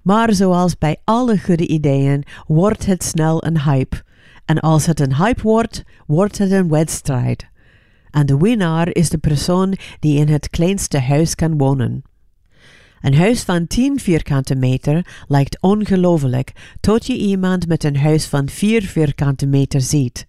Maar 0.01 0.33
zoals 0.33 0.77
bij 0.77 0.97
alle 1.03 1.39
goede 1.39 1.67
ideeën 1.67 2.23
wordt 2.47 2.85
het 2.85 3.03
snel 3.03 3.45
een 3.45 3.61
hype. 3.61 4.03
En 4.51 4.59
als 4.59 4.85
het 4.85 4.99
een 4.99 5.15
hype 5.15 5.41
wordt, 5.41 5.83
wordt 6.07 6.37
het 6.37 6.51
een 6.51 6.69
wedstrijd. 6.69 7.47
En 8.09 8.25
de 8.25 8.37
winnaar 8.37 8.87
is 8.91 9.09
de 9.09 9.17
persoon 9.17 9.77
die 9.99 10.17
in 10.17 10.27
het 10.27 10.49
kleinste 10.49 10.99
huis 10.99 11.35
kan 11.35 11.57
wonen. 11.57 12.03
Een 13.01 13.15
huis 13.15 13.41
van 13.41 13.67
10 13.67 13.99
vierkante 13.99 14.55
meter 14.55 15.23
lijkt 15.27 15.61
ongelooflijk 15.61 16.75
tot 16.79 17.05
je 17.05 17.17
iemand 17.17 17.67
met 17.67 17.83
een 17.83 17.97
huis 17.97 18.25
van 18.25 18.49
4 18.49 18.83
vierkante 18.83 19.45
meter 19.45 19.81
ziet. 19.81 20.27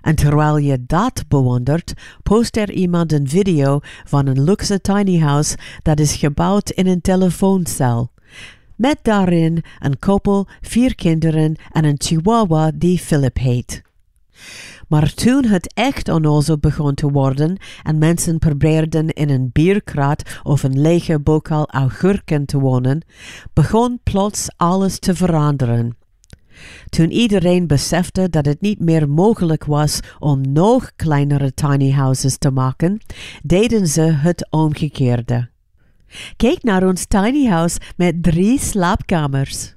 En 0.00 0.14
terwijl 0.14 0.56
je 0.56 0.84
dat 0.86 1.24
bewondert, 1.28 1.92
post 2.22 2.56
er 2.56 2.70
iemand 2.70 3.12
een 3.12 3.28
video 3.28 3.80
van 4.04 4.26
een 4.26 4.42
luxe 4.44 4.80
tiny 4.80 5.18
house 5.18 5.56
dat 5.82 6.00
is 6.00 6.16
gebouwd 6.16 6.70
in 6.70 6.86
een 6.86 7.00
telefooncel. 7.00 8.10
Met 8.76 8.98
daarin 9.02 9.62
een 9.78 9.98
koppel, 9.98 10.46
vier 10.60 10.94
kinderen 10.94 11.56
en 11.72 11.84
een 11.84 11.96
chihuahua 11.98 12.70
die 12.74 12.98
Philip 12.98 13.38
heet. 13.38 13.82
Maar 14.88 15.14
toen 15.14 15.44
het 15.44 15.72
echt 15.74 16.08
onnozel 16.08 16.58
begon 16.58 16.94
te 16.94 17.10
worden 17.10 17.56
en 17.82 17.98
mensen 17.98 18.38
probeerden 18.38 19.08
in 19.08 19.30
een 19.30 19.50
bierkraat 19.52 20.38
of 20.42 20.62
een 20.62 20.80
lege 20.80 21.20
bokaal 21.20 21.68
augurken 21.68 22.46
te 22.46 22.58
wonen, 22.58 23.04
begon 23.52 24.00
plots 24.02 24.48
alles 24.56 24.98
te 24.98 25.14
veranderen. 25.14 25.96
Toen 26.88 27.10
iedereen 27.10 27.66
besefte 27.66 28.30
dat 28.30 28.46
het 28.46 28.60
niet 28.60 28.80
meer 28.80 29.08
mogelijk 29.08 29.64
was 29.64 30.00
om 30.18 30.52
nog 30.52 30.92
kleinere 30.96 31.54
tiny 31.54 31.90
houses 31.90 32.38
te 32.38 32.50
maken, 32.50 33.00
deden 33.42 33.86
ze 33.86 34.02
het 34.02 34.46
omgekeerde. 34.50 35.48
Kijk 36.36 36.62
naar 36.62 36.86
ons 36.86 37.06
tiny 37.06 37.46
house 37.46 37.78
met 37.96 38.22
drie 38.22 38.58
slaapkamers. 38.58 39.74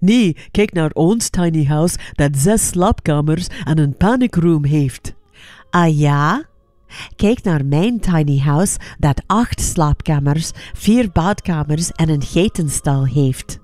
Nee, 0.00 0.36
kijk 0.50 0.72
naar 0.72 0.90
ons 0.90 1.28
tiny 1.28 1.64
house 1.64 1.96
dat 2.12 2.36
zes 2.36 2.68
slaapkamers 2.68 3.46
en 3.64 3.78
een 3.78 3.96
panic 3.96 4.34
room 4.34 4.64
heeft. 4.64 5.14
Ah 5.70 5.98
ja? 5.98 6.44
Kijk 7.16 7.42
naar 7.42 7.64
mijn 7.64 8.00
tiny 8.00 8.38
house 8.38 8.78
dat 8.98 9.22
acht 9.26 9.60
slaapkamers, 9.60 10.50
vier 10.72 11.10
badkamers 11.12 11.90
en 11.90 12.08
een 12.08 12.22
geitenstal 12.22 13.06
heeft. 13.06 13.62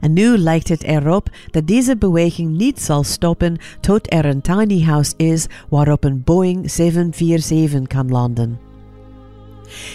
En 0.00 0.12
nu 0.12 0.38
lijkt 0.38 0.68
het 0.68 0.82
erop 0.82 1.28
dat 1.50 1.66
deze 1.66 1.96
beweging 1.96 2.56
niet 2.56 2.80
zal 2.80 3.04
stoppen 3.04 3.56
tot 3.80 4.12
er 4.12 4.24
een 4.24 4.40
tiny 4.40 4.82
house 4.82 5.12
is 5.16 5.46
waarop 5.68 6.04
een 6.04 6.22
Boeing 6.24 6.70
747 6.70 7.86
kan 7.86 8.10
landen. 8.10 8.67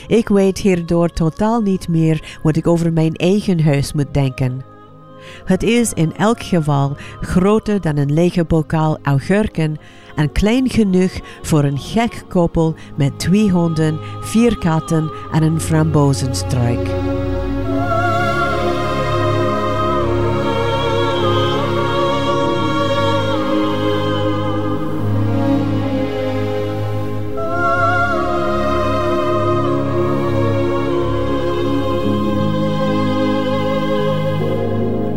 Ik 0.08 0.28
weet 0.28 0.58
hierdoor 0.58 1.10
totaal 1.10 1.62
niet 1.62 1.88
meer 1.88 2.38
wat 2.44 2.56
ik 2.56 2.68
over 2.68 2.94
mijn 2.94 3.14
eigen 3.14 3.64
huis 3.64 3.94
moet 3.94 4.14
denken. 4.14 4.62
Het 5.46 5.64
is 5.64 5.94
in 5.94 6.16
elk 6.16 6.44
geval 6.44 6.98
groter 7.22 7.82
dan 7.82 7.98
een 7.98 8.14
lege 8.14 8.44
bokaal 8.44 8.98
augurken 9.02 9.78
en 10.16 10.32
klein 10.32 10.70
genoeg 10.70 11.12
voor 11.42 11.64
een 11.64 11.80
gek 11.80 12.24
koppel 12.30 12.76
met 12.98 13.20
twee 13.20 13.50
honden, 13.50 14.00
vier 14.22 14.58
katten 14.58 15.12
en 15.32 15.44
een 15.44 15.62
frambozenstruik. 15.62 16.90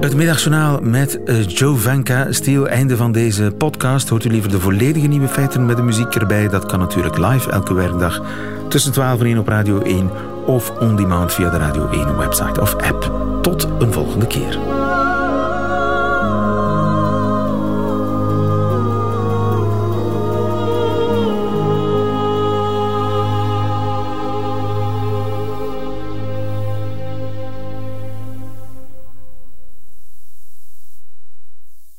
Het 0.07 0.15
middagjournaal 0.15 0.81
met 0.83 1.19
uh, 1.25 1.47
Joe 1.47 1.77
Vanka. 1.77 2.33
Stil, 2.33 2.69
einde 2.69 2.97
van 2.97 3.13
deze 3.13 3.53
podcast. 3.59 4.09
Hoort 4.09 4.25
u 4.25 4.31
liever 4.31 4.51
de 4.51 4.61
volledige 4.61 5.07
nieuwe 5.07 5.29
feiten 5.29 5.67
met 5.67 5.77
de 5.77 5.83
muziek 5.83 6.15
erbij? 6.15 6.49
Dat 6.49 6.67
kan 6.67 6.79
natuurlijk 6.79 7.19
live 7.19 7.51
elke 7.51 7.75
werkdag 7.75 8.23
tussen 8.69 8.93
12 8.93 9.21
en 9.21 9.27
1 9.27 9.39
op 9.39 9.49
Radio 9.49 9.81
1 9.81 10.11
of 10.47 10.71
on 10.71 10.97
demand 10.97 11.33
via 11.33 11.51
de 11.51 11.57
Radio 11.57 11.89
1 11.89 12.17
website 12.17 12.61
of 12.61 12.75
app. 12.75 13.13
Tot 13.43 13.69
een 13.79 13.93
volgende 13.93 14.27
keer. 14.27 14.86